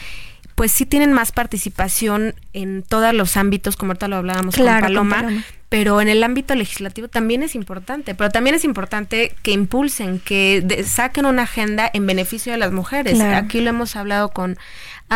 pues 0.62 0.70
sí 0.70 0.86
tienen 0.86 1.12
más 1.12 1.32
participación 1.32 2.36
en 2.52 2.84
todos 2.84 3.12
los 3.12 3.36
ámbitos, 3.36 3.74
como 3.74 3.90
ahorita 3.90 4.06
lo 4.06 4.14
hablábamos 4.14 4.54
con, 4.54 4.64
Paloma, 4.64 5.26
pero 5.68 6.00
en 6.00 6.08
el 6.08 6.22
ámbito 6.22 6.54
legislativo 6.54 7.08
también 7.08 7.42
es 7.42 7.56
importante, 7.56 8.14
pero 8.14 8.30
también 8.30 8.54
es 8.54 8.62
importante 8.62 9.34
que 9.42 9.50
impulsen, 9.50 10.20
que 10.20 10.84
saquen 10.86 11.26
una 11.26 11.42
agenda 11.42 11.90
en 11.92 12.06
beneficio 12.06 12.52
de 12.52 12.58
las 12.58 12.70
mujeres. 12.70 13.20
Aquí 13.20 13.60
lo 13.60 13.70
hemos 13.70 13.96
hablado 13.96 14.28
con 14.28 14.56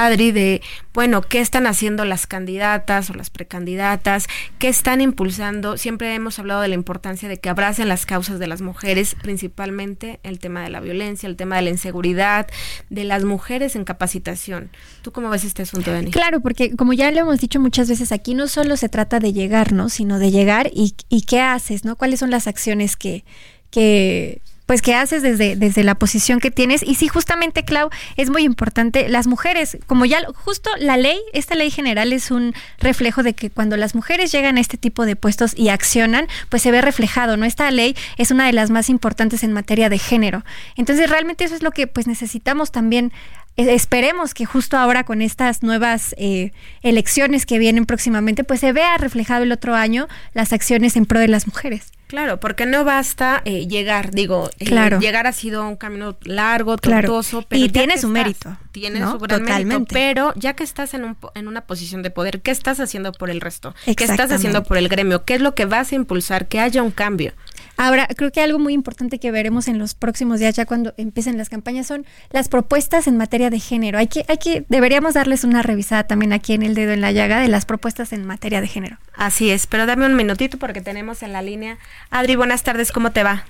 Adri, 0.05 0.31
de, 0.31 0.61
bueno, 0.93 1.23
¿qué 1.23 1.41
están 1.41 1.67
haciendo 1.67 2.05
las 2.05 2.27
candidatas 2.27 3.09
o 3.09 3.15
las 3.15 3.31
precandidatas? 3.31 4.27
¿Qué 4.59 4.69
están 4.69 5.01
impulsando? 5.01 5.79
Siempre 5.79 6.15
hemos 6.15 6.39
hablado 6.39 6.61
de 6.61 6.69
la 6.69 6.75
importancia 6.75 7.31
de 7.31 7.39
que 7.39 7.49
abracen 7.49 7.89
las 7.89 8.05
causas 8.05 8.39
de 8.39 8.47
las 8.47 8.61
mujeres, 8.61 9.17
principalmente 9.23 10.21
el 10.23 10.39
tema 10.39 10.63
de 10.63 10.69
la 10.69 10.81
violencia, 10.81 11.27
el 11.27 11.37
tema 11.37 11.57
de 11.57 11.63
la 11.63 11.71
inseguridad, 11.71 12.47
de 12.91 13.05
las 13.05 13.25
mujeres 13.25 13.75
en 13.75 13.85
capacitación. 13.85 14.71
¿Tú 15.01 15.13
cómo 15.13 15.31
ves 15.31 15.45
este 15.45 15.63
asunto, 15.63 15.91
Dani? 15.91 16.11
Claro, 16.11 16.41
porque 16.41 16.77
como 16.77 16.93
ya 16.93 17.11
lo 17.11 17.21
hemos 17.21 17.41
dicho 17.41 17.59
muchas 17.59 17.89
veces 17.89 18.13
aquí, 18.13 18.35
no 18.35 18.49
solo 18.49 18.77
se 18.77 18.91
trata 18.91 19.19
de 19.19 19.33
llegar, 19.33 19.73
¿no? 19.73 19.89
Sino 19.89 20.19
de 20.19 20.31
llegar 20.31 20.71
y, 20.75 20.95
y 21.09 21.23
qué 21.23 21.41
haces, 21.41 21.87
¿no? 21.87 21.97
¿Cuáles 21.97 22.21
son 22.21 22.31
las 22.31 22.47
acciones 22.47 22.97
que, 22.97 23.25
que 23.71 24.43
pues 24.67 24.83
que 24.83 24.95
haces 24.95 25.23
desde, 25.23 25.57
desde 25.57 25.85
la 25.85 25.95
posición 25.95 26.41
que 26.41 26.51
tienes. 26.51 26.83
Y 26.83 26.97
sí, 26.97 27.09
justamente, 27.09 27.65
Clau, 27.65 27.89
es 28.17 28.31
muy 28.31 28.43
importante, 28.43 29.09
las 29.09 29.27
mujeres, 29.27 29.79
como 29.87 30.05
ya 30.05 30.21
justo 30.35 30.71
la 30.79 30.97
ley, 30.97 31.19
esta 31.33 31.55
ley 31.55 31.71
general 31.71 32.13
es 32.13 32.31
un 32.31 32.53
reflejo 32.79 33.23
de 33.23 33.35
que 33.35 33.51
cuando 33.51 33.77
las 33.77 33.95
mujeres 33.95 34.33
llegan 34.33 34.59
a 34.59 34.61
este 34.61 34.77
tipo 34.77 35.07
de 35.07 35.17
puestos 35.17 35.55
y 35.57 35.69
accionan, 35.69 36.27
pues 36.49 36.63
se 36.63 36.71
ve 36.71 36.83
reflejado, 36.83 37.37
¿no? 37.37 37.47
Esta 37.47 37.71
ley 37.71 37.97
es 38.19 38.31
una 38.31 38.47
de 38.47 38.53
las 38.53 38.71
más 38.71 38.91
importantes 38.91 39.45
en 39.45 39.53
materia 39.53 39.89
de 39.89 39.99
género. 39.99 40.45
Entonces, 40.77 41.09
realmente 41.09 41.45
eso 41.45 41.55
es 41.55 41.63
lo 41.63 41.71
que 41.71 41.87
pues 41.87 42.07
necesitamos 42.07 42.73
también 42.73 43.13
e, 43.57 43.75
esperemos 43.75 44.35
que 44.35 44.45
justo 44.45 44.77
ahora 44.77 45.05
con 45.05 45.23
estas 45.23 45.63
nuevas 45.63 46.15
eh, 46.19 46.53
elecciones 46.83 47.47
que 47.47 47.59
vienen 47.59 47.87
próximamente, 47.87 48.45
pues 48.45 48.61
se 48.61 48.73
vea 48.73 48.97
reflejado 48.99 49.45
el 49.45 49.53
otro 49.53 49.75
año 49.75 50.09
las 50.35 50.53
acciones 50.53 50.97
en 50.97 51.07
pro 51.07 51.21
de 51.21 51.29
las 51.29 51.47
mujeres. 51.47 51.93
Claro, 52.07 52.39
porque 52.39 52.67
no 52.67 52.85
basta 52.85 53.43
eh, 53.45 53.67
llegar, 53.67 54.13
digo, 54.13 54.49
eh, 54.61 54.99
llegar 55.01 55.27
ha 55.27 55.33
sido 55.33 55.69
un 55.69 55.77
camino 55.77 56.17
largo, 56.23 56.77
tortuoso, 56.77 57.45
pero 57.49 57.65
y 57.65 57.69
tiene 57.69 57.99
su 57.99 58.09
mérito. 58.09 58.57
Tiene 58.71 59.01
su 59.01 59.19
gran 59.19 59.43
mérito, 59.45 59.85
pero 59.87 60.33
ya 60.37 60.55
que 60.55 60.63
estás 60.63 60.95
en, 60.95 61.05
un, 61.05 61.17
en 61.35 61.49
una 61.49 61.63
posición 61.63 62.03
de 62.03 62.11
poder, 62.11 62.43
¿qué 62.43 62.53
estás 62.53 62.79
haciendo 62.79 63.13
por 63.13 63.29
el 63.29 63.41
resto? 63.41 63.75
¿Qué 63.85 64.05
estás 64.05 64.31
haciendo 64.31 64.63
por 64.63 64.77
el 64.77 64.89
gremio? 64.89 65.25
¿Qué 65.25 65.35
es 65.35 65.41
lo 65.41 65.55
que 65.55 65.65
vas 65.65 65.91
a 65.91 65.97
impulsar? 65.97 66.47
Que 66.47 66.61
haya 66.61 66.83
un 66.83 66.93
cambio. 66.93 67.33
Ahora, 67.77 68.09
creo 68.17 68.33
que 68.33 68.41
algo 68.41 68.59
muy 68.59 68.73
importante 68.73 69.19
que 69.19 69.31
veremos 69.31 69.69
en 69.69 69.79
los 69.79 69.95
próximos 69.95 70.41
días, 70.41 70.57
ya 70.57 70.65
cuando 70.67 70.95
empiecen 70.97 71.37
las 71.37 71.49
campañas, 71.49 71.87
son 71.87 72.07
las 72.31 72.49
propuestas 72.49 73.07
en 73.07 73.17
materia 73.17 73.51
de 73.51 73.61
género. 73.61 73.99
Hay 73.99 74.07
que, 74.07 74.25
hay 74.29 74.39
que, 74.39 74.65
deberíamos 74.69 75.15
darles 75.15 75.45
una 75.45 75.63
revisada 75.63 76.05
también 76.05 76.33
aquí 76.33 76.55
en 76.55 76.63
el 76.63 76.75
dedo 76.75 76.93
en 76.93 77.01
la 77.01 77.13
llaga 77.13 77.41
de 77.41 77.49
las 77.49 77.67
propuestas 77.67 78.13
en 78.13 78.25
materia 78.27 78.61
de 78.61 78.67
género. 78.67 78.97
Así 79.15 79.51
es, 79.51 79.67
pero 79.67 79.87
dame 79.87 80.07
un 80.07 80.15
minutito 80.15 80.59
porque 80.59 80.81
tenemos 80.81 81.23
en 81.23 81.33
la 81.33 81.43
línea. 81.43 81.79
Adri, 82.11 82.37
buenas 82.37 82.63
tardes, 82.63 82.93
¿cómo 82.93 83.13
te 83.13 83.23
va? 83.23 83.45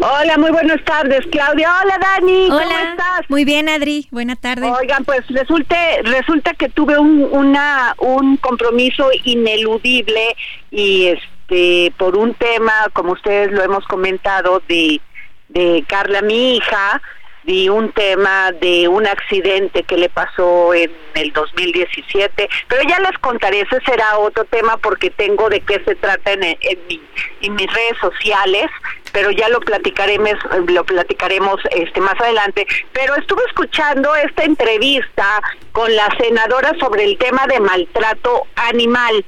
Hola, 0.00 0.38
muy 0.38 0.50
buenas 0.50 0.82
tardes, 0.84 1.26
Claudia. 1.30 1.70
Hola, 1.82 1.98
Dani. 1.98 2.46
Hola. 2.50 2.62
¿Cómo 2.62 2.90
estás? 2.90 3.30
Muy 3.30 3.44
bien, 3.44 3.68
Adri. 3.68 4.08
Buena 4.10 4.36
tarde. 4.36 4.70
Oigan, 4.70 5.04
pues 5.04 5.26
resulte, 5.28 5.76
resulta 6.04 6.54
que 6.54 6.68
tuve 6.68 6.98
un, 6.98 7.22
una, 7.32 7.94
un 7.98 8.36
compromiso 8.36 9.08
ineludible 9.24 10.36
y 10.70 11.06
este 11.06 11.31
este, 11.52 11.92
por 11.98 12.16
un 12.16 12.34
tema, 12.34 12.72
como 12.92 13.12
ustedes 13.12 13.52
lo 13.52 13.62
hemos 13.62 13.84
comentado, 13.86 14.62
de, 14.68 15.00
de 15.48 15.84
Carla, 15.86 16.22
mi 16.22 16.56
hija, 16.56 17.00
de 17.44 17.70
un 17.70 17.90
tema 17.92 18.52
de 18.52 18.86
un 18.86 19.04
accidente 19.06 19.82
que 19.82 19.96
le 19.96 20.08
pasó 20.08 20.72
en 20.74 20.92
el 21.14 21.32
2017, 21.32 22.48
pero 22.68 22.82
ya 22.88 23.00
les 23.00 23.18
contaré, 23.18 23.62
ese 23.62 23.80
será 23.84 24.16
otro 24.18 24.44
tema 24.44 24.76
porque 24.76 25.10
tengo 25.10 25.48
de 25.50 25.60
qué 25.60 25.82
se 25.84 25.96
trata 25.96 26.32
en, 26.32 26.44
en, 26.44 27.54
mis 27.54 27.72
redes 27.74 27.98
sociales, 28.00 28.66
pero 29.10 29.32
ya 29.32 29.48
lo 29.48 29.58
platicaremos, 29.60 30.34
lo 30.68 30.84
platicaremos 30.84 31.60
este 31.72 32.00
más 32.00 32.18
adelante. 32.20 32.64
Pero 32.92 33.16
estuve 33.16 33.42
escuchando 33.48 34.14
esta 34.14 34.44
entrevista 34.44 35.42
con 35.72 35.94
la 35.94 36.08
senadora 36.18 36.72
sobre 36.78 37.04
el 37.04 37.18
tema 37.18 37.46
de 37.48 37.58
maltrato 37.58 38.46
animal 38.54 39.24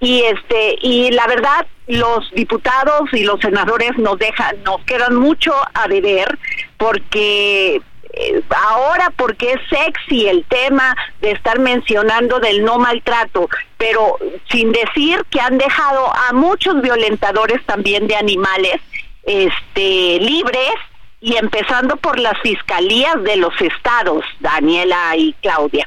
y 0.00 0.22
este 0.22 0.76
y 0.82 1.10
la 1.10 1.26
verdad 1.26 1.66
los 1.86 2.30
diputados 2.32 3.12
y 3.12 3.24
los 3.24 3.40
senadores 3.40 3.96
nos 3.98 4.18
dejan 4.18 4.62
nos 4.64 4.82
quedan 4.84 5.14
mucho 5.16 5.54
a 5.74 5.88
deber 5.88 6.38
porque 6.76 7.80
eh, 8.12 8.42
ahora 8.68 9.12
porque 9.14 9.52
es 9.52 9.60
sexy 9.68 10.26
el 10.26 10.44
tema 10.44 10.96
de 11.20 11.32
estar 11.32 11.58
mencionando 11.58 12.38
del 12.40 12.64
no 12.64 12.78
maltrato, 12.78 13.48
pero 13.76 14.16
sin 14.50 14.72
decir 14.72 15.22
que 15.30 15.40
han 15.40 15.58
dejado 15.58 16.12
a 16.14 16.32
muchos 16.32 16.80
violentadores 16.80 17.64
también 17.66 18.06
de 18.06 18.16
animales 18.16 18.80
este 19.22 20.18
libres 20.20 20.74
y 21.20 21.36
empezando 21.36 21.96
por 21.96 22.18
las 22.18 22.38
fiscalías 22.40 23.22
de 23.22 23.36
los 23.36 23.52
estados, 23.60 24.24
Daniela 24.40 25.14
y 25.16 25.34
Claudia. 25.42 25.86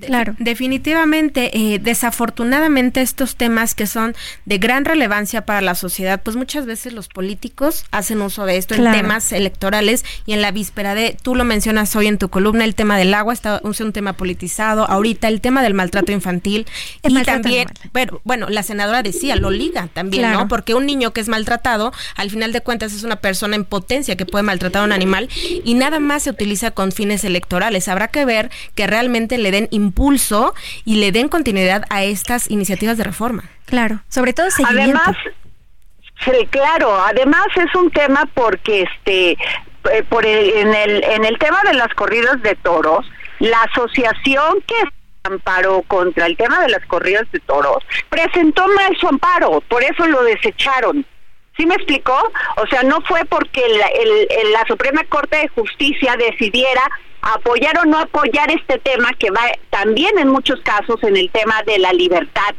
Claro. 0.00 0.34
Definitivamente, 0.38 1.56
eh, 1.56 1.78
desafortunadamente 1.78 3.00
estos 3.00 3.36
temas 3.36 3.74
que 3.74 3.86
son 3.86 4.14
de 4.44 4.58
gran 4.58 4.84
relevancia 4.84 5.44
para 5.44 5.60
la 5.60 5.74
sociedad, 5.74 6.20
pues 6.22 6.36
muchas 6.36 6.66
veces 6.66 6.92
los 6.92 7.08
políticos 7.08 7.84
hacen 7.92 8.20
uso 8.20 8.44
de 8.44 8.56
esto 8.56 8.74
en 8.74 8.90
temas 8.90 9.30
electorales 9.32 10.04
y 10.26 10.32
en 10.32 10.42
la 10.42 10.50
víspera 10.50 10.94
de, 10.94 11.16
tú 11.22 11.34
lo 11.34 11.44
mencionas 11.44 11.94
hoy 11.94 12.08
en 12.08 12.18
tu 12.18 12.28
columna, 12.28 12.64
el 12.64 12.74
tema 12.74 12.98
del 12.98 13.14
agua 13.14 13.32
está 13.32 13.60
es 13.70 13.80
un 13.80 13.92
tema 13.92 14.14
politizado, 14.14 14.88
ahorita 14.88 15.28
el 15.28 15.40
tema 15.40 15.62
del 15.62 15.74
maltrato 15.74 16.12
infantil 16.12 16.66
y 17.02 17.22
también, 17.22 17.68
pero, 17.92 18.20
bueno, 18.24 18.48
la 18.48 18.62
senadora 18.62 19.02
decía, 19.02 19.36
lo 19.36 19.50
liga 19.50 19.88
también, 19.92 20.32
¿no? 20.32 20.48
Porque 20.48 20.74
un 20.74 20.86
niño 20.86 21.12
que 21.12 21.20
es 21.20 21.28
maltratado, 21.28 21.92
al 22.16 22.30
final 22.30 22.52
de 22.52 22.60
cuentas 22.60 22.92
es 22.92 23.04
una 23.04 23.16
persona 23.16 23.56
en 23.56 23.64
potencia 23.64 24.16
que 24.16 24.26
puede 24.26 24.42
maltratar 24.42 24.82
a 24.82 24.84
un 24.84 24.92
animal 24.92 25.28
y 25.64 25.74
nada 25.74 26.00
más 26.00 26.24
se 26.24 26.30
utiliza 26.30 26.72
con 26.72 26.92
fines 26.92 27.24
electorales. 27.24 27.88
Habrá 27.88 28.08
que 28.08 28.24
ver 28.24 28.50
que 28.74 28.86
realmente 28.86 29.38
le 29.38 29.50
den 29.50 29.68
impulso 29.84 30.54
y 30.84 30.96
le 30.96 31.12
den 31.12 31.28
continuidad 31.28 31.84
a 31.90 32.04
estas 32.04 32.50
iniciativas 32.50 32.98
de 32.98 33.04
reforma. 33.04 33.44
Claro, 33.66 34.00
sobre 34.08 34.32
todo 34.32 34.50
seguimiento. 34.50 35.00
Además, 35.04 35.16
sí, 36.24 36.46
claro, 36.50 36.96
además 37.04 37.46
es 37.56 37.74
un 37.74 37.90
tema 37.90 38.28
porque 38.34 38.82
este 38.82 39.32
eh, 39.32 40.02
por 40.08 40.24
en 40.26 40.74
el 40.74 41.04
en 41.04 41.24
el 41.24 41.38
tema 41.38 41.60
de 41.64 41.74
las 41.74 41.92
corridas 41.94 42.40
de 42.42 42.54
toros, 42.56 43.06
la 43.38 43.62
asociación 43.62 44.62
que 44.66 44.74
amparo 45.24 45.82
contra 45.86 46.26
el 46.26 46.36
tema 46.36 46.60
de 46.60 46.68
las 46.68 46.84
corridas 46.86 47.24
de 47.32 47.40
toros 47.40 47.82
presentó 48.10 48.66
mal 48.68 48.94
su 49.00 49.08
amparo, 49.08 49.62
por 49.68 49.82
eso 49.82 50.06
lo 50.06 50.22
desecharon. 50.22 51.06
¿Sí 51.56 51.66
me 51.66 51.74
explicó? 51.74 52.16
O 52.56 52.66
sea, 52.66 52.82
no 52.82 53.00
fue 53.02 53.24
porque 53.26 53.62
la 54.52 54.64
Suprema 54.66 55.04
Corte 55.04 55.36
de 55.36 55.48
Justicia 55.48 56.16
decidiera 56.16 56.82
apoyar 57.22 57.78
o 57.78 57.84
no 57.84 57.98
apoyar 57.98 58.50
este 58.50 58.78
tema 58.78 59.10
que 59.18 59.30
va 59.30 59.40
también 59.70 60.18
en 60.18 60.28
muchos 60.28 60.60
casos 60.60 61.02
en 61.02 61.16
el 61.16 61.30
tema 61.30 61.62
de 61.64 61.78
la 61.78 61.92
libertad 61.92 62.54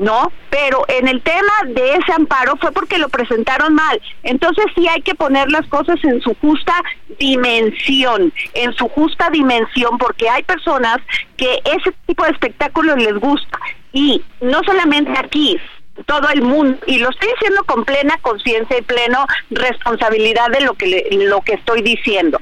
¿no? 0.00 0.32
Pero 0.48 0.84
en 0.88 1.08
el 1.08 1.20
tema 1.20 1.52
de 1.66 1.94
ese 1.94 2.12
amparo 2.12 2.56
fue 2.56 2.72
porque 2.72 2.98
lo 2.98 3.08
presentaron 3.10 3.74
mal. 3.74 4.00
Entonces 4.22 4.64
sí 4.74 4.88
hay 4.88 5.02
que 5.02 5.14
poner 5.14 5.50
las 5.50 5.66
cosas 5.66 6.02
en 6.02 6.20
su 6.22 6.34
justa 6.40 6.74
dimensión, 7.18 8.32
en 8.54 8.72
su 8.74 8.88
justa 8.88 9.28
dimensión, 9.30 9.98
porque 9.98 10.28
hay 10.28 10.42
personas 10.42 10.98
que 11.36 11.60
ese 11.64 11.92
tipo 12.06 12.24
de 12.24 12.30
espectáculos 12.30 12.96
les 12.96 13.14
gusta. 13.14 13.58
Y 13.92 14.22
no 14.40 14.62
solamente 14.64 15.12
aquí, 15.18 15.60
todo 16.10 16.28
el 16.30 16.42
mundo 16.42 16.76
y 16.88 16.98
lo 16.98 17.08
estoy 17.08 17.28
diciendo 17.34 17.62
con 17.64 17.84
plena 17.84 18.18
conciencia 18.20 18.76
y 18.76 18.82
plena 18.82 19.26
responsabilidad 19.50 20.50
de 20.50 20.60
lo 20.62 20.74
que 20.74 21.06
lo 21.12 21.40
que 21.42 21.52
estoy 21.52 21.82
diciendo. 21.82 22.40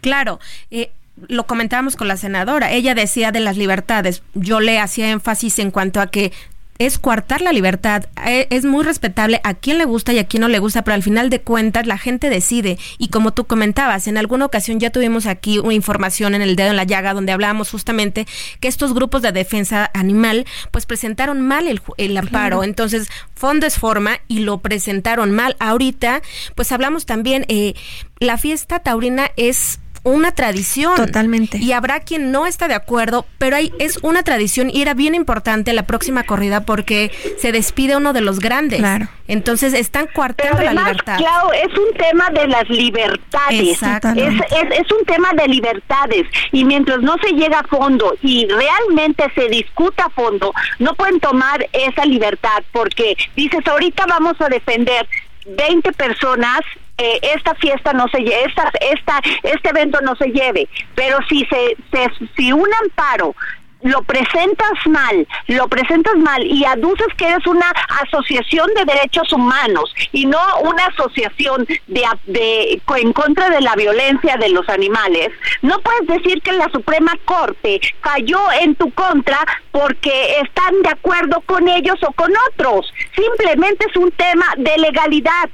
Claro, 0.00 0.40
eh, 0.72 0.90
lo 1.28 1.46
comentábamos 1.46 1.94
con 1.94 2.08
la 2.08 2.16
senadora, 2.16 2.72
ella 2.72 2.96
decía 2.96 3.30
de 3.30 3.38
las 3.38 3.56
libertades, 3.56 4.24
yo 4.34 4.58
le 4.58 4.80
hacía 4.80 5.10
énfasis 5.10 5.60
en 5.60 5.70
cuanto 5.70 6.00
a 6.00 6.08
que 6.08 6.32
es 6.78 6.98
coartar 6.98 7.40
la 7.40 7.52
libertad. 7.52 8.06
Eh, 8.26 8.46
es 8.50 8.64
muy 8.64 8.84
respetable 8.84 9.40
a 9.44 9.54
quien 9.54 9.78
le 9.78 9.84
gusta 9.84 10.12
y 10.12 10.18
a 10.18 10.26
quien 10.26 10.42
no 10.42 10.48
le 10.48 10.58
gusta, 10.58 10.82
pero 10.82 10.94
al 10.94 11.02
final 11.02 11.30
de 11.30 11.40
cuentas 11.40 11.86
la 11.86 11.98
gente 11.98 12.30
decide. 12.30 12.78
Y 12.98 13.08
como 13.08 13.32
tú 13.32 13.44
comentabas, 13.44 14.06
en 14.06 14.16
alguna 14.16 14.46
ocasión 14.46 14.78
ya 14.80 14.90
tuvimos 14.90 15.26
aquí 15.26 15.58
una 15.58 15.74
información 15.74 16.34
en 16.34 16.42
el 16.42 16.56
dedo 16.56 16.70
en 16.70 16.76
la 16.76 16.84
llaga 16.84 17.14
donde 17.14 17.32
hablábamos 17.32 17.70
justamente 17.70 18.26
que 18.60 18.68
estos 18.68 18.94
grupos 18.94 19.22
de 19.22 19.32
defensa 19.32 19.90
animal 19.94 20.46
pues 20.70 20.86
presentaron 20.86 21.40
mal 21.40 21.66
el, 21.66 21.82
el 21.96 22.16
amparo. 22.16 22.62
Entonces, 22.62 23.08
fondo 23.34 23.66
es 23.66 23.78
forma 23.78 24.20
y 24.28 24.40
lo 24.40 24.58
presentaron 24.58 25.32
mal. 25.32 25.56
Ahorita 25.58 26.22
pues 26.54 26.72
hablamos 26.72 27.06
también, 27.06 27.44
eh, 27.48 27.74
la 28.20 28.38
fiesta 28.38 28.80
taurina 28.80 29.30
es 29.36 29.80
una 30.02 30.32
tradición. 30.32 30.94
Totalmente. 30.96 31.58
Y 31.58 31.72
habrá 31.72 32.00
quien 32.00 32.32
no 32.32 32.46
está 32.46 32.68
de 32.68 32.74
acuerdo, 32.74 33.26
pero 33.38 33.56
hay, 33.56 33.72
es 33.78 33.98
una 34.02 34.22
tradición 34.22 34.70
y 34.70 34.82
era 34.82 34.94
bien 34.94 35.14
importante 35.14 35.72
la 35.72 35.84
próxima 35.84 36.24
corrida 36.24 36.62
porque 36.62 37.10
se 37.38 37.52
despide 37.52 37.96
uno 37.96 38.12
de 38.12 38.20
los 38.20 38.40
grandes. 38.40 38.78
Claro. 38.78 39.08
Entonces 39.26 39.74
están 39.74 40.06
coartando 40.14 40.62
la 40.62 40.72
libertad. 40.72 41.18
Claro, 41.18 41.52
es 41.52 41.76
un 41.76 41.94
tema 41.98 42.30
de 42.30 42.48
las 42.48 42.68
libertades. 42.68 43.82
Es, 43.82 43.82
es, 43.82 44.80
es 44.80 44.92
un 44.92 45.04
tema 45.04 45.32
de 45.34 45.48
libertades. 45.48 46.26
Y 46.52 46.64
mientras 46.64 47.00
no 47.00 47.16
se 47.22 47.32
llega 47.32 47.60
a 47.60 47.64
fondo 47.64 48.14
y 48.22 48.46
realmente 48.46 49.24
se 49.34 49.48
discuta 49.48 50.04
a 50.06 50.10
fondo, 50.10 50.52
no 50.78 50.94
pueden 50.94 51.20
tomar 51.20 51.68
esa 51.72 52.04
libertad 52.06 52.62
porque 52.72 53.16
dices, 53.36 53.66
ahorita 53.66 54.06
vamos 54.06 54.40
a 54.40 54.48
defender 54.48 55.06
20 55.46 55.92
personas 55.92 56.60
eh, 56.98 57.20
esta 57.34 57.54
fiesta 57.54 57.92
no 57.92 58.06
se 58.08 58.18
esta, 58.18 58.70
esta, 58.80 59.20
este 59.42 59.68
evento 59.70 60.00
no 60.02 60.16
se 60.16 60.28
lleve, 60.28 60.68
pero 60.94 61.18
si 61.28 61.46
se 61.46 61.76
si 62.36 62.52
un 62.52 62.68
amparo 62.82 63.34
lo 63.82 64.02
presentas 64.02 64.72
mal, 64.86 65.26
lo 65.46 65.68
presentas 65.68 66.16
mal 66.16 66.44
y 66.44 66.64
aduces 66.64 67.06
que 67.16 67.28
eres 67.28 67.46
una 67.46 67.70
asociación 68.02 68.68
de 68.74 68.84
derechos 68.84 69.32
humanos 69.32 69.94
y 70.12 70.26
no 70.26 70.40
una 70.62 70.86
asociación 70.86 71.66
de, 71.86 72.04
de, 72.26 72.82
en 72.96 73.12
contra 73.12 73.50
de 73.50 73.60
la 73.60 73.74
violencia 73.76 74.36
de 74.36 74.48
los 74.48 74.68
animales, 74.68 75.30
no 75.62 75.78
puedes 75.80 76.06
decir 76.08 76.42
que 76.42 76.52
la 76.52 76.68
Suprema 76.70 77.12
Corte 77.24 77.80
cayó 78.00 78.40
en 78.60 78.74
tu 78.74 78.90
contra 78.92 79.38
porque 79.70 80.40
están 80.42 80.82
de 80.82 80.90
acuerdo 80.90 81.40
con 81.46 81.68
ellos 81.68 81.96
o 82.06 82.12
con 82.12 82.32
otros. 82.50 82.92
Simplemente 83.14 83.86
es 83.88 83.96
un 83.96 84.10
tema 84.12 84.46
de 84.56 84.76
legalidad. 84.78 85.48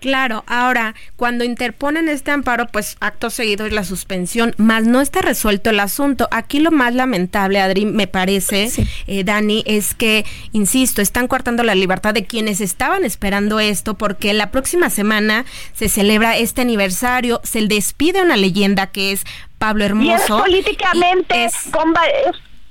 Claro, 0.00 0.44
ahora, 0.46 0.94
cuando 1.16 1.42
interponen 1.42 2.08
este 2.08 2.30
amparo, 2.30 2.66
pues 2.66 2.96
acto 3.00 3.30
seguido 3.30 3.64
es 3.66 3.72
la 3.72 3.82
suspensión, 3.82 4.54
más 4.58 4.84
no 4.84 5.00
está 5.00 5.22
resuelto 5.22 5.70
el 5.70 5.80
asunto. 5.80 6.28
Aquí 6.30 6.60
lo 6.60 6.70
más 6.70 6.94
lamentable, 6.94 7.60
Adri, 7.60 7.86
me 7.86 8.06
parece, 8.06 8.70
eh, 9.06 9.24
Dani, 9.24 9.64
es 9.66 9.94
que, 9.94 10.26
insisto, 10.52 11.00
están 11.00 11.28
cortando 11.28 11.62
la 11.62 11.74
libertad 11.74 12.12
de 12.12 12.26
quienes 12.26 12.60
estaban 12.60 13.04
esperando 13.04 13.58
esto, 13.58 13.94
porque 13.94 14.34
la 14.34 14.50
próxima 14.50 14.90
semana 14.90 15.46
se 15.72 15.88
celebra 15.88 16.36
este 16.36 16.60
aniversario, 16.60 17.40
se 17.42 17.66
despide 17.66 18.22
una 18.22 18.36
leyenda 18.36 18.88
que 18.88 19.12
es 19.12 19.24
Pablo 19.58 19.84
Hermoso. 19.84 20.10
Y 20.10 20.12
es 20.12 20.26
políticamente, 20.26 21.48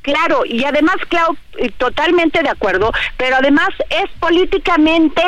Claro, 0.05 0.43
y 0.45 0.63
además, 0.63 0.97
Clau, 1.09 1.35
eh, 1.57 1.71
totalmente 1.79 2.43
de 2.43 2.49
acuerdo, 2.49 2.91
pero 3.17 3.37
además 3.37 3.69
es 3.89 4.07
políticamente 4.19 5.19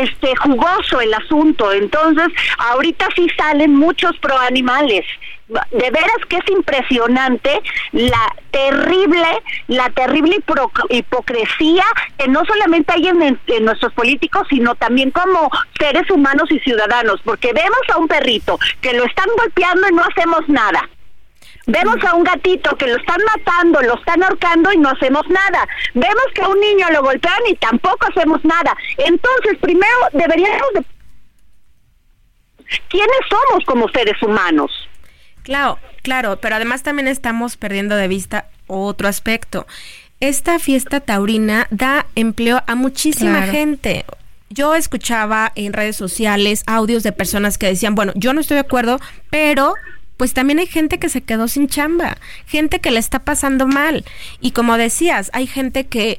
este 0.00 0.36
jugoso 0.36 1.00
el 1.00 1.12
asunto. 1.12 1.72
Entonces, 1.72 2.28
ahorita 2.58 3.08
sí 3.16 3.26
salen 3.36 3.74
muchos 3.74 4.16
proanimales. 4.18 5.04
De 5.48 5.90
veras 5.90 6.24
que 6.28 6.36
es 6.36 6.48
impresionante 6.48 7.60
la 7.90 8.32
terrible, 8.52 9.26
la 9.66 9.90
terrible 9.90 10.38
hipocresía 10.90 11.84
que 12.16 12.28
no 12.28 12.44
solamente 12.44 12.92
hay 12.92 13.08
en, 13.08 13.40
en 13.48 13.64
nuestros 13.64 13.92
políticos, 13.94 14.46
sino 14.48 14.76
también 14.76 15.10
como 15.10 15.50
seres 15.76 16.08
humanos 16.08 16.48
y 16.52 16.60
ciudadanos, 16.60 17.20
porque 17.24 17.52
vemos 17.52 17.82
a 17.92 17.98
un 17.98 18.06
perrito 18.06 18.60
que 18.80 18.92
lo 18.92 19.02
están 19.02 19.26
golpeando 19.36 19.88
y 19.88 19.92
no 19.92 20.04
hacemos 20.04 20.48
nada 20.48 20.88
Vemos 21.70 21.96
a 22.04 22.14
un 22.14 22.24
gatito 22.24 22.76
que 22.76 22.88
lo 22.88 22.96
están 22.96 23.20
matando, 23.24 23.80
lo 23.82 23.94
están 23.94 24.22
ahorcando 24.24 24.72
y 24.72 24.76
no 24.76 24.88
hacemos 24.90 25.22
nada. 25.28 25.68
Vemos 25.94 26.24
que 26.34 26.42
a 26.42 26.48
un 26.48 26.58
niño 26.58 26.86
lo 26.90 27.02
golpean 27.02 27.38
y 27.48 27.54
tampoco 27.54 28.08
hacemos 28.08 28.44
nada. 28.44 28.76
Entonces, 28.98 29.56
primero 29.60 29.96
deberíamos 30.12 30.68
de... 30.74 30.84
¿Quiénes 32.88 33.18
somos 33.28 33.64
como 33.66 33.88
seres 33.90 34.20
humanos? 34.20 34.70
Claro, 35.44 35.78
claro, 36.02 36.40
pero 36.40 36.56
además 36.56 36.82
también 36.82 37.06
estamos 37.06 37.56
perdiendo 37.56 37.94
de 37.94 38.08
vista 38.08 38.46
otro 38.66 39.06
aspecto. 39.06 39.66
Esta 40.18 40.58
fiesta 40.58 41.00
taurina 41.00 41.68
da 41.70 42.06
empleo 42.16 42.62
a 42.66 42.74
muchísima 42.74 43.42
gente 43.42 44.04
yo 44.50 44.74
escuchaba 44.74 45.52
en 45.54 45.72
redes 45.72 45.96
sociales 45.96 46.64
audios 46.66 47.04
de 47.04 47.12
personas 47.12 47.56
que 47.56 47.68
decían, 47.68 47.94
bueno, 47.94 48.12
yo 48.16 48.34
no 48.34 48.40
estoy 48.40 48.56
de 48.56 48.62
acuerdo, 48.62 49.00
pero 49.30 49.74
pues 50.20 50.34
también 50.34 50.58
hay 50.58 50.66
gente 50.66 50.98
que 50.98 51.08
se 51.08 51.22
quedó 51.22 51.48
sin 51.48 51.66
chamba, 51.66 52.18
gente 52.44 52.78
que 52.80 52.90
le 52.90 52.98
está 52.98 53.20
pasando 53.20 53.66
mal. 53.66 54.04
Y 54.38 54.50
como 54.50 54.76
decías, 54.76 55.30
hay 55.32 55.46
gente 55.46 55.86
que 55.86 56.18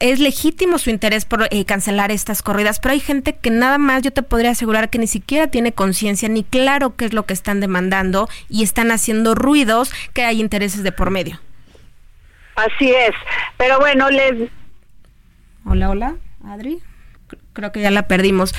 es 0.00 0.18
legítimo 0.18 0.76
su 0.78 0.90
interés 0.90 1.24
por 1.24 1.46
eh, 1.48 1.64
cancelar 1.64 2.10
estas 2.10 2.42
corridas, 2.42 2.80
pero 2.80 2.94
hay 2.94 2.98
gente 2.98 3.36
que 3.36 3.50
nada 3.50 3.78
más 3.78 4.02
yo 4.02 4.10
te 4.10 4.24
podría 4.24 4.50
asegurar 4.50 4.90
que 4.90 4.98
ni 4.98 5.06
siquiera 5.06 5.46
tiene 5.46 5.70
conciencia 5.70 6.28
ni 6.28 6.42
claro 6.42 6.96
qué 6.96 7.04
es 7.04 7.12
lo 7.12 7.26
que 7.26 7.32
están 7.32 7.60
demandando 7.60 8.28
y 8.48 8.64
están 8.64 8.90
haciendo 8.90 9.36
ruidos 9.36 9.92
que 10.12 10.24
hay 10.24 10.40
intereses 10.40 10.82
de 10.82 10.90
por 10.90 11.10
medio. 11.10 11.40
Así 12.56 12.90
es, 12.90 13.14
pero 13.56 13.78
bueno, 13.78 14.10
les... 14.10 14.50
Hola, 15.64 15.90
hola, 15.90 16.16
Adri. 16.44 16.82
Creo 17.52 17.70
que 17.70 17.82
ya 17.82 17.92
la 17.92 18.08
perdimos. 18.08 18.52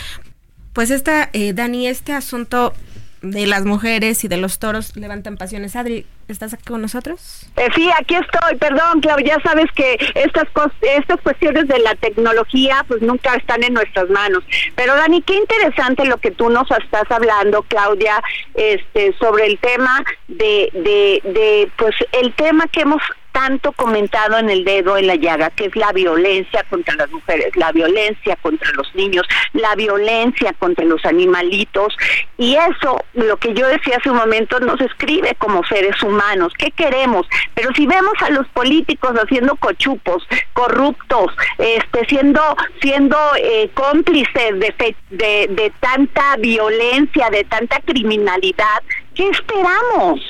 Pues 0.72 0.89
esta, 0.89 1.30
eh, 1.34 1.52
Dani, 1.52 1.88
este 1.89 2.14
asunto 2.14 2.74
de 3.22 3.47
las 3.47 3.65
mujeres 3.65 4.24
y 4.24 4.28
de 4.28 4.38
los 4.38 4.59
toros 4.59 4.95
levantan 4.95 5.38
pasiones. 5.38 5.76
Adri, 5.76 6.05
¿estás 6.28 6.53
aquí 6.53 6.65
con 6.65 6.82
nosotros? 6.82 7.47
Eh, 7.57 7.68
sí, 7.76 7.89
aquí 7.99 8.15
estoy. 8.15 8.57
Perdón, 8.57 9.01
Claudia, 9.01 9.38
ya 9.38 9.43
sabes 9.43 9.72
que 9.74 9.97
estas 10.15 10.47
estas 10.82 11.20
cuestiones 11.22 11.68
de 11.68 11.80
la 11.80 11.95
tecnología 11.95 12.86
pues 12.88 13.01
nunca 13.01 13.36
están 13.36 13.63
en 13.63 13.74
nuestras 13.74 14.09
manos. 14.09 14.43
Pero 14.76 14.95
Dani, 14.95 15.22
qué 15.22 15.36
interesante 15.36 16.05
lo 16.05 16.18
que 16.18 16.32
tú 16.32 16.49
nos 16.49 16.70
estás 16.72 17.09
hablando, 17.09 17.63
Claudia, 17.63 18.22
este 18.53 19.15
sobre 19.20 19.47
el 19.47 19.57
tema 19.59 20.03
de 20.28 20.70
de 20.74 21.22
de 21.24 21.72
pues 21.78 21.95
el 22.11 22.34
tema 22.34 22.68
que 22.68 22.82
hemos 22.82 23.01
tanto 23.38 23.71
comentado 23.73 24.39
en 24.39 24.49
el 24.49 24.65
dedo 24.65 24.97
en 24.97 25.05
la 25.05 25.13
llaga, 25.13 25.51
que 25.51 25.65
es 25.65 25.75
la 25.75 25.91
violencia 25.91 26.65
contra 26.71 26.95
las 26.95 27.11
mujeres, 27.11 27.55
la 27.55 27.71
violencia 27.71 28.35
contra 28.38 28.71
los 28.71 28.95
niños, 28.95 29.27
la 29.53 29.75
violencia 29.75 30.53
contra 30.53 30.83
los 30.85 31.05
animalitos. 31.05 31.95
Y 32.39 32.55
eso, 32.55 32.97
lo 33.13 33.38
que 33.38 33.53
yo 33.53 33.67
decía 33.67 33.97
hace 33.97 34.09
un 34.09 34.17
momento, 34.17 34.59
nos 34.59 34.81
escribe 34.81 35.35
como 35.38 35.63
seres 35.65 36.01
humanos. 36.01 36.51
¿Qué 36.57 36.71
queremos? 36.71 37.27
Pero 37.53 37.69
si 37.75 37.85
vemos 37.85 38.15
a 38.21 38.31
los 38.31 38.47
políticos 38.47 39.11
haciendo 39.11 39.55
cochupos, 39.57 40.27
corruptos, 40.53 41.31
este, 41.59 42.07
siendo, 42.07 42.41
siendo 42.81 43.17
eh, 43.39 43.69
cómplices 43.75 44.59
de, 44.59 44.95
de, 45.11 45.47
de 45.47 45.73
tanta 45.79 46.38
violencia, 46.38 47.29
de 47.29 47.43
tanta 47.43 47.81
criminalidad, 47.81 48.81
¿qué 49.13 49.29
esperamos? 49.29 50.21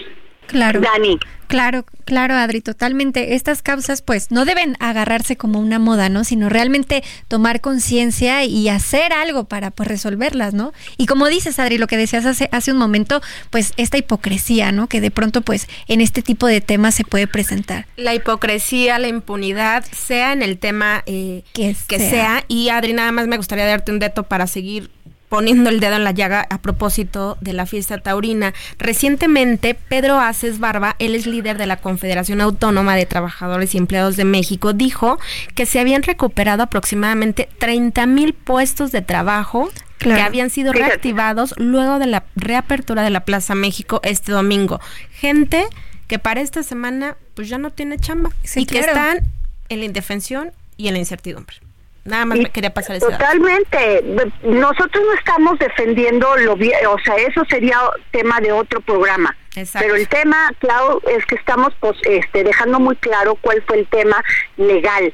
Claro. 0.47 0.81
Dani. 0.81 1.17
Claro, 1.47 1.85
claro, 2.05 2.35
Adri, 2.35 2.61
totalmente. 2.61 3.35
Estas 3.35 3.61
causas, 3.61 4.01
pues, 4.01 4.31
no 4.31 4.45
deben 4.45 4.75
agarrarse 4.79 5.37
como 5.37 5.59
una 5.59 5.79
moda, 5.79 6.09
¿no? 6.09 6.23
Sino 6.23 6.49
realmente 6.49 7.03
tomar 7.27 7.61
conciencia 7.61 8.43
y 8.43 8.67
hacer 8.69 9.13
algo 9.13 9.45
para, 9.45 9.71
pues, 9.71 9.87
resolverlas, 9.87 10.53
¿no? 10.53 10.73
Y 10.97 11.05
como 11.05 11.27
dices, 11.27 11.57
Adri, 11.59 11.77
lo 11.77 11.87
que 11.87 11.97
decías 11.97 12.25
hace, 12.25 12.49
hace 12.51 12.71
un 12.71 12.77
momento, 12.77 13.21
pues, 13.49 13.73
esta 13.77 13.97
hipocresía, 13.97 14.71
¿no? 14.71 14.87
Que 14.87 15.01
de 15.01 15.09
pronto, 15.11 15.41
pues, 15.41 15.67
en 15.87 16.01
este 16.01 16.21
tipo 16.21 16.47
de 16.47 16.59
temas 16.59 16.95
se 16.95 17.05
puede 17.05 17.27
presentar. 17.27 17.87
La 17.95 18.13
hipocresía, 18.13 18.99
la 18.99 19.07
impunidad, 19.07 19.85
sea 19.91 20.33
en 20.33 20.41
el 20.41 20.57
tema 20.57 21.03
eh, 21.05 21.43
que, 21.53 21.73
sea. 21.73 22.09
sea. 22.09 22.43
Y 22.47 22.69
Adri, 22.69 22.93
nada 22.93 23.11
más 23.11 23.27
me 23.27 23.37
gustaría 23.37 23.65
darte 23.65 23.91
un 23.91 23.99
dato 23.99 24.23
para 24.23 24.47
seguir 24.47 24.89
poniendo 25.29 25.69
el 25.69 25.79
dedo 25.79 25.95
en 25.95 26.03
la 26.03 26.11
llaga 26.11 26.47
a 26.49 26.61
propósito 26.61 27.37
de 27.41 27.53
la 27.53 27.65
fiesta 27.65 27.97
taurina. 27.97 28.53
Recientemente, 28.77 29.73
Pedro 29.75 30.19
Aces 30.19 30.59
Barba, 30.59 30.95
él 30.99 31.15
es 31.15 31.25
líder 31.25 31.57
de 31.57 31.67
la 31.67 31.77
Confederación 31.77 32.41
Autónoma 32.41 32.95
de 32.95 33.05
Trabajadores 33.05 33.75
y 33.75 33.77
Empleados 33.77 34.15
de 34.15 34.25
México, 34.25 34.73
dijo 34.73 35.19
que 35.55 35.65
se 35.65 35.79
habían 35.79 36.03
recuperado 36.03 36.63
aproximadamente 36.63 37.49
30 37.59 38.05
mil 38.05 38.33
puestos 38.33 38.91
de 38.91 39.01
trabajo 39.01 39.69
que 39.97 40.13
habían 40.13 40.49
sido 40.49 40.73
reactivados 40.73 41.55
luego 41.57 41.99
de 41.99 42.05
la 42.05 42.23
reapertura 42.35 43.01
de 43.01 43.09
la 43.09 43.21
Plaza 43.21 43.55
México 43.55 43.99
este 44.03 44.31
domingo. 44.31 44.79
Gente 45.11 45.65
que 46.07 46.19
para 46.19 46.41
esta 46.41 46.63
semana 46.63 47.17
pues 47.33 47.49
ya 47.49 47.57
no 47.57 47.71
tiene 47.71 47.97
chamba 47.97 48.29
y 48.55 48.65
que 48.65 48.79
están 48.79 49.27
en 49.69 49.79
la 49.79 49.85
indefensión 49.85 50.51
y 50.77 50.87
en 50.87 50.93
la 50.93 50.99
incertidumbre. 50.99 51.57
Nada 52.07 52.25
más 52.25 52.37
me 52.37 52.49
quería 52.49 52.73
pasar 52.73 52.95
ese 52.95 53.05
Totalmente. 53.05 54.03
Nosotros 54.43 55.03
no 55.05 55.13
estamos 55.13 55.59
defendiendo 55.59 56.35
lo 56.37 56.55
bien, 56.55 56.73
o 56.87 56.97
sea, 56.99 57.15
eso 57.15 57.43
sería 57.49 57.79
tema 58.11 58.39
de 58.39 58.51
otro 58.51 58.81
programa. 58.81 59.35
Pero 59.73 59.95
el 59.95 60.07
tema, 60.07 60.51
Clau, 60.59 61.01
es 61.09 61.25
que 61.25 61.35
estamos 61.35 61.73
pues, 61.79 61.97
este, 62.03 62.43
dejando 62.43 62.79
muy 62.79 62.95
claro 62.95 63.35
cuál 63.35 63.61
fue 63.67 63.79
el 63.79 63.87
tema 63.87 64.23
legal 64.55 65.13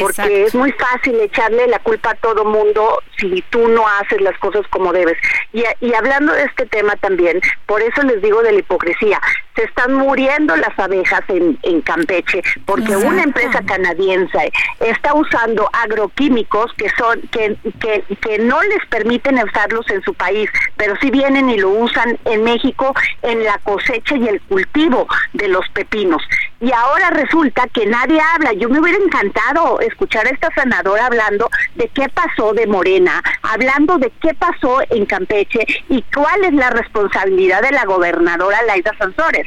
porque 0.00 0.44
es 0.44 0.54
muy 0.54 0.72
fácil 0.72 1.20
echarle 1.20 1.66
la 1.68 1.78
culpa 1.78 2.10
a 2.10 2.14
todo 2.14 2.44
mundo 2.44 3.00
si 3.18 3.42
tú 3.50 3.68
no 3.68 3.86
haces 4.00 4.20
las 4.20 4.36
cosas 4.38 4.66
como 4.68 4.92
debes. 4.92 5.16
Y, 5.52 5.64
y 5.80 5.94
hablando 5.94 6.32
de 6.32 6.44
este 6.44 6.66
tema 6.66 6.96
también, 6.96 7.40
por 7.66 7.82
eso 7.82 8.02
les 8.02 8.20
digo 8.22 8.42
de 8.42 8.52
la 8.52 8.58
hipocresía, 8.58 9.20
se 9.56 9.64
están 9.64 9.94
muriendo 9.94 10.56
las 10.56 10.76
abejas 10.78 11.22
en, 11.28 11.58
en 11.62 11.80
Campeche 11.82 12.42
porque 12.66 12.96
una 12.96 13.22
empresa 13.22 13.62
canadiense 13.64 14.52
está 14.80 15.14
usando 15.14 15.68
agroquímicos 15.72 16.72
que 16.74 16.88
son 16.98 17.20
que, 17.28 17.56
que, 17.80 18.02
que 18.16 18.38
no 18.38 18.60
les 18.62 18.84
permiten 18.86 19.38
usarlos 19.38 19.88
en 19.90 20.02
su 20.02 20.14
país, 20.14 20.50
pero 20.76 20.94
sí 21.00 21.10
vienen 21.10 21.50
y 21.50 21.58
lo 21.58 21.70
usan 21.70 22.18
en 22.24 22.42
México 22.42 22.94
en 23.22 23.44
la 23.44 23.58
cosecha 23.58 24.16
y 24.16 24.28
el 24.28 24.40
cultivo 24.42 25.06
de 25.32 25.48
los 25.48 25.68
pepinos. 25.70 26.22
Y 26.60 26.72
ahora 26.72 27.10
resulta 27.10 27.66
que 27.68 27.86
nadie 27.86 28.18
habla. 28.34 28.52
Yo 28.54 28.68
me 28.68 28.80
hubiera 28.80 28.98
encantado 28.98 29.80
escuchar 29.80 30.26
a 30.26 30.30
esta 30.30 30.48
senadora 30.54 31.06
hablando 31.06 31.50
de 31.74 31.88
qué 31.88 32.08
pasó 32.08 32.52
de 32.54 32.66
Morena, 33.04 33.22
hablando 33.42 33.98
de 33.98 34.12
qué 34.20 34.34
pasó 34.34 34.80
en 34.90 35.06
Campeche 35.06 35.66
y 35.88 36.02
cuál 36.14 36.44
es 36.44 36.52
la 36.52 36.70
responsabilidad 36.70 37.62
de 37.62 37.72
la 37.72 37.84
gobernadora 37.84 38.58
Laida 38.66 38.92
Sansores. 38.98 39.46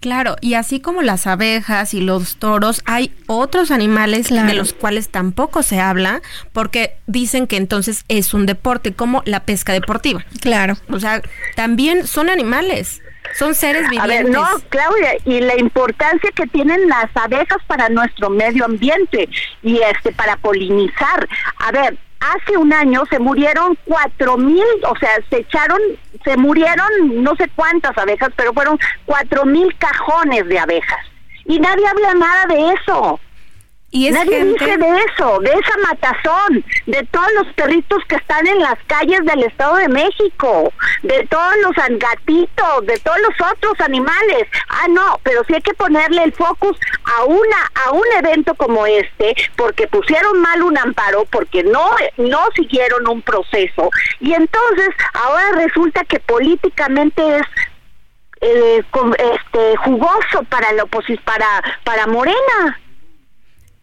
Claro, 0.00 0.36
y 0.40 0.54
así 0.54 0.80
como 0.80 1.02
las 1.02 1.26
abejas 1.26 1.92
y 1.92 2.00
los 2.00 2.36
toros, 2.36 2.80
hay 2.86 3.12
otros 3.26 3.70
animales 3.70 4.30
de 4.30 4.54
los 4.54 4.72
cuales 4.72 5.10
tampoco 5.10 5.62
se 5.62 5.78
habla 5.78 6.22
porque 6.54 6.94
dicen 7.06 7.46
que 7.46 7.58
entonces 7.58 8.06
es 8.08 8.32
un 8.32 8.46
deporte, 8.46 8.94
como 8.94 9.22
la 9.26 9.40
pesca 9.40 9.74
deportiva. 9.74 10.24
Claro. 10.40 10.76
O 10.88 10.98
sea, 10.98 11.20
también 11.54 12.06
son 12.06 12.30
animales. 12.30 13.02
Son 13.34 13.54
seres 13.54 13.90
vivientes. 13.90 14.02
A 14.02 14.06
ver, 14.06 14.30
no, 14.30 14.46
Claudia, 14.70 15.12
y 15.26 15.40
la 15.40 15.56
importancia 15.58 16.30
que 16.34 16.46
tienen 16.46 16.88
las 16.88 17.14
abejas 17.14 17.58
para 17.66 17.90
nuestro 17.90 18.30
medio 18.30 18.64
ambiente 18.64 19.28
y 19.62 19.80
este 19.82 20.12
para 20.12 20.36
polinizar. 20.38 21.28
A 21.58 21.70
ver, 21.72 21.98
hace 22.20 22.56
un 22.56 22.72
año 22.72 23.02
se 23.10 23.18
murieron 23.18 23.76
cuatro 23.84 24.36
mil, 24.36 24.64
o 24.88 24.96
sea, 24.98 25.10
se 25.28 25.38
echaron, 25.38 25.80
se 26.24 26.36
murieron 26.36 27.22
no 27.22 27.34
sé 27.36 27.50
cuántas 27.56 27.96
abejas, 27.96 28.30
pero 28.36 28.52
fueron 28.52 28.78
cuatro 29.06 29.44
mil 29.44 29.76
cajones 29.78 30.46
de 30.46 30.58
abejas. 30.58 31.00
Y 31.46 31.58
nadie 31.58 31.86
habla 31.86 32.14
nada 32.14 32.46
de 32.46 32.74
eso. 32.74 33.18
Nadie 33.92 34.44
dice 34.44 34.76
de 34.76 35.04
eso, 35.04 35.40
de 35.40 35.50
esa 35.50 35.76
matazón, 35.88 36.64
de 36.86 37.02
todos 37.10 37.26
los 37.34 37.52
perritos 37.54 37.98
que 38.06 38.14
están 38.14 38.46
en 38.46 38.60
las 38.60 38.76
calles 38.86 39.18
del 39.24 39.42
Estado 39.42 39.76
de 39.76 39.88
México, 39.88 40.72
de 41.02 41.26
todos 41.28 41.56
los 41.62 41.74
gatitos, 41.98 42.86
de 42.86 42.98
todos 42.98 43.18
los 43.20 43.50
otros 43.50 43.80
animales. 43.80 44.46
Ah, 44.68 44.86
no, 44.88 45.18
pero 45.24 45.42
sí 45.44 45.54
hay 45.54 45.62
que 45.62 45.74
ponerle 45.74 46.22
el 46.22 46.32
focus 46.32 46.78
a 47.04 47.24
una 47.24 47.70
a 47.84 47.90
un 47.90 48.04
evento 48.18 48.54
como 48.54 48.86
este, 48.86 49.34
porque 49.56 49.88
pusieron 49.88 50.40
mal 50.40 50.62
un 50.62 50.78
amparo, 50.78 51.24
porque 51.30 51.64
no 51.64 51.90
no 52.16 52.46
siguieron 52.54 53.08
un 53.08 53.22
proceso 53.22 53.90
y 54.20 54.34
entonces 54.34 54.88
ahora 55.14 55.52
resulta 55.52 56.04
que 56.04 56.20
políticamente 56.20 57.38
es 57.38 57.46
eh, 58.42 58.84
este 59.34 59.76
jugoso 59.78 60.44
para 60.48 60.72
la 60.72 60.84
oposición 60.84 61.22
para 61.24 61.62
para 61.84 62.06
Morena. 62.06 62.78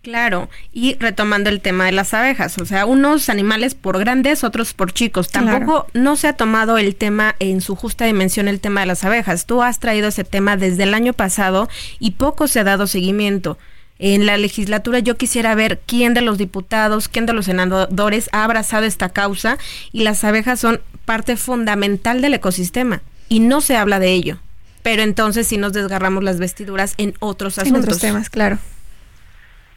Claro, 0.07 0.49
y 0.71 0.95
retomando 0.99 1.49
el 1.49 1.59
tema 1.59 1.83
de 1.83 1.91
las 1.91 2.13
abejas, 2.13 2.57
o 2.59 2.65
sea, 2.65 2.85
unos 2.85 3.27
animales 3.27 3.75
por 3.75 3.99
grandes, 3.99 4.45
otros 4.45 4.73
por 4.73 4.93
chicos. 4.93 5.27
Tampoco 5.27 5.85
no 5.91 6.15
se 6.15 6.29
ha 6.29 6.33
tomado 6.33 6.77
el 6.77 6.95
tema 6.95 7.35
en 7.39 7.59
su 7.59 7.75
justa 7.75 8.05
dimensión 8.05 8.47
el 8.47 8.61
tema 8.61 8.79
de 8.79 8.85
las 8.85 9.03
abejas. 9.03 9.45
Tú 9.45 9.61
has 9.61 9.79
traído 9.79 10.07
ese 10.07 10.23
tema 10.23 10.55
desde 10.55 10.83
el 10.83 10.93
año 10.93 11.11
pasado 11.11 11.67
y 11.99 12.11
poco 12.11 12.47
se 12.47 12.61
ha 12.61 12.63
dado 12.63 12.87
seguimiento. 12.87 13.57
En 13.99 14.25
la 14.25 14.37
legislatura 14.37 14.99
yo 14.99 15.17
quisiera 15.17 15.55
ver 15.55 15.81
quién 15.85 16.13
de 16.13 16.21
los 16.21 16.37
diputados, 16.37 17.09
quién 17.09 17.25
de 17.25 17.33
los 17.33 17.43
senadores 17.43 18.29
ha 18.31 18.45
abrazado 18.45 18.85
esta 18.85 19.09
causa 19.09 19.57
y 19.91 20.03
las 20.03 20.23
abejas 20.23 20.61
son 20.61 20.79
parte 21.03 21.35
fundamental 21.35 22.21
del 22.21 22.33
ecosistema 22.33 23.01
y 23.27 23.41
no 23.41 23.59
se 23.59 23.75
habla 23.75 23.99
de 23.99 24.13
ello. 24.13 24.37
Pero 24.83 25.01
entonces 25.01 25.47
sí 25.47 25.57
nos 25.57 25.73
desgarramos 25.73 26.23
las 26.23 26.39
vestiduras 26.39 26.93
en 26.95 27.13
otros 27.19 27.57
asuntos. 27.57 27.79
En 27.79 27.83
otros 27.83 27.99
temas, 27.99 28.29
claro. 28.29 28.57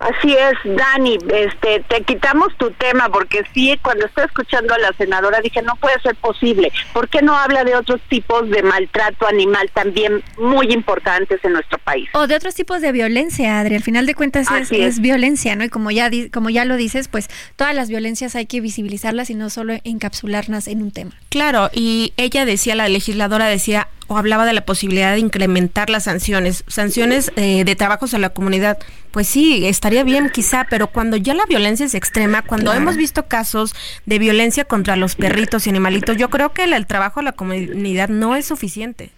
Así 0.01 0.33
es, 0.35 0.55
Dani, 0.65 1.19
este, 1.31 1.85
te 1.87 2.03
quitamos 2.05 2.57
tu 2.57 2.71
tema 2.71 3.11
porque 3.11 3.43
sí, 3.53 3.79
cuando 3.83 4.07
estoy 4.07 4.25
escuchando 4.25 4.73
a 4.73 4.79
la 4.79 4.95
senadora 4.95 5.43
dije, 5.43 5.61
no 5.61 5.77
puede 5.77 6.01
ser 6.01 6.17
posible. 6.17 6.73
¿Por 6.95 7.11
qué 7.11 7.21
no 7.21 7.37
habla 7.37 7.65
de 7.65 7.77
otros 7.77 8.01
tipos 8.09 8.49
de 8.49 8.63
maltrato 8.63 9.27
animal 9.27 9.71
también 9.75 10.23
muy 10.39 10.73
importantes 10.73 11.39
en 11.45 11.53
nuestro 11.53 11.77
país? 11.81 12.09
O 12.15 12.27
de 12.27 12.35
otros 12.35 12.55
tipos 12.55 12.81
de 12.81 12.93
violencia, 12.93 13.61
Adri. 13.61 13.75
Al 13.75 13.83
final 13.83 14.07
de 14.07 14.15
cuentas 14.15 14.47
es, 14.71 15.01
violencia, 15.01 15.55
¿no? 15.55 15.65
Y 15.65 15.69
como 15.69 15.91
ya, 15.91 16.11
como 16.33 16.49
ya 16.49 16.65
lo 16.65 16.77
dices, 16.77 17.09
pues 17.09 17.29
todas 17.57 17.75
las 17.75 17.91
violencias 17.91 18.35
hay 18.37 18.47
que 18.47 18.63
visibilizarlas 18.63 19.29
y 19.29 19.35
no 19.35 19.51
solo 19.51 19.75
encapsularlas 19.85 20.67
en 20.67 20.83
un 20.83 20.93
tema. 20.93 21.13
Claro, 21.29 21.69
y 21.75 22.15
ella 22.17 22.47
decía, 22.47 22.75
la 22.75 22.89
legisladora 22.89 23.49
decía, 23.49 23.89
o 24.11 24.19
hablaba 24.19 24.45
de 24.45 24.53
la 24.53 24.63
posibilidad 24.63 25.13
de 25.13 25.21
incrementar 25.21 25.89
las 25.89 26.03
sanciones, 26.03 26.65
sanciones 26.67 27.31
eh, 27.37 27.63
de 27.65 27.77
trabajos 27.77 28.13
a 28.13 28.19
la 28.19 28.31
comunidad. 28.31 28.77
Pues 29.13 29.29
sí, 29.29 29.65
estaría 29.69 30.03
bien 30.03 30.31
quizá, 30.31 30.67
pero 30.69 30.89
cuando 30.89 31.17
ya 31.17 31.33
la 31.33 31.47
violencia 31.47 31.87
es 31.87 31.95
extrema, 31.95 32.43
cuando 32.43 32.73
hemos 32.73 32.97
visto 32.97 33.27
casos 33.27 33.73
de 34.07 34.19
violencia 34.19 34.65
contra 34.65 34.97
los 34.97 35.15
perritos 35.15 35.65
y 35.67 35.71
animalitos, 35.71 36.17
yo 36.17 36.29
creo 36.29 36.53
que 36.53 36.65
el, 36.65 36.87
trabajo 36.89 37.21
a 37.21 37.23
la 37.23 37.31
comunidad 37.31 38.09
no 38.09 38.35
es 38.35 38.47
suficiente. 38.47 39.13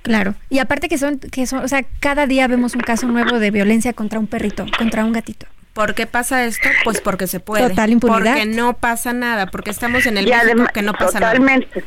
Claro. 0.00 0.34
Y 0.48 0.58
aparte 0.58 0.88
que 0.88 0.96
son, 0.96 1.18
que 1.18 1.46
son, 1.46 1.62
o 1.62 1.68
sea, 1.68 1.82
cada 2.00 2.26
día 2.26 2.48
vemos 2.48 2.74
un 2.74 2.80
caso 2.80 3.06
nuevo 3.06 3.38
de 3.38 3.50
violencia 3.50 3.92
contra 3.92 4.18
un 4.18 4.26
perrito, 4.26 4.64
contra 4.78 5.04
un 5.04 5.12
gatito. 5.12 5.46
¿Por 5.74 5.94
qué 5.94 6.06
pasa 6.06 6.46
esto? 6.46 6.68
Pues 6.84 7.02
porque 7.02 7.26
se 7.26 7.40
puede. 7.40 7.68
Total 7.68 7.90
impunidad. 7.90 8.36
Porque 8.36 8.46
no 8.46 8.72
pasa 8.78 9.12
nada, 9.12 9.50
porque 9.50 9.70
estamos 9.70 10.06
en 10.06 10.16
el 10.16 10.26
México 10.26 10.64
que 10.72 10.80
no 10.80 10.94
pasa 10.94 11.18
totalmente. 11.18 11.84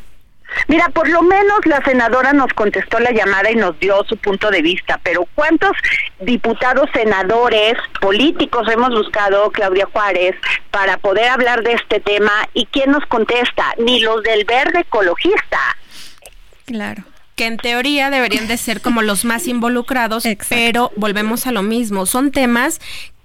Mira, 0.66 0.88
por 0.90 1.08
lo 1.08 1.22
menos 1.22 1.58
la 1.64 1.82
senadora 1.84 2.32
nos 2.32 2.52
contestó 2.52 2.98
la 2.98 3.12
llamada 3.12 3.50
y 3.50 3.56
nos 3.56 3.78
dio 3.78 4.04
su 4.04 4.16
punto 4.16 4.50
de 4.50 4.62
vista, 4.62 5.00
pero 5.02 5.26
¿cuántos 5.34 5.72
diputados, 6.20 6.88
senadores, 6.92 7.74
políticos 8.00 8.68
hemos 8.70 8.90
buscado, 8.90 9.50
Claudia 9.50 9.86
Juárez, 9.92 10.34
para 10.70 10.98
poder 10.98 11.28
hablar 11.28 11.62
de 11.62 11.74
este 11.74 12.00
tema? 12.00 12.32
¿Y 12.54 12.66
quién 12.66 12.90
nos 12.90 13.04
contesta? 13.06 13.74
Ni 13.78 14.00
los 14.00 14.22
del 14.22 14.44
verde 14.44 14.80
ecologista. 14.80 15.58
Claro 16.66 17.04
que 17.38 17.46
en 17.46 17.56
teoría 17.56 18.10
deberían 18.10 18.48
de 18.48 18.56
ser 18.56 18.80
como 18.80 19.00
los 19.00 19.24
más 19.24 19.46
involucrados, 19.46 20.24
pero 20.48 20.90
volvemos 20.96 21.46
a 21.46 21.52
lo 21.52 21.62
mismo, 21.62 22.04
son 22.04 22.32
temas 22.32 22.80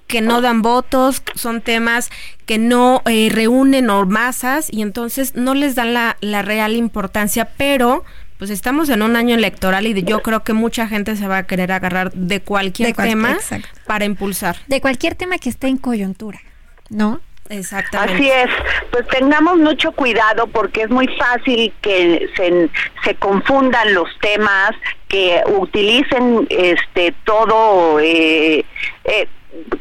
que 0.08 0.22
no 0.22 0.42
dan 0.42 0.62
votos, 0.62 1.24
son 1.36 1.62
temas 1.62 2.12
que 2.46 2.58
no 2.58 3.02
eh, 3.06 3.30
reúnen 3.32 3.90
o 3.90 4.06
masas 4.06 4.68
y 4.72 4.82
entonces 4.82 5.36
no 5.36 5.54
les 5.54 5.76
dan 5.76 5.94
la, 5.94 6.18
la 6.22 6.42
real 6.42 6.76
importancia, 6.76 7.50
pero 7.58 8.04
pues 8.38 8.52
estamos 8.52 8.90
en 8.90 9.02
un 9.02 9.16
año 9.16 9.36
electoral 9.36 9.88
y 9.88 10.04
yo 10.04 10.22
creo 10.22 10.44
que 10.44 10.54
mucha 10.54 10.88
gente 10.88 11.16
se 11.16 11.28
va 11.28 11.38
a 11.38 11.44
querer 11.44 11.72
agarrar 11.72 12.12
de 12.12 12.42
cualquier 12.42 12.94
tema 12.94 13.38
para 13.88 14.06
impulsar. 14.06 14.58
De 14.68 14.82
cualquier 14.82 15.16
tema 15.16 15.38
que 15.38 15.50
esté 15.50 15.68
en 15.68 15.78
coyuntura, 15.78 16.40
¿no? 16.90 17.22
Exactamente. 17.50 18.16
Así 18.16 18.30
es, 18.30 18.50
pues 18.92 19.08
tengamos 19.08 19.58
mucho 19.58 19.92
cuidado 19.92 20.48
porque 20.48 20.84
es 20.84 20.90
muy 20.90 21.08
fácil 21.18 21.74
que 21.82 22.30
se, 22.36 22.70
se 23.04 23.16
confundan 23.16 23.94
los 23.94 24.10
temas, 24.22 24.72
que 25.08 25.42
utilicen 25.46 26.48
este 26.50 27.14
todo 27.26 28.00
eh, 28.00 28.66
eh, 29.04 29.28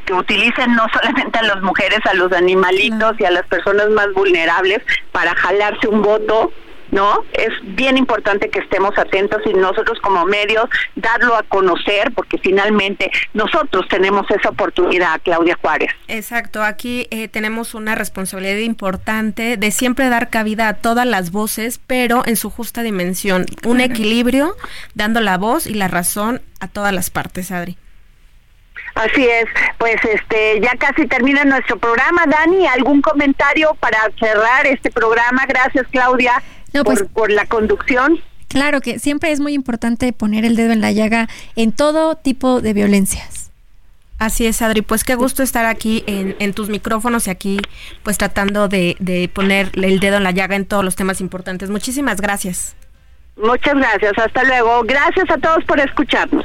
que 0.04 0.12
utilicen 0.12 0.74
no 0.74 0.86
solamente 0.92 1.38
a 1.38 1.42
las 1.42 1.62
mujeres, 1.62 2.00
a 2.04 2.14
los 2.14 2.32
animalitos 2.32 3.14
y 3.18 3.24
a 3.24 3.30
las 3.30 3.46
personas 3.46 3.88
más 3.90 4.12
vulnerables 4.12 4.78
para 5.12 5.34
jalarse 5.34 5.88
un 5.88 6.02
voto, 6.02 6.52
¿no? 6.90 7.24
Es 7.32 7.48
bien 7.62 7.96
importante 7.96 8.50
que 8.50 8.58
estemos 8.58 8.96
atentos 8.98 9.40
y 9.46 9.54
nosotros 9.54 9.98
como 10.02 10.26
medios 10.26 10.66
darlo 10.94 11.34
a 11.34 11.42
conocer 11.42 12.12
porque 12.14 12.38
finalmente 12.38 13.10
nosotros 13.32 13.86
tenemos 13.88 14.30
esa 14.30 14.50
oportunidad, 14.50 15.20
Claudia 15.22 15.58
Juárez. 15.60 15.90
Exacto, 16.06 16.62
aquí 16.62 17.06
eh, 17.10 17.28
tenemos 17.28 17.74
una 17.74 17.94
responsabilidad 17.94 18.58
importante 18.58 19.56
de 19.56 19.70
siempre 19.70 20.10
dar 20.10 20.28
cabida 20.28 20.68
a 20.68 20.74
todas 20.74 21.06
las 21.06 21.32
voces, 21.32 21.80
pero 21.86 22.24
en 22.26 22.36
su 22.36 22.50
justa 22.50 22.82
dimensión, 22.82 23.46
un 23.64 23.80
equilibrio 23.80 24.54
dando 24.94 25.20
la 25.20 25.38
voz 25.38 25.66
y 25.66 25.74
la 25.74 25.88
razón 25.88 26.42
a 26.60 26.68
todas 26.68 26.92
las 26.92 27.08
partes, 27.08 27.50
Adri. 27.50 27.78
Así 28.95 29.26
es, 29.26 29.47
pues 29.78 29.97
este 30.05 30.61
ya 30.61 30.76
casi 30.76 31.07
termina 31.07 31.45
nuestro 31.45 31.78
programa. 31.78 32.24
Dani, 32.26 32.66
¿algún 32.66 33.01
comentario 33.01 33.74
para 33.80 33.99
cerrar 34.18 34.66
este 34.66 34.90
programa? 34.90 35.47
Gracias, 35.47 35.86
Claudia, 35.90 36.43
pues, 36.84 37.05
por, 37.14 37.30
la 37.30 37.47
conducción. 37.47 38.20
Claro 38.49 38.80
que 38.80 38.99
siempre 38.99 39.32
es 39.32 39.40
muy 39.40 39.55
importante 39.55 40.12
poner 40.12 40.45
el 40.45 40.57
dedo 40.57 40.72
en 40.72 40.82
la 40.82 40.93
llaga 40.93 41.28
en 41.57 41.72
todo 41.72 42.16
tipo 42.16 42.61
de 42.61 42.74
violencias. 42.74 43.51
Así 44.18 44.47
es, 44.47 44.61
Adri. 44.62 44.82
Pues 44.82 45.05
qué 45.05 45.14
gusto 45.14 45.43
estar 45.43 45.64
aquí 45.64 46.05
en, 46.07 46.53
tus 46.53 46.68
micrófonos 46.68 47.26
y 47.26 47.30
aquí 47.30 47.59
pues 48.03 48.18
tratando 48.18 48.68
de, 48.68 48.97
de 49.01 49.28
poner 49.28 49.70
el 49.74 50.01
dedo 50.01 50.18
en 50.18 50.22
la 50.22 50.30
llaga 50.30 50.55
en 50.55 50.66
todos 50.66 50.84
los 50.84 50.97
temas 50.97 51.20
importantes. 51.20 51.70
Muchísimas 51.70 52.20
gracias. 52.20 52.76
Muchas 53.36 53.74
gracias. 53.74 54.12
Hasta 54.18 54.45
luego. 54.45 54.82
Gracias 54.84 55.28
a 55.30 55.38
todos 55.38 55.64
por 55.64 55.80
escucharnos. 55.80 56.45